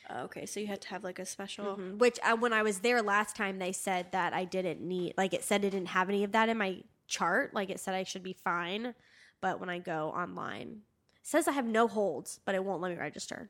Oh, 0.09 0.23
okay, 0.23 0.45
so 0.45 0.59
you 0.59 0.67
had 0.67 0.81
to 0.81 0.89
have 0.89 1.05
like 1.05 1.17
a 1.17 1.25
special. 1.25 1.75
Which 1.75 2.19
uh, 2.23 2.35
when 2.35 2.51
I 2.51 2.61
was 2.61 2.79
there 2.79 3.01
last 3.01 3.37
time, 3.37 3.57
they 3.57 3.71
said 3.71 4.11
that 4.11 4.33
I 4.33 4.43
didn't 4.43 4.81
need, 4.81 5.13
like 5.17 5.33
it 5.33 5.45
said 5.45 5.63
it 5.63 5.69
didn't 5.69 5.89
have 5.89 6.09
any 6.09 6.25
of 6.25 6.33
that 6.33 6.49
in 6.49 6.57
my 6.57 6.83
chart. 7.07 7.53
Like 7.53 7.69
it 7.69 7.79
said 7.79 7.95
I 7.95 8.03
should 8.03 8.23
be 8.23 8.33
fine. 8.33 8.95
But 9.39 9.61
when 9.61 9.69
I 9.69 9.79
go 9.79 10.09
online, 10.09 10.81
it 11.15 11.25
says 11.25 11.47
I 11.47 11.53
have 11.53 11.67
no 11.67 11.87
holds, 11.87 12.41
but 12.43 12.53
it 12.53 12.65
won't 12.65 12.81
let 12.81 12.91
me 12.91 12.97
register. 12.97 13.49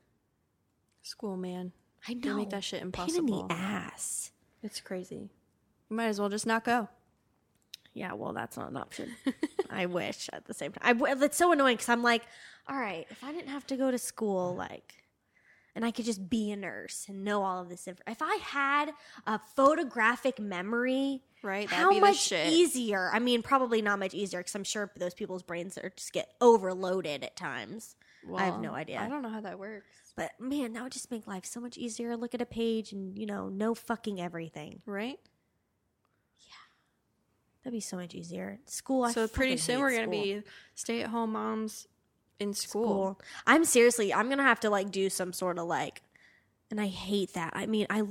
School 1.02 1.38
man, 1.38 1.72
I 2.08 2.14
They 2.14 2.30
know. 2.30 2.36
make 2.38 2.50
that 2.52 2.64
shit 2.64 2.80
Pain 2.80 2.82
in 2.82 2.88
impossible. 2.88 3.48
the 3.48 3.54
ass. 3.54 4.32
It's 4.62 4.80
crazy. 4.82 5.30
You 5.90 5.96
might 5.96 6.08
as 6.08 6.20
well 6.20 6.30
just 6.30 6.46
not 6.46 6.64
go. 6.64 6.90
Yeah, 7.94 8.14
well, 8.14 8.34
that's 8.34 8.58
not 8.58 8.70
an 8.72 8.78
option. 8.78 9.12
I 9.70 9.86
wish 9.86 10.30
at 10.34 10.46
the 10.46 10.54
same 10.54 10.72
time. 10.72 10.82
I 10.84 10.94
w- 10.94 11.24
it's 11.24 11.38
so 11.38 11.52
annoying 11.52 11.76
because 11.76 11.90
I'm 11.90 12.02
like, 12.04 12.24
all 12.68 12.76
right, 12.78 13.06
if 13.12 13.24
I 13.24 13.32
didn't 13.32 13.50
have 13.50 13.68
to 13.68 13.76
go 13.78 13.92
to 13.92 13.98
school, 14.00 14.56
like, 14.56 14.96
and 15.76 15.86
I 15.86 15.92
could 15.92 16.06
just 16.06 16.28
be 16.30 16.52
a 16.52 16.56
nurse 16.56 17.06
and 17.08 17.24
know 17.24 17.44
all 17.44 17.62
of 17.62 17.70
this. 17.70 17.88
Inf- 17.88 18.02
if 18.08 18.22
I 18.22 18.36
had 18.42 18.94
a 19.28 19.40
photographic 19.56 20.40
memory, 20.40 21.22
Right, 21.44 21.70
that'd 21.70 21.84
How 21.84 21.90
be 21.90 22.00
much 22.00 22.16
shit. 22.22 22.54
easier? 22.54 23.10
I 23.14 23.20
mean, 23.20 23.42
probably 23.44 23.82
not 23.82 24.00
much 24.00 24.14
easier 24.14 24.40
because 24.40 24.56
I'm 24.56 24.64
sure 24.64 24.90
those 24.96 25.14
people's 25.14 25.44
brains 25.44 25.78
are 25.78 25.92
just 25.94 26.14
get 26.14 26.32
overloaded 26.40 27.22
at 27.22 27.36
times. 27.36 27.98
I 28.36 28.46
have 28.46 28.60
no 28.60 28.74
idea. 28.74 29.00
I 29.00 29.10
don't 29.10 29.22
know 29.22 29.30
how 29.30 29.42
that 29.42 29.60
works. 29.60 29.86
But 30.16 30.32
man, 30.40 30.74
that 30.74 30.84
would 30.84 30.92
just 30.92 31.12
make 31.12 31.28
life 31.28 31.46
so 31.46 31.60
much 31.60 31.78
easier. 31.78 32.16
Look 32.16 32.34
at 32.34 32.42
a 32.42 32.46
page 32.46 32.92
and 32.92 33.18
you 33.18 33.26
know, 33.26 33.50
know 33.50 33.74
fucking 33.76 34.22
everything. 34.22 34.82
Right. 34.86 35.20
Yeah. 36.40 36.54
That'd 37.64 37.76
be 37.76 37.82
so 37.82 37.98
much 37.98 38.14
easier. 38.14 38.60
School. 38.66 39.04
I 39.04 39.12
so 39.12 39.28
pretty 39.28 39.58
soon 39.58 39.80
we're 39.80 39.96
gonna 39.96 40.08
be 40.08 40.44
stay-at-home 40.76 41.32
moms 41.32 41.88
in 42.40 42.54
school. 42.54 42.84
school. 42.86 43.22
I'm 43.48 43.66
seriously, 43.66 44.14
I'm 44.14 44.30
gonna 44.30 44.44
have 44.44 44.60
to 44.62 44.70
like 44.70 44.92
do 44.92 45.10
some 45.10 45.34
sort 45.34 45.58
of 45.58 45.68
like, 45.68 46.02
and 46.70 46.80
I 46.80 46.88
hate 46.88 47.34
that. 47.34 47.54
I 47.56 47.66
mean, 47.66 47.88
I 47.90 48.04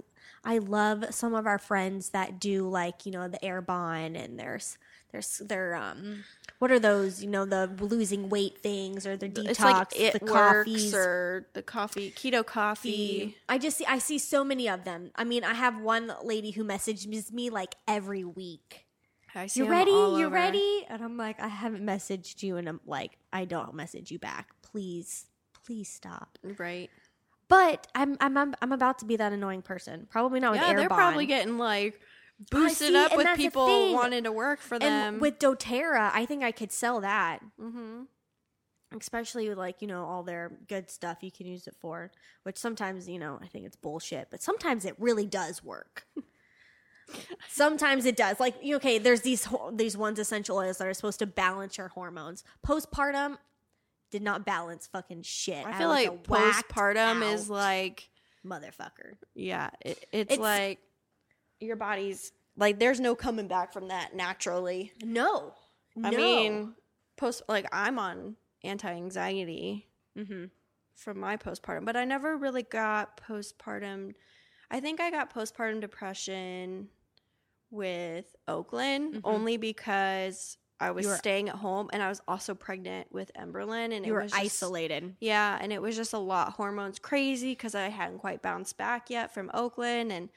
I 0.44 0.58
love 0.58 1.04
some 1.10 1.34
of 1.34 1.46
our 1.46 1.58
friends 1.58 2.10
that 2.10 2.40
do 2.40 2.68
like 2.68 3.06
you 3.06 3.12
know 3.12 3.28
the 3.28 3.38
Arbonne 3.38 4.16
and 4.16 4.38
there's 4.38 4.76
there's 5.12 5.38
their 5.38 5.74
um 5.74 6.24
what 6.58 6.70
are 6.70 6.78
those 6.78 7.22
you 7.22 7.28
know 7.28 7.44
the 7.44 7.66
losing 7.80 8.28
weight 8.28 8.58
things 8.58 9.06
or 9.06 9.16
the 9.16 9.28
detox 9.28 9.48
It's 9.50 9.60
like 9.60 9.86
it 9.94 10.12
the 10.20 10.32
works 10.32 10.32
coffees. 10.70 10.94
or 10.94 11.46
the 11.52 11.62
coffee 11.62 12.10
keto 12.10 12.44
coffee. 12.44 13.36
I 13.48 13.58
just 13.58 13.76
see 13.78 13.84
I 13.86 13.98
see 13.98 14.18
so 14.18 14.42
many 14.42 14.68
of 14.68 14.84
them. 14.84 15.10
I 15.14 15.24
mean, 15.24 15.44
I 15.44 15.54
have 15.54 15.80
one 15.80 16.12
lady 16.24 16.50
who 16.52 16.64
messages 16.64 17.32
me 17.32 17.50
like 17.50 17.74
every 17.86 18.24
week. 18.24 18.86
I 19.34 19.46
see 19.46 19.60
You 19.60 19.68
ready? 19.70 19.90
You 19.90 20.28
ready? 20.28 20.86
And 20.88 21.02
I'm 21.02 21.16
like, 21.16 21.40
I 21.40 21.48
haven't 21.48 21.82
messaged 21.84 22.42
you, 22.42 22.58
and 22.58 22.68
I'm 22.68 22.80
like, 22.86 23.12
I 23.32 23.46
don't 23.46 23.74
message 23.74 24.10
you 24.10 24.18
back. 24.18 24.50
Please, 24.60 25.24
please 25.64 25.88
stop. 25.88 26.38
Right. 26.58 26.90
But 27.48 27.86
I'm 27.94 28.16
I'm 28.20 28.36
I'm, 28.36 28.54
I'm 28.62 28.72
about 28.72 28.98
to 29.00 29.04
be 29.04 29.16
that 29.16 29.32
annoying 29.32 29.62
person. 29.62 30.06
Probably 30.10 30.38
not 30.40 30.52
with 30.52 30.60
Yeah, 30.60 30.74
they're 30.74 30.88
probably 30.88 31.26
getting 31.26 31.58
like 31.58 32.00
boosted 32.50 32.88
see, 32.88 32.96
up 32.96 33.12
and 33.12 33.18
with 33.18 33.36
people 33.36 33.92
wanting 33.92 34.24
to 34.24 34.32
work 34.32 34.60
for 34.60 34.78
them. 34.78 35.14
and 35.14 35.20
with 35.20 35.38
DoTerra, 35.38 36.10
I 36.12 36.26
think 36.26 36.42
I 36.42 36.52
could 36.52 36.72
sell 36.72 37.00
that, 37.00 37.40
mm-hmm. 37.60 38.02
especially 38.96 39.48
with 39.48 39.58
like 39.58 39.80
you 39.80 39.88
know 39.88 40.04
all 40.04 40.22
their 40.22 40.52
good 40.68 40.90
stuff 40.90 41.18
you 41.22 41.30
can 41.30 41.46
use 41.46 41.66
it 41.66 41.76
for. 41.80 42.10
Which 42.42 42.56
sometimes 42.56 43.08
you 43.08 43.18
know 43.18 43.38
I 43.42 43.46
think 43.46 43.66
it's 43.66 43.76
bullshit, 43.76 44.28
but 44.30 44.42
sometimes 44.42 44.84
it 44.84 44.94
really 44.98 45.26
does 45.26 45.62
work. 45.62 46.06
sometimes 47.48 48.06
it 48.06 48.16
does. 48.16 48.40
Like 48.40 48.56
you- 48.62 48.76
okay, 48.76 48.98
there's 48.98 49.22
these 49.22 49.46
these 49.72 49.96
ones 49.96 50.18
essential 50.18 50.56
oils 50.56 50.78
that 50.78 50.86
are 50.86 50.94
supposed 50.94 51.18
to 51.20 51.26
balance 51.26 51.78
your 51.78 51.88
hormones. 51.88 52.44
Postpartum 52.66 53.38
did 54.10 54.22
not 54.22 54.44
balance 54.44 54.86
fucking 54.86 55.22
shit. 55.22 55.64
I 55.66 55.78
feel 55.78 55.88
like 55.88 56.22
postpartum 56.24 57.32
is 57.32 57.48
like 57.48 58.10
motherfucker. 58.44 59.14
yeah, 59.34 59.70
it, 59.80 60.04
it's, 60.12 60.32
It's- 60.32 60.38
like 60.38 60.80
your 61.62 61.76
body's 61.76 62.32
like 62.56 62.78
there's 62.78 63.00
no 63.00 63.14
coming 63.14 63.48
back 63.48 63.72
from 63.72 63.88
that 63.88 64.14
naturally. 64.14 64.92
No, 65.02 65.54
I 66.02 66.10
No. 66.10 66.16
mean, 66.16 66.74
post 67.16 67.42
like 67.48 67.66
I'm 67.72 67.98
on 67.98 68.36
anti-anxiety 68.64 69.88
mm-hmm. 70.16 70.44
from 70.94 71.18
my 71.18 71.36
postpartum, 71.36 71.84
but 71.84 71.96
I 71.96 72.04
never 72.04 72.36
really 72.36 72.62
got 72.62 73.20
postpartum. 73.26 74.14
I 74.70 74.80
think 74.80 75.00
I 75.00 75.10
got 75.10 75.32
postpartum 75.32 75.80
depression 75.80 76.88
with 77.70 78.36
Oakland 78.46 79.14
Mhm. 79.14 79.20
only 79.24 79.56
because 79.56 80.58
I 80.80 80.90
was 80.90 81.06
were- 81.06 81.16
staying 81.16 81.48
at 81.48 81.54
home 81.56 81.88
and 81.92 82.02
I 82.02 82.08
was 82.08 82.20
also 82.26 82.54
pregnant 82.54 83.12
with 83.12 83.30
Emberlyn 83.34 83.94
and 83.96 84.04
you 84.04 84.12
it 84.12 84.16
were 84.16 84.22
was 84.22 84.32
just- 84.32 84.42
isolated. 84.42 85.16
Yeah, 85.20 85.56
and 85.60 85.72
it 85.72 85.80
was 85.80 85.96
just 85.96 86.12
a 86.12 86.18
lot 86.18 86.54
hormones 86.54 86.98
crazy 86.98 87.52
because 87.52 87.74
I 87.74 87.88
hadn't 87.88 88.18
quite 88.18 88.42
bounced 88.42 88.76
back 88.76 89.08
yet 89.08 89.32
from 89.32 89.50
Oakland 89.54 90.10
and 90.12 90.28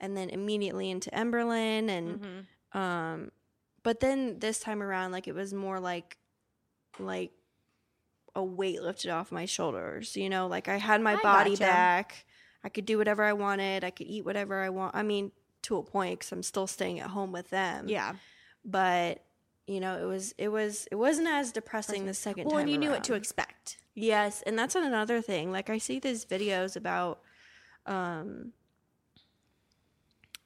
and 0.00 0.16
then 0.16 0.30
immediately 0.30 0.90
into 0.90 1.10
Emberlyn 1.10 1.88
and 1.88 2.20
Mm-hmm. 2.20 2.78
um 2.78 3.30
but 3.82 4.00
then 4.00 4.38
this 4.38 4.60
time 4.60 4.82
around 4.82 5.12
like 5.12 5.26
it 5.28 5.34
was 5.34 5.52
more 5.54 5.80
like 5.80 6.16
like 6.98 7.32
a 8.34 8.42
weight 8.44 8.82
lifted 8.82 9.10
off 9.10 9.32
my 9.32 9.44
shoulders 9.44 10.16
you 10.16 10.28
know 10.28 10.46
like 10.46 10.68
i 10.68 10.76
had 10.76 11.00
my 11.00 11.14
I 11.14 11.22
body 11.22 11.50
gotcha. 11.50 11.62
back 11.64 12.26
i 12.62 12.68
could 12.68 12.84
do 12.86 12.96
whatever 12.98 13.24
i 13.24 13.32
wanted 13.32 13.82
i 13.82 13.90
could 13.90 14.06
eat 14.06 14.24
whatever 14.24 14.60
i 14.62 14.68
want 14.68 14.94
i 14.94 15.02
mean 15.02 15.32
to 15.62 15.76
a 15.78 15.82
point 15.82 16.18
because 16.20 16.30
i'm 16.32 16.42
still 16.42 16.66
staying 16.66 17.00
at 17.00 17.08
home 17.10 17.32
with 17.32 17.50
them 17.50 17.88
Yeah. 17.88 18.14
but 18.64 19.24
you 19.66 19.80
know 19.80 19.98
it 20.00 20.04
was 20.06 20.32
it 20.38 20.48
was 20.48 20.86
it 20.92 20.94
wasn't 20.96 21.26
as 21.28 21.50
depressing 21.52 22.06
the 22.06 22.14
second 22.14 22.44
Well, 22.44 22.52
time 22.56 22.62
and 22.62 22.70
you 22.70 22.78
knew 22.78 22.90
what 22.90 23.04
to 23.04 23.14
expect. 23.14 23.78
Yes, 23.94 24.42
and 24.46 24.58
that's 24.58 24.74
another 24.74 25.20
thing. 25.20 25.52
Like 25.52 25.68
I 25.70 25.78
see 25.78 25.98
these 26.00 26.24
videos 26.24 26.74
about 26.76 27.20
um 27.86 28.52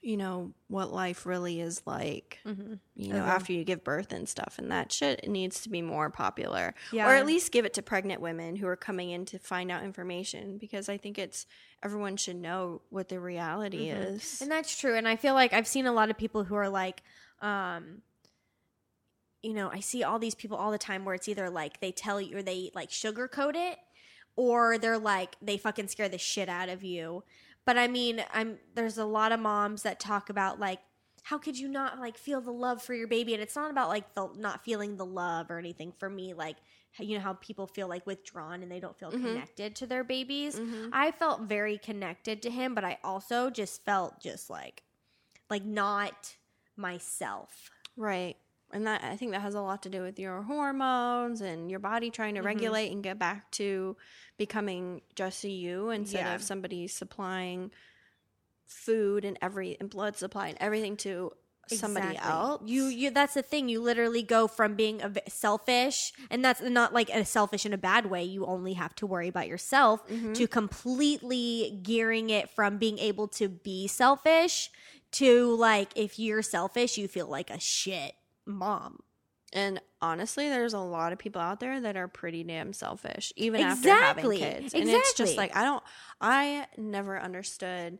you 0.04 0.16
know 0.18 0.52
what 0.68 0.92
life 0.92 1.24
really 1.24 1.60
is 1.60 1.80
like 1.86 2.38
Mm-hmm. 2.46 2.74
you 2.94 3.08
know 3.12 3.20
Okay. 3.22 3.30
after 3.30 3.52
you 3.54 3.64
give 3.64 3.82
birth 3.82 4.12
and 4.12 4.28
stuff 4.28 4.56
and 4.58 4.70
that 4.70 4.92
shit 4.92 5.26
needs 5.28 5.60
to 5.62 5.70
be 5.70 5.80
more 5.80 6.10
popular 6.10 6.74
Yeah. 6.92 7.08
or 7.08 7.14
at 7.14 7.24
least 7.24 7.52
give 7.52 7.64
it 7.64 7.72
to 7.74 7.82
pregnant 7.82 8.20
women 8.20 8.56
who 8.56 8.66
are 8.66 8.76
coming 8.76 9.08
in 9.10 9.24
to 9.26 9.38
find 9.38 9.70
out 9.70 9.82
information 9.82 10.58
because 10.58 10.88
i 10.90 10.98
think 10.98 11.18
it's 11.18 11.46
everyone 11.82 12.16
should 12.18 12.36
know 12.36 12.82
what 12.90 13.08
the 13.08 13.18
reality 13.18 13.88
is 13.88 14.22
Mm-hmm. 14.22 14.44
And 14.44 14.52
that's 14.52 14.76
true. 14.78 14.94
And 14.94 15.08
I 15.08 15.16
feel 15.16 15.32
like 15.34 15.52
I've 15.54 15.66
seen 15.66 15.86
a 15.86 15.92
lot 15.92 16.10
of 16.10 16.18
people 16.18 16.44
who 16.44 16.54
are 16.54 16.68
like, 16.68 17.02
um, 17.40 18.02
you 19.42 19.52
know, 19.52 19.70
I 19.70 19.80
see 19.80 20.02
all 20.02 20.18
these 20.18 20.34
people 20.34 20.56
all 20.56 20.70
the 20.70 20.78
time 20.78 21.04
where 21.04 21.14
it's 21.14 21.28
either 21.28 21.50
like 21.50 21.80
they 21.80 21.92
tell 21.92 22.20
you 22.20 22.38
or 22.38 22.42
they 22.42 22.70
like 22.74 22.90
sugarcoat 22.90 23.54
it 23.54 23.78
or 24.36 24.78
they're 24.78 24.98
like 24.98 25.36
they 25.42 25.58
fucking 25.58 25.88
scare 25.88 26.08
the 26.08 26.18
shit 26.18 26.48
out 26.48 26.68
of 26.70 26.82
you. 26.82 27.22
But 27.66 27.78
I 27.78 27.88
mean, 27.88 28.24
I'm 28.32 28.58
there's 28.74 28.98
a 28.98 29.04
lot 29.04 29.32
of 29.32 29.40
moms 29.40 29.82
that 29.82 30.00
talk 30.00 30.28
about 30.30 30.60
like 30.60 30.80
how 31.22 31.38
could 31.38 31.58
you 31.58 31.68
not 31.68 31.98
like 31.98 32.18
feel 32.18 32.40
the 32.42 32.50
love 32.52 32.82
for 32.82 32.92
your 32.94 33.08
baby 33.08 33.32
and 33.32 33.42
it's 33.42 33.56
not 33.56 33.70
about 33.70 33.88
like 33.88 34.14
the 34.14 34.28
not 34.36 34.62
feeling 34.62 34.96
the 34.98 35.06
love 35.06 35.50
or 35.50 35.58
anything 35.58 35.90
for 35.98 36.10
me 36.10 36.34
like 36.34 36.56
you 36.98 37.16
know 37.16 37.22
how 37.24 37.32
people 37.34 37.66
feel 37.66 37.88
like 37.88 38.06
withdrawn 38.06 38.62
and 38.62 38.70
they 38.70 38.78
don't 38.78 38.98
feel 38.98 39.10
Mhm. 39.10 39.20
connected 39.22 39.74
to 39.76 39.86
their 39.86 40.04
babies. 40.04 40.56
Mhm. 40.60 40.90
I 40.92 41.10
felt 41.12 41.40
very 41.42 41.78
connected 41.78 42.42
to 42.42 42.50
him, 42.50 42.74
but 42.74 42.84
I 42.84 42.98
also 43.02 43.48
just 43.50 43.84
felt 43.84 44.20
just 44.20 44.50
like 44.50 44.82
like 45.50 45.64
not 45.64 46.36
myself. 46.76 47.70
right 47.96 48.36
and 48.72 48.86
that 48.86 49.02
i 49.04 49.16
think 49.16 49.32
that 49.32 49.40
has 49.40 49.54
a 49.54 49.60
lot 49.60 49.82
to 49.82 49.88
do 49.88 50.02
with 50.02 50.18
your 50.18 50.42
hormones 50.42 51.40
and 51.40 51.70
your 51.70 51.78
body 51.80 52.10
trying 52.10 52.34
to 52.34 52.40
Mhm. 52.40 52.44
regulate 52.44 52.90
and 52.92 53.02
get 53.02 53.18
back 53.18 53.50
to 53.52 53.96
becoming 54.38 55.02
just 55.14 55.44
you 55.44 55.90
instead 55.90 56.26
Yeah. 56.26 56.34
of 56.34 56.42
somebody 56.42 56.86
supplying 56.88 57.70
food 58.66 59.24
and 59.24 59.38
every 59.42 59.76
and 59.78 59.90
blood 59.90 60.16
supply 60.16 60.48
and 60.48 60.58
everything 60.60 60.96
to 60.96 61.32
somebody 61.66 62.08
Exactly. 62.08 62.30
else 62.32 62.62
You 62.66 62.86
you 62.86 63.10
that's 63.10 63.32
the 63.34 63.42
thing. 63.42 63.68
You 63.70 63.80
literally 63.80 64.22
go 64.22 64.46
from 64.46 64.74
being 64.74 65.00
a 65.02 65.12
selfish 65.30 66.12
and 66.30 66.44
that's 66.44 66.60
not 66.60 66.92
like 66.92 67.08
a 67.08 67.24
selfish 67.24 67.64
in 67.64 67.72
a 67.72 67.78
bad 67.78 68.06
way. 68.06 68.22
You 68.22 68.44
only 68.44 68.74
have 68.74 68.94
to 68.96 69.06
worry 69.06 69.28
about 69.28 69.48
yourself 69.48 70.06
Mhm. 70.08 70.34
to 70.34 70.46
completely 70.46 71.80
gearing 71.82 72.28
it 72.30 72.50
from 72.50 72.76
being 72.78 72.98
able 72.98 73.28
to 73.28 73.48
be 73.48 73.86
selfish 73.86 74.70
to 75.12 75.54
like 75.54 75.90
if 75.96 76.18
you're 76.18 76.42
selfish, 76.42 76.98
you 76.98 77.08
feel 77.08 77.28
like 77.28 77.48
a 77.50 77.58
shit 77.60 78.14
mom. 78.46 79.00
And 79.52 79.80
honestly, 80.02 80.48
there's 80.48 80.72
a 80.74 80.80
lot 80.80 81.12
of 81.12 81.18
people 81.18 81.40
out 81.40 81.60
there 81.60 81.80
that 81.80 81.96
are 81.96 82.08
pretty 82.08 82.42
damn 82.42 82.72
selfish, 82.72 83.32
even 83.36 83.60
Exactly. 83.60 83.90
after 84.42 84.44
having 84.44 84.60
kids. 84.62 84.74
And 84.74 84.88
it's 84.88 85.14
just 85.14 85.36
like 85.36 85.54
I 85.56 85.62
don't 85.64 85.82
I 86.20 86.66
never 86.76 87.18
understood 87.20 87.98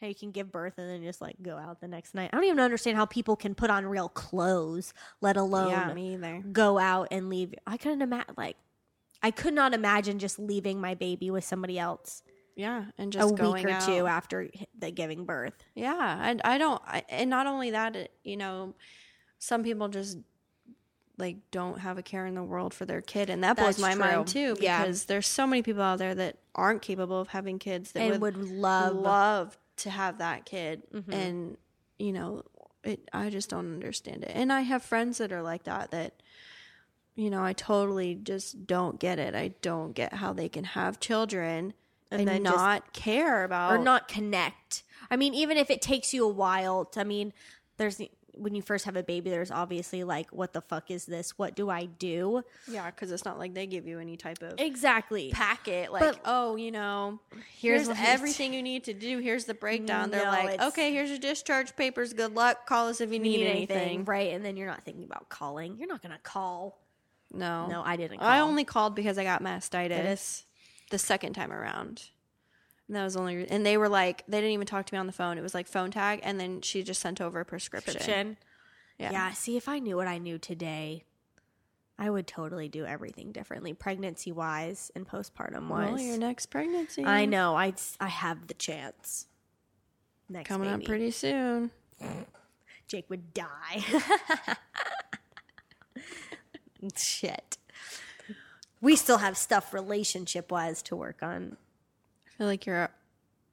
How 0.00 0.06
you 0.06 0.14
can 0.14 0.30
give 0.30 0.50
birth 0.52 0.74
and 0.78 0.88
then 0.88 1.02
just 1.02 1.20
like 1.20 1.36
go 1.42 1.56
out 1.56 1.80
the 1.80 1.88
next 1.88 2.14
night. 2.14 2.30
I 2.32 2.36
don't 2.36 2.44
even 2.44 2.60
understand 2.60 2.96
how 2.96 3.06
people 3.06 3.36
can 3.36 3.54
put 3.54 3.70
on 3.70 3.86
real 3.86 4.08
clothes, 4.08 4.92
let 5.20 5.36
alone 5.36 5.70
yeah, 5.70 5.92
me 5.94 6.14
either. 6.14 6.42
go 6.52 6.78
out 6.78 7.08
and 7.10 7.28
leave. 7.30 7.54
I 7.66 7.76
couldn't 7.76 8.02
imagine 8.02 8.34
like 8.36 8.56
I 9.22 9.30
could 9.30 9.54
not 9.54 9.74
imagine 9.74 10.18
just 10.18 10.38
leaving 10.38 10.80
my 10.80 10.94
baby 10.94 11.30
with 11.30 11.44
somebody 11.44 11.78
else 11.78 12.22
Yeah, 12.56 12.86
and 12.96 13.12
just 13.12 13.22
a 13.24 13.28
week 13.28 13.36
going 13.36 13.66
or 13.66 13.70
out. 13.70 13.86
two 13.86 14.06
after 14.06 14.48
the 14.78 14.90
giving 14.90 15.24
birth. 15.26 15.62
Yeah, 15.74 16.18
and 16.22 16.40
I 16.42 16.56
don't, 16.58 16.80
I, 16.86 17.04
and 17.10 17.28
not 17.30 17.46
only 17.46 17.70
that, 17.72 17.94
it, 17.94 18.12
you 18.24 18.36
know, 18.38 18.74
some 19.38 19.62
people 19.62 19.88
just 19.88 20.18
like 21.18 21.36
don't 21.50 21.78
have 21.80 21.98
a 21.98 22.02
care 22.02 22.26
in 22.26 22.34
the 22.34 22.42
world 22.42 22.72
for 22.74 22.86
their 22.86 23.02
kid, 23.02 23.28
and 23.30 23.44
that 23.44 23.56
blows 23.56 23.76
That's 23.76 23.80
my 23.80 23.94
mind 23.94 24.26
true. 24.28 24.54
too. 24.54 24.62
Yeah. 24.62 24.82
Because 24.82 25.04
there's 25.04 25.26
so 25.26 25.46
many 25.46 25.62
people 25.62 25.82
out 25.82 25.98
there 25.98 26.14
that 26.14 26.38
aren't 26.54 26.80
capable 26.82 27.20
of 27.20 27.28
having 27.28 27.58
kids 27.58 27.92
that 27.92 28.00
And 28.00 28.20
would, 28.22 28.36
would 28.38 28.48
love 28.50 28.96
love 28.96 29.58
to 29.78 29.90
have 29.90 30.18
that 30.18 30.46
kid, 30.46 30.82
Mhm. 30.92 31.12
and 31.12 31.56
you 31.98 32.12
know, 32.12 32.42
it. 32.84 33.06
I 33.12 33.28
just 33.28 33.50
don't 33.50 33.66
understand 33.74 34.24
it, 34.24 34.30
and 34.34 34.50
I 34.50 34.62
have 34.62 34.82
friends 34.82 35.18
that 35.18 35.30
are 35.32 35.42
like 35.42 35.64
that. 35.64 35.90
That 35.90 36.22
you 37.14 37.28
know, 37.30 37.42
I 37.44 37.52
totally 37.52 38.14
just 38.14 38.66
don't 38.66 38.98
get 38.98 39.18
it. 39.18 39.34
I 39.34 39.48
don't 39.60 39.92
get 39.92 40.14
how 40.14 40.32
they 40.32 40.48
can 40.48 40.64
have 40.64 41.00
children 41.00 41.74
And 42.10 42.20
and, 42.20 42.28
then 42.28 42.44
just- 42.44 42.56
not 42.56 42.92
care 42.92 43.44
about 43.44 43.72
or 43.72 43.78
not 43.78 44.08
connect. 44.08 44.82
I 45.10 45.16
mean, 45.16 45.34
even 45.34 45.56
if 45.56 45.70
it 45.70 45.80
takes 45.82 46.12
you 46.12 46.24
a 46.24 46.28
while, 46.32 46.84
to, 46.86 47.00
I 47.00 47.04
mean, 47.04 47.32
there's 47.76 48.00
when 48.38 48.54
you 48.54 48.60
first 48.60 48.84
have 48.84 48.96
a 48.96 49.02
baby, 49.02 49.30
there's 49.30 49.50
obviously 49.50 50.04
like, 50.04 50.30
what 50.30 50.52
the 50.52 50.60
fuck 50.60 50.90
is 50.90 51.06
this? 51.06 51.38
What 51.38 51.56
do 51.56 51.70
I 51.70 51.86
do? 51.86 52.42
Yeah, 52.68 52.90
because 52.90 53.10
it's 53.10 53.24
not 53.24 53.38
like 53.38 53.54
they 53.54 53.66
give 53.66 53.86
you 53.86 53.98
any 53.98 54.18
type 54.18 54.42
of 54.42 54.60
Exactly. 54.60 55.30
packet. 55.32 55.90
Like, 55.90 56.02
But- 56.02 56.20
oh, 56.26 56.56
you 56.56 56.70
know, 56.70 57.18
Here's 57.58 57.86
here's, 57.86 57.98
everything 57.98 58.52
you 58.52 58.62
need 58.62 58.84
to 58.84 58.92
do. 58.92 59.18
Here's 59.20 59.46
the 59.46 59.54
breakdown. 59.54 60.10
They're 60.10 60.24
like, 60.24 60.60
okay, 60.60 60.92
here's 60.92 61.08
your 61.08 61.18
discharge 61.18 61.74
papers. 61.76 62.12
Good 62.12 62.34
luck. 62.34 62.66
Call 62.66 62.88
us 62.88 63.00
if 63.00 63.10
you 63.10 63.18
need, 63.18 63.46
anything. 63.46 64.04
right? 64.04 64.32
And 64.34 64.44
then 64.44 64.56
you're 64.58 64.68
not 64.68 64.84
thinking 64.84 65.04
about 65.04 65.28
calling. 65.30 65.76
You're 65.78 65.88
not 65.88 66.02
gonna 66.02 66.18
call. 66.22 66.78
No, 67.32 67.66
No, 67.68 67.82
I 67.84 67.96
didn't. 67.96 68.18
Call. 68.18 68.28
I 68.28 68.40
only 68.40 68.64
called 68.64 68.94
because 68.94 69.16
I 69.18 69.24
got 69.24 69.42
mastitis 69.42 69.90
Mastitis? 69.98 70.42
The 70.90 70.98
second 70.98 71.34
time 71.34 71.52
around. 71.52 72.10
And 72.88 72.96
that 72.96 73.04
was 73.04 73.16
only, 73.16 73.48
and 73.48 73.66
they 73.66 73.76
were 73.76 73.88
like, 73.88 74.22
they 74.28 74.38
didn't 74.38 74.52
even 74.52 74.66
talk 74.66 74.86
to 74.86 74.94
me 74.94 74.98
on 74.98 75.06
the 75.06 75.12
phone. 75.12 75.38
It 75.38 75.42
was 75.42 75.54
like 75.54 75.66
phone 75.66 75.90
tag, 75.90 76.20
and 76.22 76.38
then 76.38 76.60
she 76.60 76.82
just 76.82 77.00
sent 77.00 77.20
over 77.20 77.40
a 77.40 77.44
prescription. 77.44 77.94
prescription. 77.94 78.36
Yeah. 78.98 79.10
Yeah. 79.10 79.32
See, 79.32 79.56
if 79.56 79.68
I 79.68 79.80
knew 79.80 79.96
what 79.96 80.06
I 80.06 80.18
knew 80.18 80.38
today, 80.38 81.04
I 81.98 82.10
would 82.10 82.26
totally 82.26 82.68
do 82.68 82.84
everything 82.84 83.32
differently, 83.32 83.72
pregnancy 83.72 84.30
wise 84.30 84.92
and 84.94 85.08
postpartum 85.08 85.68
wise. 85.68 85.94
Well, 85.94 86.00
your 86.00 86.18
next 86.18 86.46
pregnancy. 86.46 87.04
I 87.04 87.24
know. 87.24 87.56
I 87.56 87.74
I 88.00 88.08
have 88.08 88.46
the 88.46 88.54
chance. 88.54 89.26
Next 90.28 90.48
Coming 90.48 90.68
up 90.68 90.84
pretty 90.84 91.10
soon. 91.10 91.70
Jake 92.86 93.08
would 93.08 93.32
die. 93.32 93.84
Shit. 96.96 97.56
We 98.80 98.96
still 98.96 99.18
have 99.18 99.36
stuff 99.36 99.72
relationship 99.74 100.50
wise 100.52 100.82
to 100.82 100.96
work 100.96 101.22
on. 101.22 101.56
I 102.26 102.30
feel 102.38 102.46
like 102.46 102.66
you're, 102.66 102.90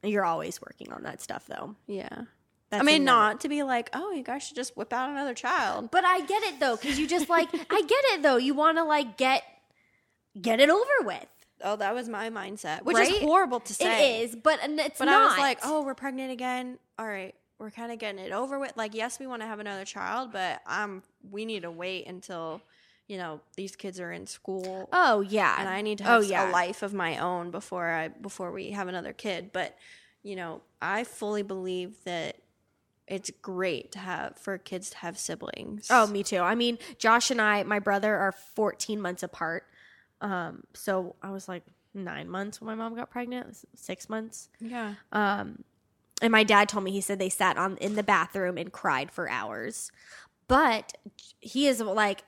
You're 0.03 0.25
always 0.25 0.61
working 0.61 0.91
on 0.91 1.03
that 1.03 1.21
stuff 1.21 1.45
though. 1.47 1.75
yeah. 1.87 2.23
That's 2.69 2.81
I 2.81 2.85
mean, 2.85 3.03
another- 3.03 3.19
not 3.33 3.41
to 3.41 3.49
be 3.49 3.61
like, 3.61 3.91
oh, 3.93 4.11
you 4.13 4.23
guys 4.23 4.41
should 4.41 4.55
just 4.55 4.75
whip 4.75 4.91
out 4.93 5.07
another 5.11 5.35
child. 5.35 5.91
But 5.91 6.05
I 6.05 6.21
get 6.21 6.41
it 6.43 6.59
though, 6.59 6.75
because 6.75 6.97
you 6.97 7.07
just 7.07 7.29
like 7.29 7.47
I 7.69 7.81
get 7.81 8.03
it 8.05 8.23
though. 8.23 8.37
You 8.37 8.55
want 8.55 8.77
to 8.79 8.83
like 8.83 9.15
get 9.15 9.43
get 10.41 10.59
it 10.59 10.69
over 10.71 10.91
with. 11.01 11.25
Oh, 11.63 11.75
that 11.77 11.93
was 11.93 12.09
my 12.09 12.29
mindset, 12.31 12.81
which 12.83 12.97
Right? 12.97 13.09
is 13.11 13.19
horrible 13.19 13.59
to 13.61 13.73
say. 13.75 14.17
It 14.21 14.23
is, 14.29 14.35
but 14.35 14.59
and 14.63 14.79
it's 14.79 14.97
But 14.97 15.05
not. 15.05 15.21
I 15.21 15.25
was 15.27 15.37
like, 15.37 15.59
oh, 15.63 15.83
we're 15.85 15.93
pregnant 15.93 16.31
again. 16.31 16.79
All 16.97 17.05
right, 17.07 17.35
we're 17.59 17.69
kind 17.71 17.91
of 17.91 17.99
getting 17.99 18.19
it 18.25 18.31
over 18.31 18.57
with. 18.57 18.73
Like, 18.75 18.95
yes, 18.95 19.19
we 19.19 19.27
want 19.27 19.43
to 19.43 19.45
have 19.47 19.59
another 19.59 19.85
child, 19.85 20.31
but 20.33 20.59
um, 20.65 21.03
we 21.31 21.45
need 21.45 21.61
to 21.61 21.71
wait 21.71 22.07
until 22.07 22.59
you 23.07 23.17
know 23.17 23.41
these 23.55 23.75
kids 23.75 23.99
are 23.99 24.11
in 24.11 24.25
school, 24.27 24.89
oh 24.91 25.21
yeah, 25.21 25.55
and 25.59 25.69
I 25.69 25.81
need 25.81 25.99
to 25.99 26.03
oh 26.05 26.21
have 26.21 26.25
yeah, 26.29 26.49
a 26.49 26.51
life 26.51 26.83
of 26.83 26.93
my 26.93 27.17
own 27.17 27.51
before 27.51 27.89
I 27.89 28.07
before 28.09 28.51
we 28.51 28.71
have 28.71 28.87
another 28.87 29.13
kid. 29.13 29.51
But 29.53 29.77
you 30.23 30.35
know, 30.35 30.61
I 30.81 31.03
fully 31.03 31.43
believe 31.43 31.95
that 32.05 32.37
it's 33.07 33.29
great 33.41 33.91
to 33.91 33.99
have 33.99 34.37
for 34.37 34.57
kids 34.57 34.89
to 34.91 34.97
have 34.97 35.17
siblings. 35.17 35.87
Oh, 35.89 36.07
me 36.07 36.23
too. 36.23 36.39
I 36.39 36.55
mean, 36.55 36.77
Josh 36.97 37.29
and 37.31 37.41
I, 37.41 37.63
my 37.63 37.79
brother, 37.79 38.15
are 38.15 38.31
14 38.31 39.01
months 39.01 39.23
apart. 39.23 39.65
Um, 40.21 40.63
so 40.73 41.15
I 41.21 41.31
was 41.31 41.49
like 41.49 41.63
nine 41.93 42.29
months 42.29 42.61
when 42.61 42.67
my 42.67 42.75
mom 42.75 42.95
got 42.95 43.09
pregnant, 43.09 43.57
six 43.75 44.07
months. 44.09 44.47
yeah. 44.61 44.95
Um, 45.11 45.63
and 46.21 46.31
my 46.31 46.45
dad 46.45 46.69
told 46.69 46.85
me 46.85 46.91
he 46.91 47.01
said 47.01 47.19
they 47.19 47.27
sat 47.27 47.57
on 47.57 47.75
in 47.77 47.95
the 47.95 48.03
bathroom 48.03 48.57
and 48.57 48.71
cried 48.71 49.11
for 49.11 49.29
hours. 49.29 49.91
But 50.47 50.93
he 51.41 51.67
is 51.67 51.81
like, 51.81 52.23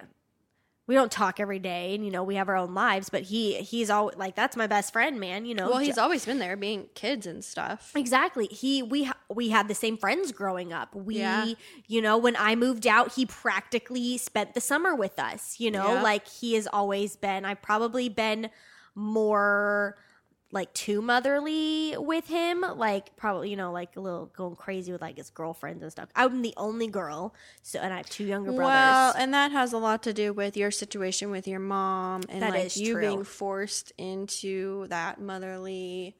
we 0.88 0.94
don't 0.96 1.12
talk 1.12 1.40
every 1.40 1.60
day, 1.60 1.96
and 1.96 2.06
you 2.06 2.12
know 2.12 2.24
we 2.24 2.36
have 2.36 2.48
our 2.48 2.56
own 2.56 2.74
lives. 2.74 3.10
But 3.10 3.24
he 3.24 3.56
he's 3.56 3.90
all 3.90 4.12
like, 4.18 4.36
that's 4.36 4.56
my 4.56 4.68
best 4.68 4.94
friend, 4.94 5.20
man. 5.20 5.46
You 5.46 5.56
know, 5.56 5.70
Well, 5.70 5.80
he's 5.80 5.98
always 5.98 6.26
been 6.26 6.40
there, 6.40 6.56
being 6.56 6.88
kids 6.94 7.26
and 7.26 7.44
stuff. 7.44 7.92
Exactly. 7.96 8.48
He 8.48 8.84
we 8.84 9.10
we 9.34 9.50
had 9.50 9.68
the 9.68 9.76
same 9.76 9.98
friends 9.98 10.32
growing 10.32 10.72
up. 10.74 10.94
We 10.96 11.18
Yeah. 11.18 11.54
you 11.88 12.02
know, 12.02 12.18
when 12.18 12.36
I 12.38 12.56
moved 12.56 12.86
out, 12.86 13.14
he 13.14 13.26
practically 13.26 14.18
spent 14.18 14.54
the 14.54 14.62
summer 14.62 14.94
with 14.96 15.18
us, 15.20 15.60
you 15.60 15.72
know? 15.72 15.94
Yeah. 15.96 16.02
Like 16.04 16.28
he 16.28 16.54
has 16.54 16.68
always 16.72 17.16
been 17.16 17.46
I've 17.46 17.62
probably 17.62 18.10
been 18.10 18.50
more 18.94 19.98
like 20.56 20.74
too 20.74 21.02
motherly 21.02 21.96
with 22.00 22.28
him, 22.28 22.62
like 22.78 23.16
probably, 23.18 23.50
you 23.52 23.58
know, 23.58 23.74
like 23.74 23.96
a 23.98 24.00
little 24.00 24.28
going 24.28 24.56
crazy 24.56 24.92
with 24.92 25.02
like 25.02 25.18
his 25.18 25.30
girlfriends 25.30 25.84
and 25.84 25.92
stuff. 25.92 26.08
I'm 26.16 26.42
the 26.42 26.54
only 26.56 26.88
girl, 26.88 27.36
so 27.62 27.80
and 27.80 27.94
I 27.94 27.98
have 27.98 28.10
two 28.10 28.24
younger 28.24 28.54
brothers. 28.54 28.66
Well, 28.66 29.14
and 29.18 29.34
that 29.34 29.52
has 29.52 29.74
a 29.74 29.78
lot 29.78 30.02
to 30.04 30.14
do 30.14 30.32
with 30.34 30.56
your 30.56 30.72
situation 30.72 31.30
with 31.30 31.46
your 31.46 31.60
mom 31.60 32.22
and 32.30 32.42
That 32.42 32.52
like 32.52 32.78
you 32.78 32.94
true. 32.94 33.02
being 33.02 33.24
forced 33.26 33.92
into 33.98 34.88
that 34.88 35.20
motherly 35.20 36.16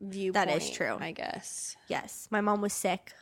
viewpoint. 0.00 0.46
That 0.46 0.56
is 0.56 0.70
true. 0.70 0.96
I 1.00 1.10
guess. 1.10 1.76
yes, 1.88 2.28
my 2.30 2.40
mom 2.40 2.60
was 2.62 2.72
sick. 2.72 3.12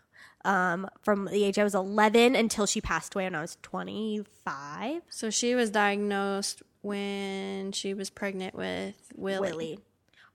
Um, 0.46 0.88
from 1.02 1.24
the 1.24 1.42
age 1.44 1.58
I 1.58 1.64
was 1.64 1.74
11 1.74 2.36
until 2.36 2.66
she 2.66 2.80
passed 2.80 3.14
away 3.14 3.24
when 3.24 3.34
I 3.34 3.40
was 3.40 3.58
25. 3.62 5.02
So 5.08 5.28
she 5.30 5.54
was 5.54 5.70
diagnosed 5.70 6.62
when 6.82 7.72
she 7.72 7.94
was 7.94 8.10
pregnant 8.10 8.54
with 8.54 8.94
Willie. 9.16 9.50
Willie. 9.50 9.78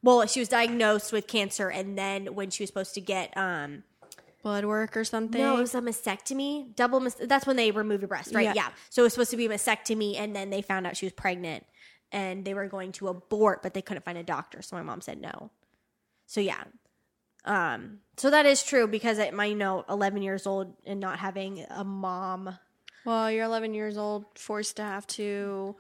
Well, 0.04 0.26
she 0.26 0.40
was 0.40 0.50
diagnosed 0.50 1.14
with 1.14 1.28
cancer, 1.28 1.70
and 1.70 1.98
then 1.98 2.34
when 2.36 2.50
she 2.50 2.64
was 2.64 2.70
supposed 2.70 2.94
to 2.96 3.02
get 3.02 3.36
um, 3.38 3.84
Blood 4.42 4.66
work 4.66 4.98
or 4.98 5.04
something. 5.04 5.40
no, 5.40 5.58
it 5.58 5.62
was 5.62 5.76
a 5.76 5.82
mastectomy, 5.82 6.76
double. 6.76 7.00
Mas- 7.00 7.16
that's 7.16 7.46
when 7.46 7.56
they 7.56 7.70
remove 7.72 8.02
your 8.02 8.08
breast, 8.08 8.34
right? 8.34 8.44
Yeah. 8.46 8.54
Yeah. 8.56 8.70
So 8.90 9.04
it 9.04 9.06
was 9.06 9.14
supposed 9.14 9.32
to 9.32 9.38
be 9.38 9.46
a 9.46 9.50
mastectomy, 9.50 10.20
and 10.20 10.36
then 10.36 10.50
they 10.50 10.64
found 10.64 10.88
out 10.88 10.98
she 10.98 11.06
was 11.06 11.14
pregnant, 11.14 11.66
and 12.12 12.44
they 12.44 12.56
were 12.56 12.68
going 12.68 12.92
to 12.94 13.08
abort, 13.08 13.62
but 13.62 13.76
they 13.76 13.84
couldn't 13.84 14.04
find 14.04 14.18
a 14.18 14.24
doctor, 14.24 14.64
so 14.64 14.76
my 14.76 14.82
mom 14.82 15.00
said 15.02 15.22
no. 15.22 15.52
So 16.26 16.42
yeah, 16.42 16.64
um, 17.46 18.00
so 18.18 18.30
that 18.30 18.46
is 18.46 18.64
true 18.64 18.88
because 18.88 19.18
at 19.20 19.34
my 19.34 19.46
you 19.46 19.56
know 19.56 19.84
eleven 19.90 20.22
years 20.22 20.46
old 20.46 20.76
and 20.86 21.00
not 21.00 21.20
having 21.20 21.66
a 21.70 21.84
mom 21.84 22.58
well, 23.04 23.32
you're 23.32 23.46
11 23.46 23.74
years 23.74 23.98
old, 23.98 24.26
forced 24.38 24.76
to 24.76 24.84
have 24.84 25.08
to 25.08 25.76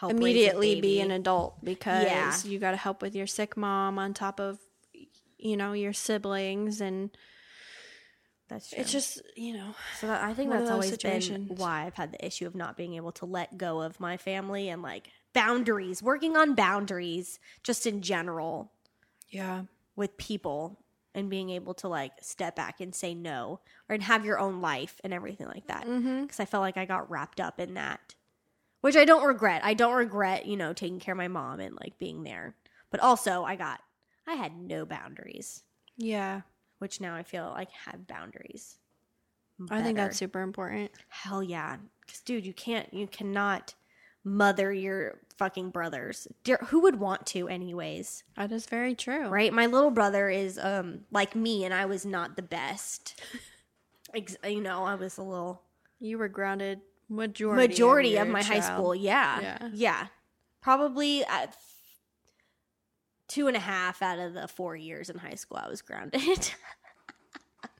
help 0.00 0.10
immediately 0.10 0.80
be 0.80 0.98
an 1.00 1.12
adult 1.12 1.64
because 1.64 2.02
Yeah. 2.02 2.36
you 2.42 2.58
got 2.58 2.72
to 2.72 2.76
help 2.76 3.00
with 3.00 3.14
your 3.14 3.28
sick 3.28 3.56
mom 3.56 3.96
on 3.96 4.12
top 4.12 4.40
of 4.40 4.58
you 5.38 5.56
know 5.56 5.72
your 5.72 5.92
siblings 5.92 6.80
and 6.80 7.10
That's 8.48 8.70
true. 8.70 8.78
it's 8.80 8.90
just 8.92 9.22
you 9.36 9.54
know 9.54 9.74
So 9.98 10.08
that, 10.08 10.22
I 10.22 10.34
think 10.34 10.50
that's 10.50 10.70
always 10.70 10.90
situations. 10.90 11.48
been 11.48 11.56
why 11.56 11.84
I've 11.86 11.94
had 11.94 12.12
the 12.12 12.24
issue 12.26 12.46
of 12.46 12.54
not 12.54 12.76
being 12.76 12.94
able 12.94 13.12
to 13.12 13.24
let 13.26 13.56
go 13.56 13.80
of 13.80 14.00
my 14.00 14.16
family 14.16 14.68
and 14.68 14.82
like 14.82 15.10
boundaries, 15.32 16.02
working 16.02 16.36
on 16.36 16.54
boundaries 16.54 17.38
just 17.62 17.86
in 17.86 18.02
general 18.02 18.72
yeah 19.30 19.62
with 19.96 20.16
people 20.16 20.80
and 21.14 21.30
being 21.30 21.50
able 21.50 21.74
to 21.74 21.88
like 21.88 22.12
step 22.20 22.56
back 22.56 22.80
and 22.80 22.94
say 22.94 23.14
no 23.14 23.60
or 23.88 23.94
and 23.94 24.02
have 24.02 24.24
your 24.24 24.38
own 24.38 24.60
life 24.60 25.00
and 25.04 25.12
everything 25.12 25.46
like 25.46 25.66
that. 25.68 25.86
mm-hmm. 25.86 26.22
Because 26.22 26.40
I 26.40 26.44
felt 26.44 26.62
like 26.62 26.76
I 26.76 26.84
got 26.84 27.10
wrapped 27.10 27.40
up 27.40 27.60
in 27.60 27.74
that, 27.74 28.14
which 28.80 28.96
I 28.96 29.04
don't 29.04 29.26
regret. 29.26 29.62
I 29.64 29.74
don't 29.74 29.94
regret, 29.94 30.46
you 30.46 30.56
know, 30.56 30.72
taking 30.72 31.00
care 31.00 31.12
of 31.12 31.18
my 31.18 31.28
mom 31.28 31.60
and 31.60 31.76
like 31.80 31.98
being 31.98 32.24
there. 32.24 32.54
But 32.90 33.00
also, 33.00 33.44
I 33.44 33.56
got, 33.56 33.80
I 34.26 34.34
had 34.34 34.56
no 34.56 34.84
boundaries, 34.86 35.62
yeah 35.96 36.42
which 36.78 37.00
now 37.00 37.14
I 37.14 37.22
feel 37.22 37.50
like 37.54 37.68
I 37.68 37.90
have 37.90 38.06
boundaries. 38.06 38.76
i 39.70 39.80
think 39.80 39.96
that's 39.96 40.18
super 40.18 40.42
important 40.42 40.90
Hell 41.08 41.42
yeah. 41.42 41.76
Because, 42.04 42.20
dude, 42.20 42.44
you 42.44 42.52
can't, 42.52 42.92
you 42.92 43.06
cannot 43.06 43.74
mother 44.24 44.72
your 44.72 45.20
fucking 45.36 45.70
brothers. 45.70 46.26
Dear, 46.42 46.58
who 46.66 46.80
would 46.80 46.96
want 46.96 47.26
to, 47.26 47.48
anyways? 47.48 48.24
that 48.36 48.50
is 48.50 48.66
very 48.66 48.94
true 48.94 49.28
Right? 49.28 49.52
My 49.52 49.66
little 49.66 49.90
brother 49.90 50.28
is 50.28 50.58
um 50.58 51.00
like 51.10 51.34
me, 51.34 51.64
and 51.64 51.74
I 51.74 51.86
was 51.86 52.04
not 52.04 52.36
the 52.36 52.42
best. 52.42 53.20
Ex- 54.14 54.36
you 54.44 54.60
know, 54.60 54.84
I 54.84 54.94
was 54.94 55.18
a 55.18 55.22
little 55.22 55.62
you 56.00 56.18
were 56.18 56.28
grounded 56.28 56.80
majority 57.08 57.68
majority 57.68 58.16
of, 58.16 58.26
of, 58.26 58.32
my 58.32 58.42
high 58.42 58.60
school. 58.60 58.94
Yeah. 58.94 59.40
Yeah. 59.40 59.70
Yeah. 59.72 60.06
Probably 60.60 61.24
at 61.24 61.56
two 63.28 63.48
and 63.48 63.56
a 63.56 63.60
half 63.60 64.02
out 64.02 64.18
of 64.18 64.34
the 64.34 64.48
four 64.48 64.76
years 64.76 65.10
in 65.10 65.18
high 65.18 65.34
school, 65.34 65.58
I 65.62 65.68
was 65.68 65.82
grounded. 65.82 66.50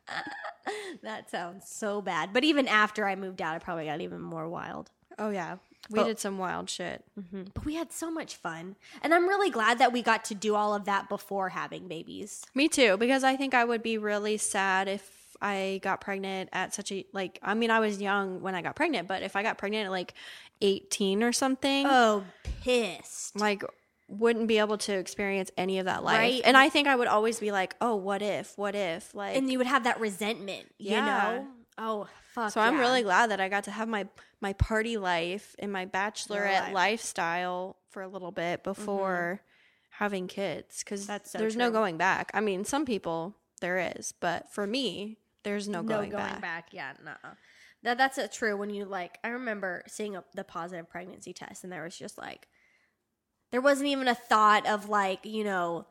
that 1.03 1.31
sounds 1.31 1.69
so 1.69 2.03
bad. 2.03 2.33
But 2.33 2.45
even 2.45 2.69
after 2.69 3.07
I 3.07 3.15
moved 3.15 3.41
out, 3.41 3.55
I 3.55 3.59
probably 3.59 3.87
got 3.87 4.01
even 4.01 4.21
more 4.21 4.49
wild. 4.49 4.91
Oh 5.19 5.31
yeah, 5.31 5.57
we 5.91 5.99
But- 5.99 6.05
did 6.07 6.19
some 6.19 6.39
wild 6.39 6.69
shit. 6.71 7.05
Mm-hmm. 7.19 7.43
But 7.55 7.65
we 7.65 7.75
had 7.75 7.93
so 7.93 8.11
much 8.11 8.37
fun. 8.37 8.77
And 9.03 9.13
I'm 9.15 9.27
really 9.29 9.51
glad 9.51 9.79
that 9.79 9.93
we 9.93 10.03
got 10.03 10.25
to 10.27 10.35
do 10.35 10.55
all 10.55 10.75
of 10.75 10.85
that 10.87 11.09
before 11.09 11.51
having 11.51 11.89
babies. 11.89 12.45
Me 12.55 12.69
too, 12.69 12.97
because 12.97 13.25
I 13.25 13.37
think 13.37 13.55
I 13.55 13.65
would 13.65 13.83
be 13.83 13.99
really 13.99 14.37
sad 14.37 14.89
if 14.89 15.37
I 15.43 15.81
got 15.83 16.01
pregnant 16.01 16.49
at 16.53 16.73
such 16.75 16.91
a 16.93 17.05
like. 17.13 17.39
I 17.43 17.55
mean, 17.55 17.71
I 17.71 17.81
was 17.81 18.01
young 18.01 18.41
when 18.41 18.55
I 18.55 18.63
got 18.63 18.77
pregnant, 18.77 19.09
but 19.09 19.23
if 19.23 19.37
I 19.37 19.43
got 19.43 19.59
pregnant 19.59 19.87
at 19.87 19.91
like 19.91 20.15
eighteen 20.63 21.23
or 21.23 21.33
something, 21.33 21.87
Oh, 21.87 22.25
pissed. 22.63 23.39
like 23.39 23.63
wouldn't 24.09 24.47
be 24.47 24.59
able 24.59 24.77
to 24.79 24.93
experience 24.93 25.51
any 25.57 25.79
of 25.79 25.87
that 25.87 26.05
life. 26.05 26.19
Right. 26.19 26.43
And 26.45 26.57
I 26.57 26.69
think 26.69 26.87
I 26.89 26.95
would 26.95 27.09
always 27.09 27.41
be 27.41 27.51
like, 27.53 27.75
oh, 27.81 27.97
what 27.97 28.21
if? 28.23 28.57
What 28.57 28.75
if? 28.75 29.15
Like, 29.15 29.35
And 29.37 29.51
you 29.51 29.57
would 29.59 29.67
have 29.67 29.85
that 29.85 29.99
resentment, 29.99 30.67
you 30.79 30.91
know? 30.93 31.47
Oh, 31.77 32.07
fuck. 32.33 32.53
so 32.53 32.61
I'm 32.61 32.79
really 32.79 33.03
glad 33.03 33.31
that 33.31 33.41
I 33.41 33.49
got 33.49 33.65
to 33.65 33.71
have 33.71 33.89
my 33.89 34.07
my 34.41 34.53
party 34.53 34.97
life 34.97 35.57
and 35.59 35.73
my 35.73 35.87
bachelorette 35.87 36.61
life. 36.67 36.75
lifestyle 36.75 37.77
for 37.91 38.03
a 38.03 38.09
little 38.09 38.31
bit 38.31 38.63
before 38.63 39.41
having 39.91 40.27
kids 40.29 40.83
because 40.85 41.03
Mm-hmm. 41.03 41.13
That's 41.13 41.31
so 41.33 41.39
there's 41.39 41.57
no 41.57 41.71
going 41.71 41.97
back. 41.97 42.31
I 42.35 42.41
mean, 42.41 42.65
some 42.65 42.85
people 42.85 43.35
there 43.61 43.93
is, 43.97 44.13
but 44.21 44.53
for 44.53 44.67
me, 44.67 45.19
there's 45.43 45.69
no, 45.69 45.81
no 45.81 45.89
going, 45.89 46.11
going 46.11 46.23
back. 46.23 46.41
back. 46.41 46.69
Yeah, 46.73 46.93
no. 47.05 47.13
That 47.83 47.99
that's 47.99 48.19
a 48.19 48.29
true. 48.29 48.57
When 48.57 48.71
you 48.71 48.85
like, 48.85 49.19
I 49.23 49.29
remember 49.29 49.83
seeing 49.87 50.17
a, 50.17 50.25
the 50.35 50.45
positive 50.45 50.89
pregnancy 50.89 51.33
test, 51.33 51.65
and 51.65 51.73
there 51.73 51.83
was 51.85 51.97
just 51.97 52.17
like, 52.19 52.49
there 53.51 53.61
wasn't 53.61 53.89
even 53.89 54.09
a 54.09 54.15
thought 54.15 54.67
of 54.67 54.89
like, 54.89 55.25
you 55.25 55.45
know, 55.45 55.87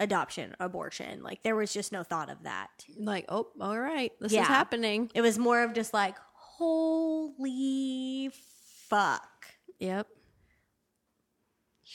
adoption, 0.00 0.56
abortion. 0.58 1.22
Like 1.22 1.42
there 1.44 1.54
was 1.54 1.72
just 1.72 1.92
no 1.92 2.02
thought 2.02 2.30
of 2.30 2.42
that. 2.42 2.70
Like, 2.98 3.26
oh, 3.28 3.48
all 3.60 3.78
right, 3.78 4.10
this 4.20 4.32
Yeah. 4.32 4.42
is 4.42 4.48
happening. 4.48 5.10
It 5.14 5.20
was 5.20 5.38
more 5.38 5.62
of 5.62 5.74
just 5.74 5.94
like, 5.94 6.16
holy 6.34 8.30
fuck. 8.88 9.28
Yep. 9.78 10.08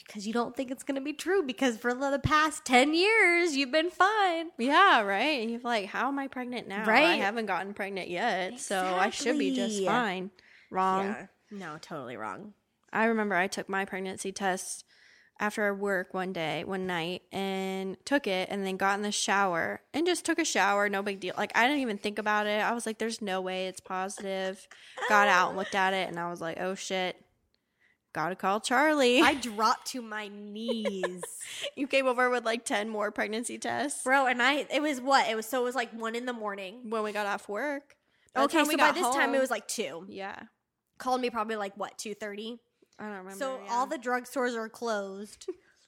Because 0.06 0.26
you 0.26 0.32
don't 0.34 0.54
think 0.54 0.70
it's 0.70 0.82
going 0.82 0.96
to 0.96 1.00
be 1.00 1.14
true 1.14 1.42
because 1.42 1.78
for 1.78 1.94
the 1.94 2.18
past 2.18 2.66
10 2.66 2.92
years, 2.92 3.56
you've 3.56 3.72
been 3.72 3.88
fine. 3.90 4.50
Yeah, 4.58 5.00
right. 5.00 5.40
And 5.40 5.50
you're 5.50 5.60
like, 5.60 5.86
how 5.86 6.08
am 6.08 6.18
I 6.18 6.28
pregnant 6.28 6.68
now? 6.68 6.84
Right. 6.84 7.04
I 7.04 7.16
haven't 7.16 7.46
gotten 7.46 7.72
pregnant 7.72 8.10
yet, 8.10 8.60
so 8.60 8.78
I 8.78 9.08
should 9.08 9.38
be 9.38 9.54
just 9.56 9.82
fine. 9.84 10.30
Wrong. 10.70 11.06
Yeah. 11.06 11.26
No, 11.50 11.78
totally 11.80 12.16
wrong. 12.18 12.52
I 12.92 13.06
remember 13.06 13.34
I 13.36 13.46
took 13.46 13.70
my 13.70 13.84
pregnancy 13.86 14.32
test 14.32 14.84
after 15.38 15.72
work 15.74 16.14
one 16.14 16.32
day, 16.32 16.64
one 16.64 16.86
night, 16.86 17.22
and 17.32 17.96
took 18.04 18.26
it 18.26 18.48
and 18.50 18.66
then 18.66 18.76
got 18.76 18.96
in 18.96 19.02
the 19.02 19.12
shower 19.12 19.80
and 19.92 20.06
just 20.06 20.24
took 20.24 20.38
a 20.38 20.44
shower. 20.44 20.88
No 20.88 21.02
big 21.02 21.20
deal. 21.20 21.34
Like, 21.36 21.52
I 21.54 21.66
didn't 21.66 21.82
even 21.82 21.98
think 21.98 22.18
about 22.18 22.46
it. 22.46 22.62
I 22.62 22.72
was 22.72 22.86
like, 22.86 22.98
there's 22.98 23.20
no 23.20 23.40
way 23.40 23.66
it's 23.66 23.80
positive. 23.80 24.66
Got 25.08 25.28
out 25.28 25.50
and 25.50 25.58
looked 25.58 25.74
at 25.74 25.92
it, 25.92 26.08
and 26.08 26.18
I 26.18 26.30
was 26.30 26.40
like, 26.40 26.58
oh 26.60 26.74
shit. 26.74 27.16
Gotta 28.12 28.34
call 28.34 28.60
Charlie. 28.60 29.20
I 29.20 29.34
dropped 29.42 29.88
to 29.88 30.00
my 30.00 30.28
knees. 30.28 31.22
you 31.76 31.86
came 31.86 32.06
over 32.06 32.30
with 32.30 32.46
like 32.46 32.64
10 32.64 32.88
more 32.88 33.10
pregnancy 33.10 33.58
tests 33.58 34.04
Bro, 34.04 34.26
and 34.28 34.42
I, 34.42 34.66
it 34.72 34.80
was 34.80 35.02
what? 35.02 35.28
It 35.28 35.36
was, 35.36 35.44
so 35.44 35.60
it 35.60 35.64
was 35.64 35.74
like 35.74 35.92
one 35.92 36.14
in 36.14 36.24
the 36.24 36.32
morning. 36.32 36.88
when 36.88 37.02
we 37.02 37.12
got 37.12 37.26
off 37.26 37.46
work. 37.46 37.94
By 38.34 38.44
Okay, 38.44 38.64
so 38.64 38.76
by 38.76 38.92
this 38.92 39.14
time 39.14 39.34
it 39.34 39.38
was 39.38 39.50
like 39.50 39.68
two. 39.68 40.06
Yeah. 40.08 40.38
Called 40.96 41.20
me 41.20 41.28
probably 41.28 41.56
like 41.56 41.76
what, 41.76 41.98
2.30? 41.98 42.58
I 42.98 43.04
don't 43.04 43.12
remember. 43.18 43.38
So 43.38 43.60
yeah. 43.64 43.72
all 43.72 43.86
the 43.86 43.98
drugstores 43.98 44.56
are 44.56 44.68
closed. 44.68 45.46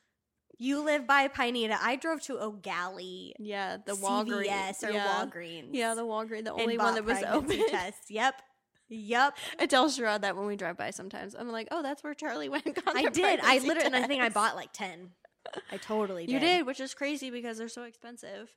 you 0.59 0.85
live 0.85 1.07
by 1.07 1.29
Pineda. 1.29 1.79
I 1.81 1.97
drove 1.97 2.21
to 2.23 2.39
Eau 2.39 2.53
Gallie. 2.53 3.33
Yeah, 3.39 3.79
the 3.85 3.93
CVS 3.93 4.83
or 4.85 4.91
yeah. 4.91 5.07
Walgreens. 5.25 5.69
Yeah, 5.73 5.95
the 5.95 6.05
Walgreens, 6.05 6.45
the 6.45 6.53
only 6.53 6.77
one 6.77 6.95
that 6.95 7.05
was 7.05 7.23
open. 7.23 7.63
Tests. 7.69 8.11
Yep. 8.11 8.43
Yep. 8.91 9.37
I 9.61 9.67
tell 9.67 9.89
Sherrod 9.91 10.23
that 10.23 10.37
when 10.37 10.47
we 10.47 10.57
drive 10.57 10.77
by 10.79 10.91
sometimes. 10.91 11.35
I'm 11.35 11.51
like, 11.51 11.69
oh, 11.71 11.83
that's 11.83 12.03
where 12.03 12.15
Charlie 12.15 12.49
went. 12.49 12.65
got 12.65 12.97
I 12.97 13.05
did. 13.05 13.41
I 13.43 13.59
literally, 13.59 13.87
and 13.87 13.97
I 13.97 14.07
think 14.07 14.23
I 14.23 14.31
bought 14.31 14.57
like 14.57 14.73
10. 14.73 15.11
I 15.71 15.77
totally 15.77 16.27
did. 16.27 16.33
You 16.33 16.41
did, 16.41 16.67
which 16.67 16.81
is 16.81 16.95
crazy 16.95 17.31
because 17.31 17.59
they're 17.59 17.69
so 17.69 17.83
expensive. 17.85 18.51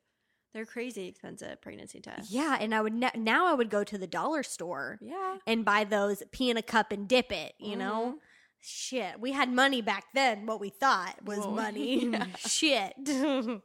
They're 0.53 0.65
crazy 0.65 1.07
expensive 1.07 1.61
pregnancy 1.61 2.01
tests. 2.01 2.31
Yeah, 2.31 2.57
and 2.59 2.75
I 2.75 2.81
would 2.81 2.93
ne- 2.93 3.11
now 3.15 3.47
I 3.47 3.53
would 3.53 3.69
go 3.69 3.83
to 3.85 3.97
the 3.97 4.07
dollar 4.07 4.43
store 4.43 4.99
Yeah. 5.01 5.37
and 5.47 5.63
buy 5.63 5.85
those, 5.85 6.23
pee 6.31 6.49
in 6.49 6.57
a 6.57 6.61
cup 6.61 6.91
and 6.91 7.07
dip 7.07 7.31
it. 7.31 7.53
You 7.57 7.77
know, 7.77 8.15
Mhm. 8.15 8.19
Shit. 8.61 9.19
We 9.19 9.31
had 9.31 9.51
money 9.51 9.81
back 9.81 10.05
then. 10.13 10.45
What 10.45 10.59
we 10.59 10.69
thought 10.69 11.15
was 11.25 11.39
Whoa. 11.39 11.51
money. 11.51 12.05
Yeah. 12.05 12.25
Shit. 12.37 12.93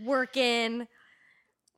working. 0.00 0.86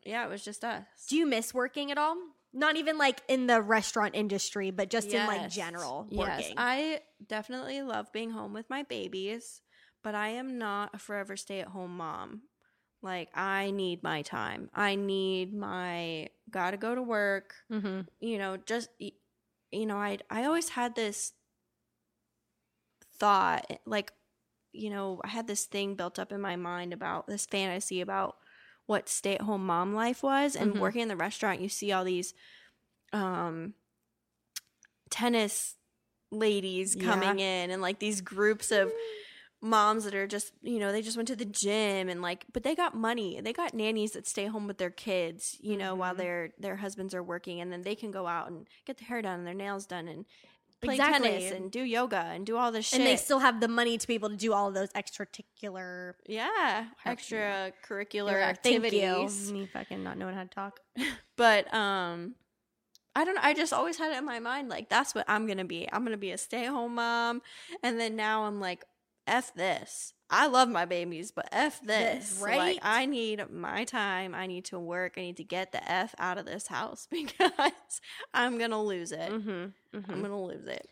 Yeah, 0.05 0.25
it 0.27 0.31
was 0.31 0.45
just 0.45 0.65
us. 0.65 0.85
Do 1.09 1.17
you 1.17 1.27
miss 1.27 1.55
working 1.55 1.91
at 1.91 1.99
all? 1.99 2.17
Not 2.53 2.77
even 2.77 2.99
like 2.99 3.21
in 3.29 3.47
the 3.47 3.61
restaurant 3.61 4.15
industry, 4.15 4.71
but 4.71 4.89
just 4.91 5.09
in 5.13 5.27
like 5.27 5.43
Yes. 5.43 5.55
general 5.57 6.07
Yes, 6.11 6.41
working. 6.43 6.55
I 6.57 7.01
definitely 7.27 7.83
love 7.83 8.13
being 8.13 8.31
home 8.31 8.53
with 8.53 8.71
my 8.71 8.85
babies, 8.85 9.61
but 10.03 10.15
I 10.15 10.29
am 10.29 10.59
not 10.59 10.95
a 10.95 10.99
forever 10.99 11.37
stay 11.37 11.61
at 11.61 11.69
home 11.69 11.97
mom. 11.97 12.43
Like, 13.03 13.29
I 13.37 13.71
need 13.73 14.03
my 14.03 14.23
time. 14.23 14.71
I 14.73 14.95
need 14.95 15.53
my 15.53 16.29
gotta 16.51 16.77
go 16.77 16.95
to 16.95 17.03
work. 17.03 17.55
mm-hmm. 17.71 18.03
you 18.21 18.39
know, 18.39 18.57
just 18.57 18.89
you 18.99 19.87
know, 19.87 19.97
I 19.97 20.19
I 20.31 20.45
always 20.45 20.71
had 20.71 20.95
this 20.95 21.33
thought, 23.19 23.71
like, 23.87 24.13
you 24.73 24.91
know, 24.91 25.21
I 25.25 25.29
had 25.29 25.47
this 25.47 25.65
thing 25.65 25.95
built 25.95 26.19
up 26.19 26.33
in 26.33 26.41
my 26.41 26.57
mind 26.57 26.93
about 26.93 27.27
this 27.27 27.47
fantasy 27.47 28.01
about 28.01 28.37
what 28.87 29.09
stay 29.09 29.35
at 29.37 29.43
home 29.43 29.65
mom 29.67 29.95
life 29.95 30.23
was, 30.23 30.57
and 30.57 30.75
Mhm. 30.75 30.81
working 30.81 31.01
in 31.03 31.09
the 31.09 31.17
restaurant, 31.17 31.61
you 31.61 31.69
see 31.69 31.93
all 31.93 32.05
these 32.05 32.35
um 33.13 33.75
tennis 35.11 35.77
ladies 36.31 36.95
Yeah. 36.97 37.05
coming 37.05 37.39
in 37.41 37.71
and 37.71 37.81
like 37.81 37.99
these 38.01 38.21
groups 38.21 38.73
of 38.73 38.91
moms 39.61 40.05
that 40.05 40.15
are 40.15 40.27
just 40.27 40.53
you 40.63 40.79
know 40.79 40.93
they 40.93 41.01
just 41.01 41.17
went 41.17 41.29
to 41.29 41.37
the 41.37 41.45
gym 41.45 42.09
and 42.09 42.21
like 42.21 42.45
but 42.53 42.63
they 42.65 42.75
got 42.75 42.95
money 42.95 43.41
they 43.41 43.53
got 43.53 43.73
nannies 43.73 44.13
that 44.13 44.27
stay 44.27 44.47
home 44.47 44.67
with 44.67 44.79
their 44.79 44.91
kids 44.91 45.57
you 45.61 45.77
know 45.77 45.95
while 45.95 46.15
Mhm. 46.15 46.19
their 46.19 46.51
their 46.59 46.77
husbands 46.77 47.15
are 47.15 47.23
working 47.23 47.61
and 47.61 47.73
then 47.73 47.83
they 47.83 47.95
can 47.95 48.11
go 48.11 48.27
out 48.27 48.49
and 48.51 48.67
get 48.85 48.99
their 48.99 49.07
hair 49.09 49.23
done 49.23 49.39
and 49.39 49.47
their 49.47 49.55
nails 49.55 49.87
done 49.87 50.09
and 50.09 50.27
play 50.85 50.95
Exactly. 50.95 51.29
tennis 51.31 51.53
and 51.53 51.71
do 51.71 51.81
yoga 51.83 52.31
and 52.33 52.47
do 52.47 52.57
all 52.57 52.73
this 52.73 52.87
shit 52.87 53.01
And 53.01 53.07
they 53.07 53.17
still 53.17 53.41
have 53.41 53.61
the 53.61 53.69
money 53.69 53.99
to 53.99 54.07
be 54.07 54.15
able 54.15 54.31
to 54.31 54.37
do 54.37 54.53
all 54.53 54.71
those 54.73 54.91
extracurricular 54.91 56.15
yeah 56.27 56.87
extracurricular 57.07 58.41
activities. 58.43 59.53
Me 59.53 59.67
fucking 59.67 60.03
not 60.03 60.19
knowing 60.19 60.35
how 60.35 60.43
to 60.45 60.49
talk. 60.49 60.81
but 61.37 61.73
um 61.75 62.35
I 63.17 63.25
don't 63.25 63.37
know. 63.37 63.43
I 63.45 63.55
just 63.55 63.73
always 63.73 63.97
had 63.97 64.13
it 64.13 64.19
in 64.19 64.25
my 64.25 64.41
mind 64.41 64.69
like 64.69 64.89
that's 64.89 65.15
what 65.15 65.25
I'm 65.29 65.47
gonna 65.47 65.65
be. 65.65 65.89
I'm 65.93 66.05
gonna 66.05 66.17
be 66.17 66.33
a 66.33 66.39
stay 66.39 66.65
at 66.67 66.71
home 66.73 66.97
mom. 66.97 67.43
And 67.83 68.01
then 68.01 68.17
now 68.17 68.45
I'm 68.45 68.61
like, 68.61 68.85
F 69.27 69.55
this. 69.55 70.14
I 70.31 70.47
love 70.47 70.69
my 70.69 70.85
babies, 70.85 71.33
but 71.33 71.49
F 71.53 71.81
this. 71.83 72.31
This, 72.31 72.41
Like 72.41 72.57
right? 72.57 72.79
I 72.83 73.07
need 73.07 73.45
my 73.51 73.85
time. 73.85 74.35
I 74.35 74.47
need 74.47 74.65
to 74.67 74.79
work. 74.79 75.15
I 75.17 75.21
need 75.21 75.37
to 75.37 75.45
get 75.45 75.73
the 75.73 75.91
F 75.91 76.15
out 76.19 76.39
of 76.39 76.47
this 76.47 76.67
house 76.67 77.07
because 77.11 78.01
I'm 78.33 78.59
gonna 78.59 78.83
lose 78.83 79.13
it. 79.13 79.31
Mm-hmm. 79.31 80.11
I'm 80.11 80.23
gonna 80.23 80.43
lose 80.43 80.67
it. 80.67 80.89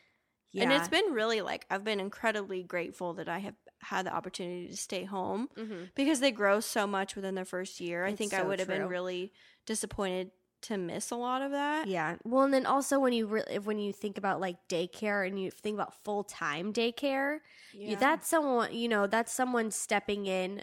Yeah. 0.52 0.64
And 0.64 0.72
it's 0.72 0.88
been 0.88 1.12
really 1.12 1.40
like 1.40 1.64
I've 1.70 1.84
been 1.84 2.00
incredibly 2.00 2.62
grateful 2.62 3.14
that 3.14 3.28
I 3.28 3.38
have 3.38 3.54
had 3.80 4.06
the 4.06 4.14
opportunity 4.14 4.68
to 4.68 4.76
stay 4.76 5.04
home 5.04 5.48
mm-hmm. 5.56 5.84
because 5.94 6.20
they 6.20 6.30
grow 6.30 6.60
so 6.60 6.86
much 6.86 7.16
within 7.16 7.34
their 7.34 7.46
first 7.46 7.80
year. 7.80 8.04
I 8.04 8.10
It's 8.10 8.18
think 8.18 8.34
I 8.34 8.42
would 8.42 8.58
have 8.58 8.68
been 8.68 8.86
really 8.86 9.32
disappointed 9.66 10.30
to 10.62 10.76
miss 10.76 11.10
a 11.10 11.16
lot 11.16 11.42
of 11.42 11.50
that. 11.52 11.86
Yeah. 11.88 12.16
Well, 12.24 12.44
and 12.44 12.52
then 12.54 12.66
also 12.66 12.98
when 12.98 13.12
you 13.12 13.26
re- 13.26 13.58
when 13.62 13.78
you 13.78 13.92
think 13.92 14.18
about 14.18 14.40
like 14.40 14.56
daycare 14.68 15.26
and 15.26 15.40
you 15.40 15.50
think 15.50 15.74
about 15.74 16.02
full 16.04 16.24
time 16.24 16.72
daycare, 16.72 17.38
you, 17.72 17.96
that's 17.96 18.28
someone 18.28 18.72
you 18.74 18.88
know 18.88 19.06
that's 19.06 19.32
someone 19.32 19.70
stepping 19.70 20.26
in 20.26 20.62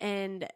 and 0.00 0.48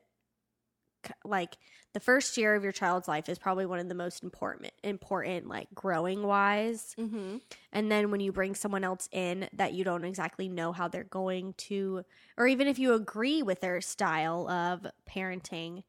like 1.24 1.58
the 1.92 2.00
first 2.00 2.36
year 2.38 2.54
of 2.54 2.62
your 2.62 2.72
child's 2.72 3.06
life 3.06 3.28
is 3.28 3.38
probably 3.38 3.66
one 3.66 3.78
of 3.78 3.88
the 3.90 3.94
most 3.94 4.22
important 4.22 4.72
important 4.82 5.46
like 5.46 5.68
growing 5.74 6.22
wise 6.22 6.94
Mm-hmm. 6.98 7.36
and 7.72 7.92
then 7.92 8.10
when 8.10 8.20
you 8.20 8.32
bring 8.32 8.54
someone 8.54 8.84
else 8.84 9.06
in 9.12 9.48
that 9.52 9.74
you 9.74 9.84
don't 9.84 10.04
exactly 10.04 10.48
know 10.48 10.72
how 10.72 10.88
they're 10.88 11.04
going 11.04 11.52
to 11.54 12.04
or 12.38 12.46
even 12.46 12.68
if 12.68 12.78
you 12.78 12.94
agree 12.94 13.42
with 13.42 13.60
their 13.60 13.82
style 13.82 14.48
of 14.48 14.86
parenting 15.06 15.82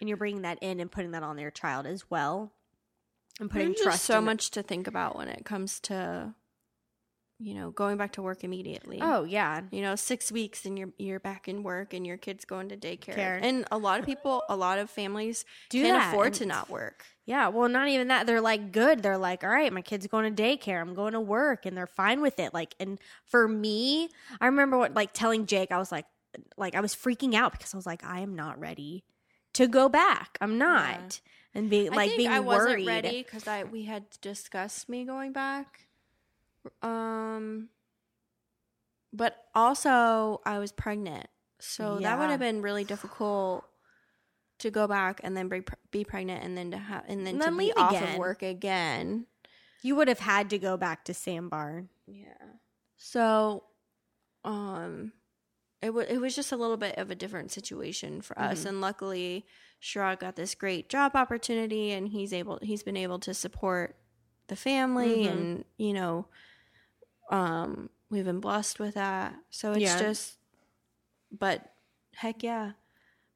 and 0.00 0.08
you're 0.08 0.18
bringing 0.18 0.42
that 0.42 0.58
in 0.60 0.80
and 0.80 0.90
putting 0.90 1.10
that 1.12 1.22
on 1.22 1.36
their 1.36 1.50
child 1.50 1.86
as 1.86 2.10
well 2.10 2.52
and 3.38 3.50
putting 3.50 3.68
There's 3.68 3.82
trust 3.82 4.04
so 4.04 4.20
much 4.20 4.50
to 4.52 4.62
think 4.62 4.86
about 4.86 5.16
when 5.16 5.28
it 5.28 5.44
comes 5.44 5.80
to, 5.80 6.34
you 7.38 7.54
know, 7.54 7.70
going 7.70 7.96
back 7.96 8.12
to 8.12 8.22
work 8.22 8.44
immediately. 8.44 8.98
oh 9.00 9.24
yeah 9.24 9.62
you 9.70 9.80
know, 9.82 9.96
six 9.96 10.30
weeks 10.30 10.64
and 10.66 10.78
you're 10.78 10.90
you're 10.98 11.20
back 11.20 11.48
in 11.48 11.62
work 11.62 11.94
and 11.94 12.06
your 12.06 12.16
kid's 12.18 12.44
going 12.44 12.68
to 12.68 12.76
daycare. 12.76 13.14
Care. 13.14 13.40
And 13.42 13.64
a 13.70 13.78
lot 13.78 13.98
of 14.00 14.06
people, 14.06 14.42
a 14.48 14.56
lot 14.56 14.78
of 14.78 14.90
families 14.90 15.44
Do 15.70 15.82
can't 15.82 15.98
that, 15.98 16.12
afford 16.12 16.28
and- 16.28 16.34
to 16.36 16.46
not 16.46 16.68
work. 16.70 17.04
Yeah, 17.26 17.46
well, 17.46 17.68
not 17.68 17.86
even 17.86 18.08
that. 18.08 18.26
They're 18.26 18.40
like 18.40 18.72
good. 18.72 19.04
They're 19.04 19.16
like, 19.16 19.44
all 19.44 19.50
right, 19.50 19.72
my 19.72 19.82
kid's 19.82 20.08
going 20.08 20.34
to 20.34 20.42
daycare. 20.42 20.80
I'm 20.80 20.94
going 20.94 21.12
to 21.12 21.20
work, 21.20 21.64
and 21.64 21.76
they're 21.76 21.86
fine 21.86 22.20
with 22.22 22.40
it. 22.40 22.52
Like, 22.52 22.74
and 22.80 22.98
for 23.24 23.46
me, 23.46 24.08
I 24.40 24.46
remember 24.46 24.76
what 24.78 24.94
like 24.94 25.12
telling 25.12 25.46
Jake, 25.46 25.70
I 25.70 25.78
was 25.78 25.92
like, 25.92 26.06
like 26.56 26.74
I 26.74 26.80
was 26.80 26.92
freaking 26.92 27.34
out 27.34 27.52
because 27.52 27.72
I 27.72 27.76
was 27.76 27.86
like, 27.86 28.02
I 28.04 28.20
am 28.20 28.34
not 28.34 28.58
ready 28.58 29.04
to 29.54 29.66
go 29.66 29.88
back. 29.88 30.38
I'm 30.40 30.58
not, 30.58 31.20
and 31.54 31.68
being 31.70 31.92
I 31.92 31.96
like 31.96 32.16
being 32.16 32.30
I 32.30 32.40
wasn't 32.40 32.70
worried. 32.70 32.86
ready 32.86 33.22
because 33.22 33.46
I 33.48 33.64
we 33.64 33.84
had 33.84 34.04
discussed 34.20 34.88
me 34.88 35.04
going 35.04 35.32
back. 35.32 35.86
Um, 36.82 37.68
but 39.12 39.36
also 39.54 40.40
I 40.44 40.58
was 40.58 40.72
pregnant, 40.72 41.26
so 41.58 41.98
that 42.00 42.18
would 42.18 42.30
have 42.30 42.40
been 42.40 42.62
really 42.62 42.84
difficult 42.84 43.64
to 44.58 44.70
go 44.70 44.86
back 44.86 45.20
and 45.24 45.34
then 45.36 45.48
be, 45.48 45.62
be 45.90 46.04
pregnant 46.04 46.44
and 46.44 46.56
then 46.56 46.70
to 46.70 46.76
have 46.76 47.04
and 47.08 47.20
then 47.26 47.34
And 47.34 47.40
to 47.40 47.44
then 47.46 47.56
be 47.56 47.64
leave 47.64 47.72
off 47.78 47.92
again. 47.92 48.12
of 48.12 48.18
work 48.18 48.42
again. 48.42 49.26
You 49.82 49.96
would 49.96 50.08
have 50.08 50.18
had 50.18 50.50
to 50.50 50.58
go 50.58 50.76
back 50.76 51.06
to 51.06 51.14
Sandbar. 51.14 51.84
Yeah. 52.06 52.26
So, 52.98 53.64
um, 54.44 55.12
it 55.82 55.90
was 55.94 56.06
it 56.08 56.18
was 56.20 56.34
just 56.36 56.52
a 56.52 56.56
little 56.56 56.76
bit 56.76 56.96
of 56.98 57.10
a 57.10 57.14
different 57.14 57.50
situation 57.50 58.20
for 58.20 58.38
us, 58.38 58.62
Mhm. 58.64 58.66
and 58.68 58.80
luckily, 58.80 59.46
Shrug 59.78 60.20
got 60.20 60.36
this 60.36 60.54
great 60.54 60.88
job 60.88 61.16
opportunity, 61.16 61.90
and 61.92 62.08
he's 62.08 62.32
able 62.32 62.58
he's 62.62 62.82
been 62.82 62.96
able 62.96 63.18
to 63.20 63.32
support 63.34 63.96
the 64.48 64.56
family, 64.56 65.24
Mhm. 65.24 65.30
and 65.30 65.64
you 65.78 65.92
know, 65.92 66.26
um, 67.30 67.90
we've 68.10 68.24
been 68.24 68.40
blessed 68.40 68.78
with 68.78 68.94
that. 68.94 69.34
So 69.50 69.72
it's 69.72 69.82
Yeah. 69.82 69.98
just, 69.98 70.38
but 71.30 71.74
heck 72.14 72.42
yeah. 72.42 72.72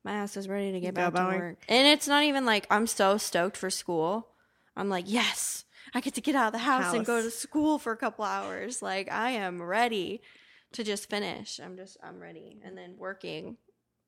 My 0.02 0.12
ass 0.12 0.36
is 0.36 0.48
ready 0.48 0.70
to 0.72 0.80
get 0.80 0.92
back 0.94 1.14
to 1.14 1.22
work. 1.24 1.64
And 1.66 1.86
it's 1.86 2.06
not 2.06 2.24
even 2.24 2.44
like 2.44 2.66
I'm 2.70 2.86
so 2.86 3.16
stoked 3.16 3.56
for 3.56 3.70
school. 3.70 4.28
I'm 4.76 4.90
like, 4.90 5.04
yes, 5.08 5.64
I 5.94 6.00
get 6.00 6.12
to 6.14 6.20
get 6.20 6.34
out 6.34 6.48
of 6.48 6.52
the 6.52 6.58
house, 6.58 6.92
and 6.92 7.06
go 7.06 7.22
to 7.22 7.30
school 7.30 7.78
for 7.78 7.92
a 7.92 7.96
couple 7.96 8.24
hours. 8.24 8.82
Like 8.82 9.10
I 9.10 9.30
am 9.30 9.62
ready 9.62 10.20
to 10.74 10.84
just 10.84 11.08
finish. 11.10 11.58
I'm 11.58 11.76
just 11.76 11.96
I'm 12.02 12.20
ready, 12.20 12.60
and 12.64 12.76
then 12.78 12.96
working. 12.98 13.56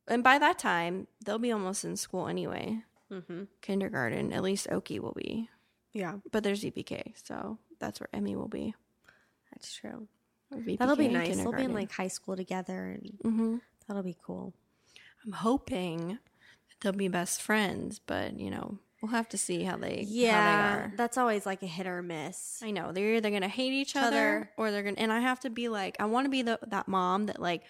And 0.09 0.23
by 0.23 0.39
that 0.39 0.59
time, 0.59 1.09
they'll 1.25 1.39
be 1.39 1.51
almost 1.51 1.85
in 1.85 1.97
school 1.97 2.29
anyway. 2.29 2.83
Mm-hmm. 3.11 3.45
Kindergarten, 3.61 4.33
at 4.33 4.43
least 4.43 4.69
Oki 4.71 4.99
will 5.01 5.15
be, 5.15 5.49
Yeah, 5.93 6.15
but 6.33 6.43
there's 6.45 6.63
VPK, 6.65 7.15
so 7.25 7.59
that's 7.79 8.01
where 8.01 8.09
Emmy 8.13 8.35
will 8.37 8.49
be. 8.49 8.75
that's 9.53 9.75
true. 9.75 10.07
VPK 10.53 10.79
That'll 10.79 10.97
be 10.97 11.09
nice. 11.09 11.37
They'll 11.37 11.53
be 11.53 11.65
in 11.65 11.73
like 11.75 11.91
high 11.93 12.09
school 12.09 12.37
together, 12.37 12.91
and 13.01 13.19
Mhm. 13.25 13.61
that'll 13.87 14.03
be 14.03 14.17
cool. 14.23 14.53
I'm 15.25 15.33
hoping 15.33 16.09
that 16.09 16.81
they'll 16.81 16.93
be 16.93 17.09
best 17.09 17.43
friends, 17.43 17.99
but 17.99 18.39
you 18.39 18.51
know, 18.51 18.79
we'll 19.03 19.13
have 19.13 19.29
to 19.31 19.39
see 19.39 19.63
how 19.65 19.77
they 19.77 19.97
how 19.99 20.05
Yeah, 20.09 20.77
they 20.77 20.83
are. 20.83 20.93
that's 20.97 21.19
always 21.19 21.45
like 21.47 21.63
a 21.63 21.67
hit 21.67 21.87
or 21.87 22.03
miss. 22.03 22.61
I 22.63 22.71
know 22.71 22.93
they're 22.93 23.15
either 23.17 23.31
gonna 23.31 23.49
hate 23.49 23.73
each 23.73 23.95
other 23.97 24.07
Other. 24.07 24.51
or 24.57 24.71
they're 24.71 24.83
gonna. 24.83 24.97
And 24.99 25.13
I 25.13 25.21
have 25.21 25.41
to 25.41 25.51
be 25.51 25.69
like, 25.69 25.97
I 26.01 26.07
want 26.07 26.25
to 26.27 26.31
be 26.31 26.43
the 26.43 26.59
that 26.69 26.89
mom 26.89 27.27
that 27.27 27.41
like 27.41 27.63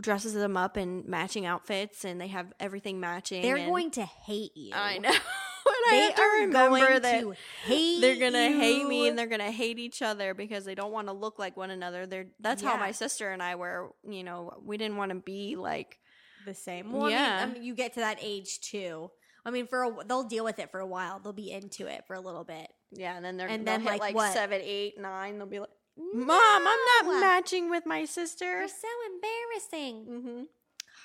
dresses 0.00 0.34
them 0.34 0.56
up 0.56 0.76
in 0.76 1.04
matching 1.06 1.46
outfits 1.46 2.04
and 2.04 2.20
they 2.20 2.26
have 2.28 2.52
everything 2.58 2.98
matching. 2.98 3.42
They're 3.42 3.56
and- 3.56 3.70
going 3.70 3.90
to 3.92 4.04
hate 4.04 4.56
you. 4.56 4.72
I 4.74 4.98
know. 4.98 5.10
I 5.66 5.88
They 5.90 6.14
to 6.14 6.20
are 6.20 6.40
remember 6.46 6.78
going 7.00 7.02
to 7.02 7.36
hate. 7.64 8.00
they're 8.00 8.16
gonna 8.20 8.50
hate 8.50 8.86
me 8.86 9.08
and 9.08 9.18
they're 9.18 9.26
gonna 9.26 9.50
hate 9.50 9.78
each 9.78 10.02
other 10.02 10.34
because 10.34 10.64
they 10.66 10.74
don't 10.74 10.92
want 10.92 11.06
to 11.08 11.12
look 11.14 11.38
like 11.38 11.56
one 11.56 11.70
another. 11.70 12.06
They're 12.06 12.26
that's 12.40 12.62
how 12.62 12.76
my 12.76 12.90
sister 12.92 13.30
and 13.30 13.42
I 13.42 13.54
were. 13.54 13.92
You 14.06 14.24
know, 14.24 14.60
we 14.64 14.76
didn't 14.76 14.96
want 14.98 15.10
to 15.10 15.16
be 15.16 15.56
like. 15.56 15.98
the 16.44 16.52
same. 16.54 16.92
Well, 16.92 17.08
Yeah. 17.10 17.38
I 17.42 17.46
mean, 17.46 17.50
I 17.50 17.54
mean, 17.54 17.62
you 17.62 17.74
get 17.74 17.94
to 17.94 18.00
that 18.00 18.18
age 18.20 18.60
too. 18.60 19.10
I 19.44 19.50
mean, 19.50 19.66
for 19.66 19.84
a, 19.84 20.04
they'll 20.06 20.24
deal 20.24 20.44
with 20.44 20.58
it 20.58 20.70
for 20.70 20.80
a 20.80 20.86
while. 20.86 21.20
They'll 21.20 21.32
be 21.32 21.50
into 21.50 21.86
it 21.86 22.04
for 22.06 22.14
a 22.14 22.20
little 22.20 22.44
bit. 22.44 22.68
Yeah, 22.92 23.16
and 23.16 23.24
then 23.24 23.36
they're 23.36 23.48
And 23.48 23.66
then, 23.66 23.80
hit 23.80 23.90
like, 23.90 24.00
like, 24.00 24.14
what? 24.14 24.32
seven, 24.32 24.60
eight, 24.62 24.98
nine. 24.98 25.38
They'll 25.38 25.46
be 25.46 25.60
like, 25.60 25.70
"Mom, 25.96 26.30
I'm 26.66 27.06
not 27.06 27.20
matching 27.20 27.70
with 27.70 27.84
my 27.86 28.04
sister." 28.04 28.60
You're 28.60 28.68
so 28.68 28.88
embarrassing. 29.14 30.06
Mm-hmm. 30.08 30.42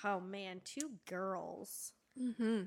Oh 0.07 0.19
man, 0.19 0.61
two 0.63 0.91
girls 1.07 1.91
Mm-hmm. 2.21 2.63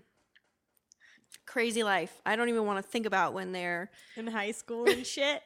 Crazy 1.46 1.82
life. 1.82 2.20
I 2.24 2.36
don't 2.36 2.48
even 2.48 2.64
want 2.64 2.84
to 2.84 2.88
think 2.90 3.04
about 3.04 3.34
when 3.34 3.52
they're. 3.52 3.90
in 4.16 4.26
high 4.26 4.52
school 4.52 4.88
and 4.88 5.06
shit. 5.16 5.42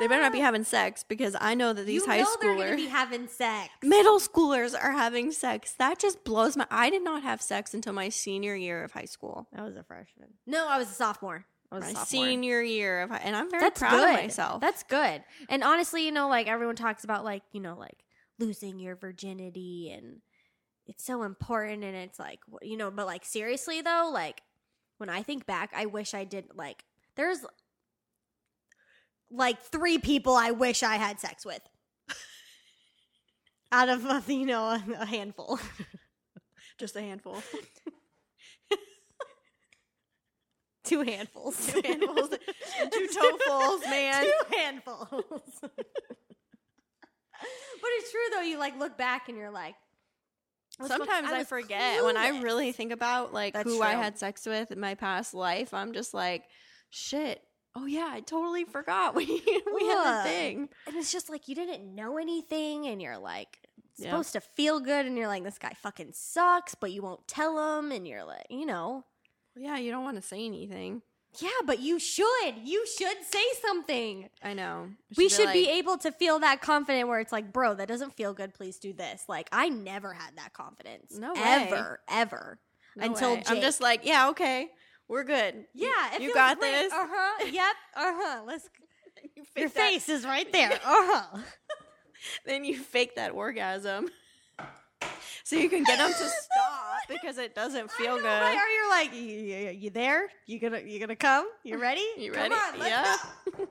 They 0.00 0.08
better 0.08 0.22
not 0.22 0.32
be 0.32 0.40
ah. 0.40 0.44
having 0.44 0.64
sex 0.64 1.04
because 1.06 1.36
I 1.40 1.54
know 1.54 1.72
that 1.72 1.86
these 1.86 2.02
you 2.02 2.06
high 2.06 2.18
know 2.20 2.36
they're 2.40 2.56
gonna 2.56 2.64
schoolers, 2.72 2.76
be 2.76 2.86
having 2.86 3.28
sex. 3.28 3.70
middle 3.82 4.18
schoolers 4.18 4.74
are 4.74 4.92
having 4.92 5.30
sex. 5.30 5.72
That 5.78 5.98
just 5.98 6.24
blows 6.24 6.56
my. 6.56 6.66
I 6.70 6.90
did 6.90 7.04
not 7.04 7.22
have 7.22 7.40
sex 7.40 7.74
until 7.74 7.92
my 7.92 8.08
senior 8.08 8.54
year 8.56 8.82
of 8.82 8.92
high 8.92 9.04
school. 9.04 9.46
I 9.54 9.62
was 9.62 9.76
a 9.76 9.84
freshman. 9.84 10.30
No, 10.46 10.66
I 10.66 10.78
was 10.78 10.90
a 10.90 10.94
sophomore. 10.94 11.44
I 11.70 11.76
was 11.76 11.84
My 11.84 11.90
a 11.90 11.92
sophomore. 11.92 12.06
senior 12.06 12.62
year 12.62 13.02
of, 13.02 13.10
high, 13.10 13.20
and 13.24 13.36
I'm 13.36 13.50
very 13.50 13.60
That's 13.60 13.78
proud 13.78 13.90
good. 13.90 14.14
of 14.14 14.22
myself. 14.22 14.60
That's 14.60 14.82
good. 14.84 15.22
And 15.48 15.62
honestly, 15.62 16.04
you 16.04 16.12
know, 16.12 16.28
like 16.28 16.46
everyone 16.48 16.76
talks 16.76 17.04
about, 17.04 17.24
like 17.24 17.42
you 17.52 17.60
know, 17.60 17.76
like 17.78 17.98
losing 18.38 18.78
your 18.78 18.96
virginity, 18.96 19.92
and 19.96 20.20
it's 20.86 21.04
so 21.04 21.22
important. 21.22 21.84
And 21.84 21.96
it's 21.96 22.18
like, 22.18 22.40
you 22.62 22.76
know, 22.76 22.90
but 22.90 23.06
like 23.06 23.24
seriously 23.24 23.80
though, 23.80 24.10
like 24.12 24.42
when 25.04 25.14
I 25.14 25.22
think 25.22 25.44
back, 25.44 25.70
I 25.76 25.84
wish 25.84 26.14
I 26.14 26.24
did. 26.24 26.46
Like, 26.54 26.82
there's 27.14 27.44
like 29.30 29.60
three 29.60 29.98
people 29.98 30.34
I 30.34 30.52
wish 30.52 30.82
I 30.82 30.96
had 30.96 31.20
sex 31.20 31.44
with. 31.44 31.60
Out 33.70 33.90
of 33.90 34.28
you 34.30 34.46
know 34.46 34.64
a, 34.64 34.82
a 35.00 35.04
handful, 35.04 35.60
just 36.78 36.96
a 36.96 37.02
handful. 37.02 37.42
two 40.84 41.02
handfuls, 41.02 41.70
Two 41.70 41.82
handfuls. 41.84 42.30
Two 42.90 43.06
toefuls, 43.08 43.82
man. 43.82 44.24
two 44.24 44.56
handfuls. 44.56 45.58
but 45.60 45.70
it's 47.98 48.10
true 48.10 48.20
though. 48.32 48.40
You 48.40 48.58
like 48.58 48.78
look 48.78 48.96
back 48.96 49.28
and 49.28 49.36
you're 49.36 49.50
like, 49.50 49.74
fuck- 50.78 50.88
Sometimes 50.88 51.30
I, 51.30 51.44
forget 51.44 52.02
when 52.04 52.16
I 52.16 52.40
really 52.40 52.72
think 52.72 52.92
about 52.92 53.32
like 53.32 53.52
That's 53.54 53.68
who 53.68 53.82
I 53.82 53.92
had 53.92 54.18
sex 54.18 54.44
with 54.46 54.70
in 54.70 54.80
my 54.80 54.94
past 54.94 55.34
life. 55.34 55.72
I'm 55.74 55.92
just 55.92 56.14
like, 56.14 56.44
shit. 56.90 57.40
Oh 57.76 57.86
yeah, 57.86 58.08
I 58.10 58.20
totally 58.20 58.64
forgot 58.64 59.14
we 59.16 59.24
we 59.26 59.86
had 59.88 60.20
a 60.20 60.22
thing. 60.24 60.68
and 60.86 60.96
it's 60.96 61.10
just 61.12 61.28
like 61.28 61.48
you 61.48 61.54
didn't 61.54 61.92
know 61.94 62.18
anything, 62.18 62.86
and 62.86 63.02
you're 63.02 63.18
like 63.18 63.58
Yeah. 63.96 64.10
supposed 64.10 64.32
to 64.34 64.40
feel 64.40 64.78
good, 64.80 65.06
and 65.06 65.16
you're 65.18 65.26
like, 65.28 65.42
this 65.44 65.58
guy 65.58 65.72
fucking 65.82 66.12
sucks, 66.14 66.74
but 66.76 66.92
you 66.92 67.02
won't 67.02 67.26
tell 67.26 67.78
him, 67.78 67.90
and 67.90 68.06
you're 68.06 68.24
like, 68.24 68.46
you 68.50 68.64
know, 68.66 69.04
Yeah, 69.56 69.76
you 69.78 69.90
don't 69.90 70.04
want 70.04 70.16
to 70.16 70.22
say 70.22 70.44
anything. 70.44 71.02
Yeah, 71.40 71.48
but 71.66 71.80
you 71.80 71.98
should, 71.98 72.54
you 72.62 72.86
should 72.86 73.16
say 73.24 73.44
something. 73.62 74.28
I 74.42 74.54
know. 74.54 74.88
We 75.16 75.28
should 75.28 75.52
be 75.52 75.68
able 75.68 75.98
to 75.98 76.12
feel 76.12 76.38
that 76.40 76.60
confident 76.60 77.08
where 77.08 77.20
it's 77.20 77.32
like, 77.32 77.52
bro, 77.52 77.74
that 77.74 77.88
doesn't 77.88 78.14
feel 78.14 78.32
good. 78.34 78.54
Please 78.54 78.78
do 78.78 78.92
this. 78.92 79.24
Like, 79.28 79.48
I 79.52 79.68
never 79.68 80.12
had 80.12 80.36
that 80.36 80.52
confidence. 80.52 81.16
No 81.18 81.32
way. 81.34 81.40
ever, 81.42 82.00
ever. 82.08 82.58
No 82.96 83.06
until. 83.06 83.38
I'm 83.48 83.60
just 83.60 83.80
like, 83.80 84.04
yeah, 84.04 84.28
okay, 84.30 84.68
we're 85.08 85.24
good. 85.24 85.64
Yeah, 85.74 86.18
you 86.20 86.32
got 86.34 86.58
great. 86.58 86.70
this. 86.72 86.92
Uh 86.92 87.06
huh. 87.10 87.46
Yep. 87.52 87.74
Uh 87.96 88.12
huh. 88.16 88.42
Let's. 88.46 88.68
You 89.36 89.42
Your 89.56 89.68
that- 89.68 89.74
face 89.74 90.08
is 90.10 90.24
right 90.24 90.50
there. 90.52 90.72
Uh 90.72 90.78
huh. 90.84 91.38
then 92.44 92.64
you 92.64 92.78
fake 92.78 93.16
that 93.16 93.32
orgasm, 93.32 94.08
so 95.44 95.56
you 95.56 95.68
can 95.68 95.84
get 95.84 95.98
them 95.98 96.10
to 96.10 96.14
stop 96.28 96.98
because 97.08 97.38
it 97.38 97.54
doesn't 97.54 97.90
feel 97.92 98.16
good. 98.16 98.26
Or 98.26 98.52
you're 98.68 98.90
like, 98.90 99.14
you, 99.14 99.20
you, 99.22 99.70
you 99.70 99.90
there? 99.90 100.28
You 100.46 100.58
gonna 100.58 100.80
you 100.80 100.98
gonna 101.00 101.16
come? 101.16 101.46
You 101.62 101.78
ready? 101.78 102.04
You 102.18 102.32
ready? 102.32 102.54
Come 102.54 102.58
on, 102.74 102.78
let's 102.80 102.90
Yeah. 102.90 103.16
go. 103.56 103.66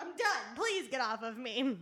I'm 0.00 0.08
done. 0.08 0.56
Please 0.56 0.88
get 0.88 1.00
off 1.00 1.22
of 1.22 1.36
me. 1.38 1.78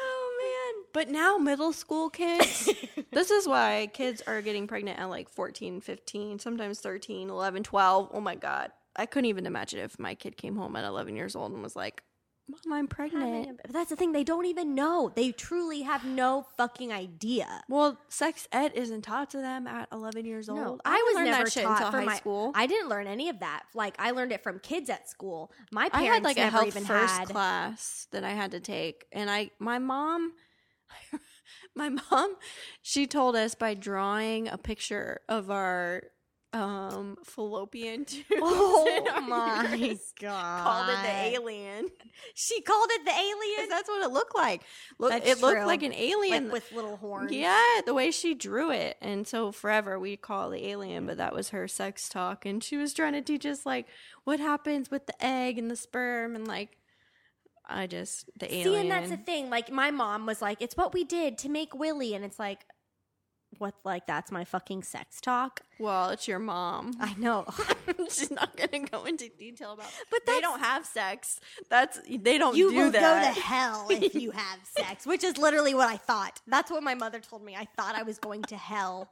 Oh 0.00 0.72
man. 0.74 0.84
But 0.92 1.08
now 1.10 1.36
middle 1.36 1.72
school 1.72 2.08
kids, 2.10 2.70
this 3.12 3.30
is 3.30 3.46
why 3.46 3.90
kids 3.92 4.22
are 4.26 4.40
getting 4.42 4.66
pregnant 4.66 4.98
at 4.98 5.10
like 5.10 5.28
14, 5.28 5.80
15, 5.80 6.38
sometimes 6.38 6.80
13, 6.80 7.28
11, 7.30 7.62
12. 7.62 8.10
Oh 8.12 8.20
my 8.20 8.34
god. 8.34 8.70
I 8.98 9.04
couldn't 9.06 9.26
even 9.26 9.44
imagine 9.46 9.80
if 9.80 9.98
my 9.98 10.14
kid 10.14 10.36
came 10.38 10.56
home 10.56 10.74
at 10.76 10.84
11 10.84 11.16
years 11.16 11.36
old 11.36 11.52
and 11.52 11.62
was 11.62 11.76
like, 11.76 12.02
"Mom, 12.48 12.72
I'm 12.72 12.86
pregnant." 12.86 13.60
But 13.62 13.72
that's 13.72 13.90
the 13.90 13.96
thing. 13.96 14.12
They 14.12 14.24
don't 14.24 14.46
even 14.46 14.74
know. 14.74 15.12
They 15.14 15.32
truly 15.32 15.82
have 15.82 16.04
no 16.04 16.46
fucking 16.56 16.92
idea. 16.92 17.62
Well, 17.68 17.98
sex 18.08 18.46
ed 18.52 18.72
isn't 18.74 19.02
taught 19.02 19.30
to 19.30 19.38
them 19.38 19.66
at 19.66 19.88
11 19.92 20.24
years 20.24 20.48
old. 20.48 20.58
No, 20.58 20.78
I, 20.84 20.96
I 20.96 21.02
was 21.14 21.24
never 21.24 21.44
that 21.44 21.52
taught 21.52 21.72
until 21.72 21.90
for 21.90 21.98
high 21.98 22.04
my 22.04 22.16
school. 22.16 22.52
I 22.54 22.66
didn't 22.66 22.88
learn 22.88 23.06
any 23.06 23.28
of 23.28 23.40
that. 23.40 23.64
Like 23.74 23.94
I 23.98 24.12
learned 24.12 24.32
it 24.32 24.42
from 24.42 24.58
kids 24.60 24.88
at 24.90 25.08
school. 25.08 25.52
My 25.72 25.86
I 25.86 25.88
parents 25.88 26.14
had 26.14 26.24
like 26.24 26.36
a 26.36 26.40
never 26.40 26.50
health 26.56 26.66
even 26.68 26.84
first 26.84 27.14
had. 27.18 27.28
class 27.28 28.06
that 28.12 28.24
I 28.24 28.30
had 28.30 28.52
to 28.52 28.60
take, 28.60 29.06
and 29.12 29.30
I 29.30 29.50
my 29.58 29.78
mom, 29.78 30.32
my 31.74 31.88
mom, 31.88 32.36
she 32.82 33.06
told 33.06 33.36
us 33.36 33.54
by 33.54 33.74
drawing 33.74 34.48
a 34.48 34.58
picture 34.58 35.20
of 35.28 35.50
our 35.50 36.04
um 36.56 37.16
fallopian 37.24 38.04
tubes. 38.06 38.24
in 38.30 38.38
Oh 38.42 39.20
my 39.28 39.96
god! 40.20 40.64
Called 40.64 40.88
it 40.88 41.02
the 41.02 41.36
alien. 41.36 41.88
She 42.34 42.60
called 42.62 42.88
it 42.90 43.04
the 43.04 43.10
alien. 43.12 43.68
That's 43.68 43.88
what 43.88 44.02
it 44.02 44.12
looked 44.12 44.34
like. 44.34 44.62
Look, 44.98 45.10
That's 45.10 45.28
it 45.28 45.40
looked 45.42 45.66
like 45.66 45.82
an 45.82 45.92
alien. 45.92 46.44
like 46.44 46.52
with 46.52 46.72
little 46.72 46.96
horns. 46.96 47.32
yeah, 47.32 47.80
the 47.84 47.94
way 47.94 48.10
she 48.10 48.34
drew 48.34 48.70
it. 48.70 48.96
And 49.00 49.26
so 49.26 49.52
forever 49.52 49.98
we 49.98 50.16
call 50.16 50.50
it 50.52 50.60
the 50.60 50.66
alien, 50.68 51.06
but 51.06 51.18
that 51.18 51.34
was 51.34 51.50
her 51.50 51.68
sex 51.68 52.08
talk. 52.08 52.46
And 52.46 52.62
she 52.64 52.76
was 52.76 52.92
trying 52.94 53.12
to 53.12 53.22
teach 53.22 53.44
us 53.46 53.66
like 53.66 53.86
what 54.24 54.40
happens 54.40 54.90
with 54.90 55.06
the 55.06 55.24
egg 55.24 55.58
and 55.58 55.70
the 55.70 55.76
sperm 55.76 56.34
and 56.34 56.46
like 56.48 56.76
I 57.68 57.86
just 57.88 58.30
the 58.38 58.48
See, 58.48 58.62
alien. 58.62 58.82
and 58.82 58.90
that's 58.90 59.10
the 59.10 59.16
thing. 59.16 59.50
Like 59.50 59.70
my 59.72 59.90
mom 59.90 60.24
was 60.24 60.40
like, 60.40 60.62
"It's 60.62 60.76
what 60.76 60.94
we 60.94 61.02
did 61.02 61.36
to 61.38 61.48
make 61.48 61.74
Willie," 61.74 62.14
and 62.14 62.24
it's 62.24 62.38
like, 62.38 62.64
what? 63.58 63.74
Like 63.84 64.06
that's 64.06 64.30
my 64.30 64.44
fucking 64.44 64.82
sex 64.82 65.20
talk. 65.20 65.62
well, 65.78 66.10
it's 66.10 66.26
your 66.28 66.38
mom. 66.38 66.94
I 67.00 67.14
know. 67.18 67.46
She's 68.10 68.30
not 68.30 68.56
gonna 68.56 68.86
go 68.86 69.04
into 69.04 69.28
detail 69.28 69.72
about. 69.72 69.88
But 70.10 70.26
they 70.26 70.40
don't 70.40 70.60
have 70.60 70.86
sex. 70.86 71.40
That's 71.68 72.00
they 72.08 72.38
don't 72.38 72.56
you 72.56 72.70
do 72.70 72.76
will 72.76 72.90
that. 72.92 73.34
go 73.34 73.34
to 73.34 73.40
hell 73.40 73.86
if 73.90 74.14
you 74.14 74.30
have 74.30 74.58
sex, 74.64 75.06
which 75.06 75.24
is 75.24 75.38
literally 75.38 75.74
what 75.74 75.88
I 75.88 75.96
thought. 75.96 76.40
That's 76.46 76.70
what 76.70 76.82
my 76.82 76.94
mother 76.94 77.20
told 77.20 77.44
me. 77.44 77.56
I 77.56 77.66
thought 77.76 77.94
I 77.94 78.02
was 78.02 78.18
going 78.18 78.42
to 78.44 78.56
hell. 78.56 79.10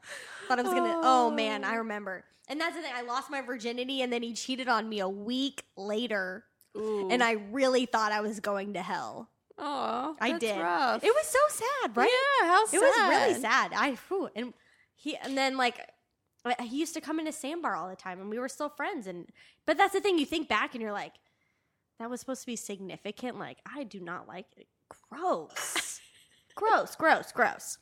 Thought 0.49 0.59
I 0.59 0.63
was 0.63 0.73
gonna. 0.73 0.95
Oh, 0.97 1.27
oh, 1.27 1.31
man, 1.31 1.65
I 1.65 1.77
remember. 1.77 2.25
And 2.49 2.61
that's 2.61 2.77
the 2.77 2.83
thing. 2.83 2.93
I 2.95 3.03
lost 3.03 3.31
my 3.31 3.41
virginity, 3.41 4.03
and 4.03 4.13
then 4.13 4.23
he 4.23 4.35
cheated 4.35 4.69
on 4.69 4.89
me 4.89 5.01
a 5.01 5.09
week 5.09 5.65
later, 5.77 6.45
Ooh. 6.77 7.09
and 7.11 7.23
I 7.23 7.33
really 7.51 7.87
thought 7.87 8.13
I 8.13 8.21
was 8.21 8.41
going 8.41 8.75
to 8.75 8.83
hell. 8.83 9.31
Aw, 9.59 10.15
I 10.21 10.39
did. 10.39 10.61
Rough. 10.61 11.05
It 11.05 11.15
was 11.15 11.27
so 11.27 11.39
sad, 11.49 11.97
right? 11.97 12.11
Yeah, 12.11 12.49
how 12.49 12.67
sad. 12.67 12.77
It 12.77 12.81
was 12.81 13.09
really 13.09 13.41
sad. 13.41 13.73
I 13.75 13.97
whew, 14.09 14.29
and 14.35 14.53
he 14.95 15.17
and 15.17 15.39
then 15.39 15.57
like 15.57 15.79
uh, 16.45 16.55
he 16.63 16.79
used 16.79 16.95
to 16.95 17.01
come 17.01 17.19
into 17.19 17.33
Sandbar 17.33 17.75
all 17.75 17.89
the 17.89 17.97
time, 17.97 18.21
and 18.21 18.29
we 18.29 18.39
were 18.39 18.49
still 18.49 18.69
friends. 18.69 19.07
And 19.07 19.27
but 19.67 19.77
that's 19.77 19.93
the 19.93 20.01
thing. 20.01 20.19
You 20.19 20.27
think 20.27 20.49
back, 20.49 20.75
and 20.75 20.83
you're 20.83 20.93
like, 20.93 21.15
that 21.99 22.11
was 22.11 22.21
supposed 22.21 22.43
to 22.43 22.47
be 22.47 22.57
significant. 22.57 23.39
Like 23.39 23.59
I 23.65 23.85
do 23.85 24.01
not 24.01 24.27
like 24.27 24.47
it. 24.57 24.67
Gross, 25.11 26.01
gross, 26.55 26.97
gross, 26.97 27.33
gross. 27.33 27.79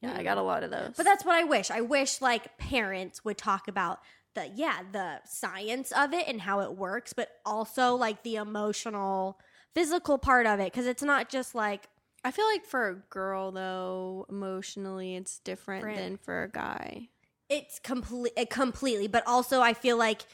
Yeah, 0.00 0.14
I 0.16 0.22
got 0.22 0.38
a 0.38 0.42
lot 0.42 0.62
of 0.62 0.70
those. 0.70 0.94
But 0.96 1.04
that's 1.04 1.24
what 1.24 1.34
I 1.34 1.44
wish. 1.44 1.70
I 1.70 1.80
wish 1.80 2.20
like 2.20 2.56
parents 2.58 3.24
would 3.24 3.38
talk 3.38 3.68
about 3.68 4.00
the 4.34 4.50
yeah 4.54 4.80
the 4.92 5.20
science 5.24 5.92
of 5.92 6.12
it 6.12 6.28
and 6.28 6.40
how 6.40 6.60
it 6.60 6.76
works, 6.76 7.12
but 7.12 7.28
also 7.44 7.94
like 7.94 8.22
the 8.22 8.36
emotional, 8.36 9.40
physical 9.74 10.18
part 10.18 10.46
of 10.46 10.60
it 10.60 10.72
because 10.72 10.86
it's 10.86 11.02
not 11.02 11.28
just 11.28 11.54
like 11.54 11.88
I 12.24 12.30
feel 12.30 12.46
like 12.46 12.64
for 12.64 12.88
a 12.88 12.94
girl 13.10 13.52
though, 13.52 14.26
emotionally, 14.28 15.14
it's 15.14 15.38
different 15.38 15.96
than 15.96 16.16
for 16.16 16.42
a 16.42 16.48
guy. 16.48 17.08
it's 17.48 17.78
complete 17.78 18.34
completely 18.50 19.06
but 19.06 19.26
also 19.26 19.62
i 19.62 19.72
feel 19.72 19.96
like 19.96 20.26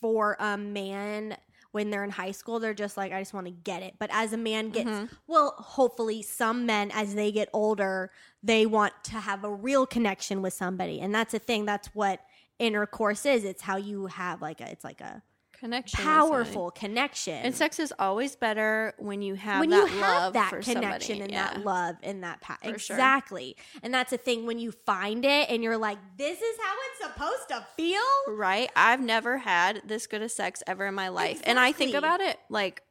for 0.00 0.36
a 0.40 0.56
man 0.56 1.36
when 1.72 1.90
they're 1.90 2.04
in 2.04 2.10
high 2.10 2.30
school 2.30 2.58
they're 2.60 2.72
just 2.72 2.96
like 2.96 3.12
i 3.12 3.20
just 3.20 3.34
want 3.34 3.46
to 3.46 3.52
get 3.52 3.82
it. 3.82 3.94
But 3.98 4.10
as 4.12 4.32
a 4.32 4.36
man 4.36 4.70
gets 4.70 4.88
mm-hmm. 4.88 5.06
well 5.26 5.54
hopefully 5.58 6.22
some 6.22 6.66
men 6.66 6.90
as 6.92 7.14
they 7.14 7.32
get 7.32 7.48
older 7.52 8.10
they 8.42 8.64
want 8.64 8.92
to 9.04 9.16
have 9.16 9.44
a 9.44 9.52
real 9.52 9.84
connection 9.86 10.40
with 10.40 10.52
somebody 10.52 11.00
and 11.00 11.14
that's 11.14 11.34
a 11.34 11.38
thing 11.38 11.66
that's 11.66 11.88
what 11.88 12.20
intercourse 12.58 13.26
is. 13.26 13.44
It's 13.44 13.62
how 13.62 13.76
you 13.76 14.06
have 14.06 14.40
like 14.40 14.60
a 14.60 14.70
it's 14.70 14.84
like 14.84 15.00
a 15.00 15.22
Connection, 15.64 16.04
powerful 16.04 16.70
connection 16.72 17.32
And 17.42 17.54
sex 17.54 17.78
is 17.78 17.90
always 17.98 18.36
better 18.36 18.92
when 18.98 19.22
you 19.22 19.34
have 19.34 19.60
when 19.60 19.70
that 19.70 19.76
you 19.90 19.98
have 19.98 20.22
love 20.22 20.32
that 20.34 20.50
connection 20.50 20.74
somebody. 21.16 21.20
and 21.22 21.32
yeah. 21.32 21.54
that 21.54 21.64
love 21.64 21.96
and 22.02 22.22
that 22.22 22.42
pa- 22.42 22.58
For 22.62 22.78
sure. 22.78 22.96
exactly 22.96 23.56
and 23.82 23.94
that's 23.94 24.10
the 24.10 24.18
thing 24.18 24.44
when 24.44 24.58
you 24.58 24.72
find 24.72 25.24
it 25.24 25.48
and 25.48 25.62
you're 25.62 25.78
like 25.78 25.96
this 26.18 26.38
is 26.38 26.56
how 26.62 26.74
it's 26.90 27.14
supposed 27.14 27.48
to 27.48 27.66
feel 27.78 28.02
Right? 28.28 28.70
I've 28.76 29.00
never 29.00 29.38
had 29.38 29.80
this 29.86 30.06
good 30.06 30.20
of 30.20 30.30
sex 30.30 30.62
ever 30.66 30.84
in 30.86 30.94
my 30.94 31.08
life. 31.08 31.40
And 31.44 31.58
I 31.58 31.72
think 31.72 31.94
about 31.94 32.20
it 32.20 32.38
like 32.50 32.82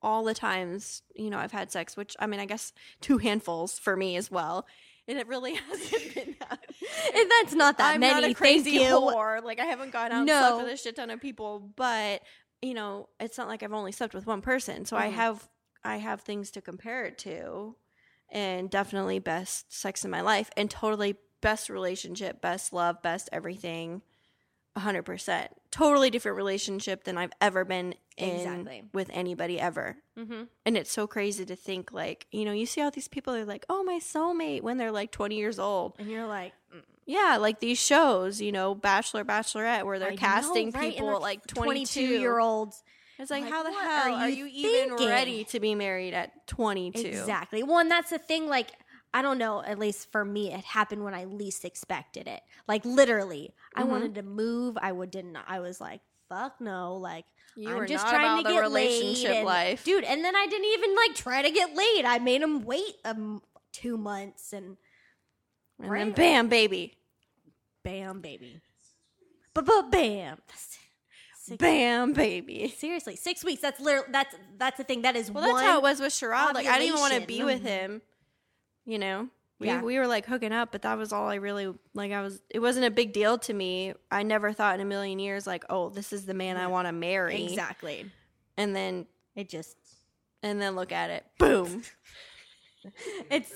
all 0.00 0.22
the 0.22 0.34
times, 0.34 1.02
you 1.16 1.28
know, 1.30 1.38
I've 1.38 1.50
had 1.50 1.72
sex, 1.72 1.96
which 1.96 2.14
I 2.20 2.28
mean, 2.28 2.38
I 2.38 2.44
guess 2.46 2.72
two 3.00 3.18
handfuls 3.18 3.80
for 3.80 3.96
me 3.96 4.14
as 4.14 4.30
well. 4.30 4.64
And 5.08 5.18
it 5.18 5.26
really 5.28 5.54
hasn't 5.70 6.14
been 6.14 6.36
that. 6.40 6.60
And 7.14 7.30
that's 7.30 7.54
not 7.54 7.78
that 7.78 7.94
I'm 7.94 8.00
many. 8.00 8.22
not 8.22 8.30
a 8.30 8.34
crazy 8.34 8.72
Thank 8.78 8.88
you. 8.88 8.94
whore. 8.94 9.42
Like 9.42 9.60
I 9.60 9.64
haven't 9.64 9.90
gone 9.92 10.12
out 10.12 10.20
and 10.20 10.28
slept 10.28 10.58
with 10.58 10.72
a 10.72 10.76
shit 10.76 10.96
ton 10.96 11.10
of 11.10 11.20
people, 11.20 11.60
but 11.76 12.22
you 12.62 12.74
know, 12.74 13.08
it's 13.20 13.38
not 13.38 13.48
like 13.48 13.62
I've 13.62 13.72
only 13.72 13.92
slept 13.92 14.12
with 14.14 14.26
one 14.26 14.40
person. 14.42 14.84
So 14.84 14.96
I 14.96 15.08
Mhm. 15.08 15.12
have 15.12 15.48
I 15.84 15.96
have 15.98 16.22
things 16.22 16.50
to 16.52 16.60
compare 16.60 17.04
it 17.04 17.16
to, 17.18 17.76
and 18.30 18.68
definitely 18.68 19.18
best 19.20 19.72
sex 19.72 20.04
in 20.04 20.10
my 20.10 20.20
life, 20.20 20.50
and 20.56 20.68
totally 20.70 21.16
best 21.40 21.68
relationship, 21.70 22.40
best 22.40 22.72
love, 22.72 23.00
best 23.02 23.28
everything. 23.32 24.02
100%. 24.74 25.48
Totally 25.70 26.10
different 26.10 26.36
relationship 26.36 27.04
than 27.04 27.16
I've 27.16 27.32
ever 27.40 27.64
been 27.64 27.94
in 28.16 28.30
Exactly. 28.30 28.82
with 28.94 29.10
anybody 29.12 29.60
ever. 29.60 29.96
Mm-hmm. 30.18 30.44
And 30.64 30.76
it's 30.76 30.90
so 30.90 31.06
crazy 31.06 31.44
to 31.44 31.54
think 31.56 31.92
like, 31.92 32.26
you 32.32 32.44
know, 32.44 32.52
you 32.52 32.64
see 32.66 32.80
all 32.80 32.90
these 32.90 33.08
people 33.08 33.34
are 33.34 33.44
like, 33.44 33.66
"Oh, 33.68 33.82
my 33.84 33.98
soulmate" 34.02 34.62
when 34.62 34.78
they're 34.78 34.90
like 34.92 35.10
20 35.10 35.36
years 35.36 35.58
old. 35.58 35.94
And 35.98 36.08
you're 36.10 36.26
like, 36.26 36.52
mm, 36.74 36.82
Yeah, 37.04 37.36
like 37.38 37.60
these 37.60 37.78
shows, 37.78 38.40
you 38.40 38.52
know, 38.52 38.74
Bachelor, 38.74 39.24
Bachelorette, 39.24 39.84
where 39.84 39.98
they're 39.98 40.08
I 40.08 40.12
know, 40.12 40.16
casting 40.16 40.70
right? 40.70 40.92
People 40.92 41.08
they're 41.08 41.18
like 41.18 41.46
22 41.46 42.00
year 42.00 42.38
olds. 42.38 42.82
It's 43.18 43.30
like, 43.30 43.44
Like, 43.44 43.52
how 43.52 43.62
the 43.62 43.70
hell 43.72 44.14
are 44.14 44.20
are 44.22 44.28
you 44.28 44.44
you, 44.46 44.68
even 44.86 45.06
ready 45.08 45.44
to 45.44 45.60
be 45.60 45.74
married 45.74 46.12
at 46.14 46.46
22? 46.46 47.00
Exactly. 47.06 47.62
Well, 47.62 47.78
and 47.78 47.90
that's 47.90 48.10
the 48.10 48.18
thing. 48.18 48.46
Like, 48.48 48.70
I 49.14 49.22
don't 49.22 49.38
know. 49.38 49.62
At 49.62 49.78
least 49.78 50.10
for 50.12 50.24
me, 50.24 50.52
it 50.52 50.64
happened 50.64 51.02
when 51.04 51.14
I 51.14 51.24
least 51.24 51.64
expected 51.64 52.28
it. 52.28 52.40
Like 52.68 52.84
literally, 52.84 53.54
I 53.74 53.82
Mhm. 53.84 53.88
wanted 53.88 54.14
to 54.16 54.22
move. 54.22 54.76
I 54.80 54.92
would 54.92 55.10
didn't. 55.10 55.36
I 55.46 55.60
was 55.60 55.80
like, 55.80 56.00
fuck 56.28 56.60
no. 56.60 56.96
Like. 56.96 57.24
You 57.56 57.70
I'm 57.70 57.76
were 57.76 57.86
just 57.86 58.06
trying 58.06 58.44
to 58.44 58.50
get 58.50 58.60
relationship 58.60 59.28
laid 59.30 59.36
and- 59.38 59.46
life. 59.46 59.84
dude. 59.84 60.04
And 60.04 60.24
then 60.24 60.36
I 60.36 60.46
didn't 60.46 60.66
even 60.66 60.94
like 60.94 61.14
try 61.14 61.42
to 61.42 61.50
get 61.50 61.74
laid. 61.74 62.04
I 62.04 62.18
made 62.18 62.42
him 62.42 62.62
wait 62.64 62.94
um 63.04 63.42
two 63.72 63.96
months, 63.96 64.52
and 64.52 64.76
and 65.80 65.90
then 65.92 66.10
bam, 66.12 66.48
baby. 66.48 66.96
bam, 67.82 68.20
baby, 68.20 68.60
but 69.54 69.64
but 69.64 69.90
bam, 69.90 70.38
Six- 71.38 71.58
Bam, 71.58 72.12
baby. 72.12 72.74
Seriously, 72.76 73.14
six 73.14 73.44
weeks. 73.44 73.62
That's 73.62 73.78
literally 73.78 74.08
that's 74.10 74.34
that's 74.58 74.76
the 74.78 74.84
thing. 74.84 75.02
That 75.02 75.14
is 75.16 75.30
Well, 75.30 75.44
that's 75.44 75.64
how 75.64 75.78
it 75.78 75.82
was 75.82 76.00
with 76.00 76.12
Sherrod. 76.12 76.54
Like, 76.54 76.66
I 76.66 76.72
didn't 76.78 76.88
even 76.88 77.00
want 77.00 77.14
to 77.14 77.20
be 77.26 77.44
with 77.44 77.62
him. 77.62 78.02
You 78.84 78.98
know, 78.98 79.28
we 79.58 79.68
Yeah. 79.68 79.82
we 79.82 79.98
were 79.98 80.06
like 80.06 80.26
hooking 80.26 80.52
up, 80.52 80.70
but 80.72 80.82
that 80.82 80.98
was 80.98 81.12
all 81.12 81.28
I 81.28 81.36
really 81.36 81.72
like. 81.94 82.12
I 82.12 82.20
was. 82.22 82.40
It 82.50 82.60
wasn't 82.60 82.86
a 82.86 82.90
big 82.90 83.12
deal 83.12 83.38
to 83.38 83.54
me. 83.54 83.94
I 84.10 84.22
never 84.22 84.52
thought 84.52 84.74
in 84.74 84.80
a 84.80 84.84
million 84.84 85.18
years 85.18 85.46
like, 85.46 85.64
oh, 85.70 85.88
this 85.90 86.12
is 86.12 86.26
the 86.26 86.34
man 86.34 86.56
I 86.56 86.66
want 86.66 86.88
to 86.88 86.92
marry. 86.92 87.44
Exactly. 87.44 88.10
And 88.56 88.74
then 88.74 89.06
It 89.34 89.48
just 89.48 89.76
and 90.42 90.60
then 90.60 90.76
look 90.76 90.92
at 90.92 91.10
it, 91.10 91.24
boom. 91.38 91.82
it's 93.30 93.52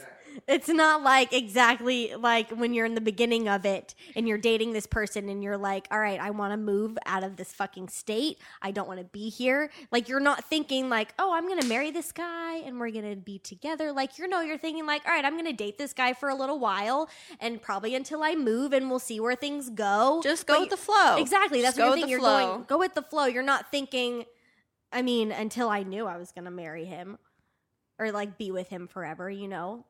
it's 0.46 0.68
not 0.68 1.02
like 1.02 1.32
exactly 1.32 2.14
like 2.14 2.50
when 2.50 2.74
you're 2.74 2.86
in 2.86 2.94
the 2.94 3.00
beginning 3.00 3.48
of 3.48 3.64
it 3.64 3.94
and 4.16 4.28
you're 4.28 4.38
dating 4.38 4.72
this 4.72 4.86
person 4.86 5.28
and 5.28 5.42
you're 5.42 5.56
like, 5.56 5.86
all 5.90 6.00
right, 6.00 6.20
I 6.20 6.30
want 6.30 6.52
to 6.52 6.56
move 6.56 6.98
out 7.06 7.22
of 7.22 7.36
this 7.36 7.52
fucking 7.52 7.88
state. 7.88 8.38
I 8.62 8.70
don't 8.70 8.88
want 8.88 9.00
to 9.00 9.04
be 9.04 9.28
here. 9.28 9.70
Like 9.90 10.08
you're 10.08 10.20
not 10.20 10.44
thinking 10.44 10.88
like, 10.88 11.14
oh, 11.18 11.32
I'm 11.32 11.48
gonna 11.48 11.66
marry 11.66 11.90
this 11.90 12.12
guy 12.12 12.56
and 12.56 12.78
we're 12.78 12.90
gonna 12.90 13.16
be 13.16 13.38
together. 13.38 13.92
Like 13.92 14.18
you 14.18 14.28
know, 14.28 14.40
you're 14.40 14.58
thinking 14.58 14.86
like, 14.86 15.04
all 15.06 15.12
right, 15.12 15.24
I'm 15.24 15.36
gonna 15.36 15.52
date 15.52 15.78
this 15.78 15.92
guy 15.92 16.12
for 16.12 16.28
a 16.28 16.34
little 16.34 16.58
while 16.58 17.08
and 17.40 17.60
probably 17.60 17.94
until 17.94 18.22
I 18.22 18.34
move 18.34 18.72
and 18.72 18.90
we'll 18.90 18.98
see 18.98 19.20
where 19.20 19.34
things 19.34 19.70
go. 19.70 20.20
Just 20.22 20.46
go 20.46 20.54
But 20.54 20.60
with 20.60 20.70
the 20.70 20.76
flow. 20.76 21.16
Exactly. 21.16 21.62
That's 21.62 21.76
Just 21.76 21.88
what 21.88 21.98
you're 21.98 22.06
thinking. 22.06 22.10
You're 22.10 22.20
going 22.20 22.64
go 22.66 22.78
with 22.78 22.94
the 22.94 23.02
flow. 23.02 23.26
You're 23.26 23.42
not 23.42 23.70
thinking. 23.70 24.24
I 24.92 25.02
mean, 25.02 25.30
until 25.30 25.68
I 25.68 25.84
knew 25.84 26.06
I 26.06 26.16
was 26.16 26.32
gonna 26.32 26.50
marry 26.50 26.84
him, 26.84 27.18
or 27.98 28.10
like 28.10 28.38
be 28.38 28.50
with 28.50 28.68
him 28.68 28.88
forever, 28.88 29.30
you 29.30 29.46
know. 29.46 29.84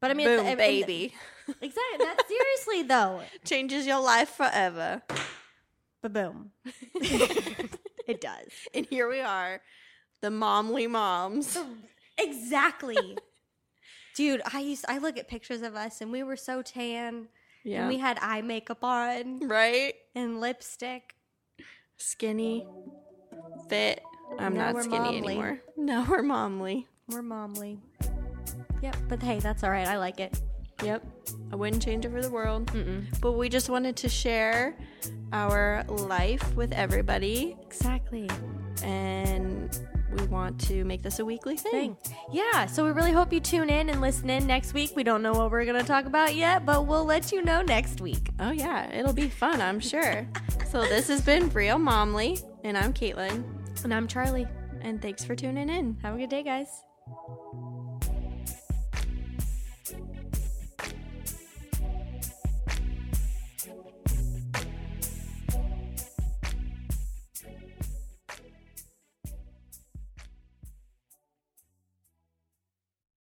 But 0.00 0.10
I 0.10 0.14
mean, 0.14 0.26
boom, 0.26 0.46
mean, 0.46 0.56
baby. 0.56 1.14
exactly. 1.48 1.98
That's 1.98 2.24
seriously 2.28 2.82
though. 2.84 3.20
Changes 3.44 3.86
your 3.86 4.00
life 4.00 4.30
forever. 4.30 5.02
But 6.02 6.12
boom, 6.14 6.52
it 6.94 8.20
does 8.22 8.48
And 8.74 8.86
here 8.86 9.08
we 9.08 9.20
are, 9.20 9.60
the 10.22 10.30
momly 10.30 10.86
moms. 10.86 11.58
exactly. 12.16 13.18
Dude, 14.16 14.40
I 14.52 14.60
used 14.60 14.84
I 14.88 14.98
look 14.98 15.18
at 15.18 15.28
pictures 15.28 15.62
of 15.62 15.76
us 15.76 16.00
and 16.00 16.10
we 16.10 16.22
were 16.22 16.36
so 16.36 16.62
tan 16.62 17.28
Yeah. 17.64 17.80
and 17.80 17.88
we 17.88 17.98
had 17.98 18.18
eye 18.22 18.40
makeup 18.40 18.82
on 18.82 19.46
right? 19.46 19.92
and 20.14 20.40
lipstick. 20.40 21.14
Skinny, 21.98 22.66
fit. 23.68 24.00
I'm 24.38 24.56
not 24.56 24.82
skinny 24.82 24.98
momly. 24.98 25.16
anymore. 25.34 25.60
No, 25.76 26.06
we're 26.08 26.22
momly. 26.22 26.86
We're 27.08 27.20
momly. 27.22 27.78
Yep, 28.82 28.96
but 29.08 29.22
hey, 29.22 29.38
that's 29.40 29.62
all 29.62 29.70
right. 29.70 29.86
I 29.86 29.98
like 29.98 30.20
it. 30.20 30.40
Yep. 30.82 31.04
I 31.52 31.56
wouldn't 31.56 31.82
change 31.82 32.04
it 32.04 32.12
for 32.12 32.22
the 32.22 32.30
world. 32.30 32.66
Mm-mm. 32.72 33.04
But 33.20 33.32
we 33.32 33.48
just 33.48 33.68
wanted 33.68 33.96
to 33.96 34.08
share 34.08 34.74
our 35.32 35.84
life 35.88 36.54
with 36.54 36.72
everybody. 36.72 37.56
Exactly. 37.62 38.28
And 38.82 39.78
we 40.12 40.26
want 40.26 40.58
to 40.62 40.84
make 40.84 41.02
this 41.02 41.18
a 41.18 41.24
weekly 41.24 41.56
thing. 41.56 41.96
thing. 41.96 42.16
Yeah, 42.32 42.66
so 42.66 42.84
we 42.84 42.92
really 42.92 43.12
hope 43.12 43.32
you 43.32 43.40
tune 43.40 43.70
in 43.70 43.90
and 43.90 44.00
listen 44.00 44.30
in 44.30 44.46
next 44.46 44.74
week. 44.74 44.92
We 44.96 45.04
don't 45.04 45.22
know 45.22 45.32
what 45.32 45.50
we're 45.50 45.64
going 45.64 45.80
to 45.80 45.86
talk 45.86 46.06
about 46.06 46.34
yet, 46.34 46.64
but 46.64 46.86
we'll 46.86 47.04
let 47.04 47.30
you 47.30 47.42
know 47.42 47.62
next 47.62 48.00
week. 48.00 48.30
Oh, 48.40 48.50
yeah. 48.50 48.90
It'll 48.92 49.12
be 49.12 49.28
fun, 49.28 49.60
I'm 49.60 49.80
sure. 49.80 50.26
so 50.70 50.80
this 50.82 51.08
has 51.08 51.20
been 51.20 51.50
Real 51.50 51.78
Momly. 51.78 52.38
And 52.64 52.76
I'm 52.76 52.92
Caitlin. 52.92 53.44
And 53.84 53.94
I'm 53.94 54.08
Charlie. 54.08 54.46
And 54.80 55.00
thanks 55.00 55.24
for 55.24 55.36
tuning 55.36 55.68
in. 55.68 55.98
Have 56.02 56.14
a 56.14 56.18
good 56.18 56.30
day, 56.30 56.42
guys. 56.42 56.68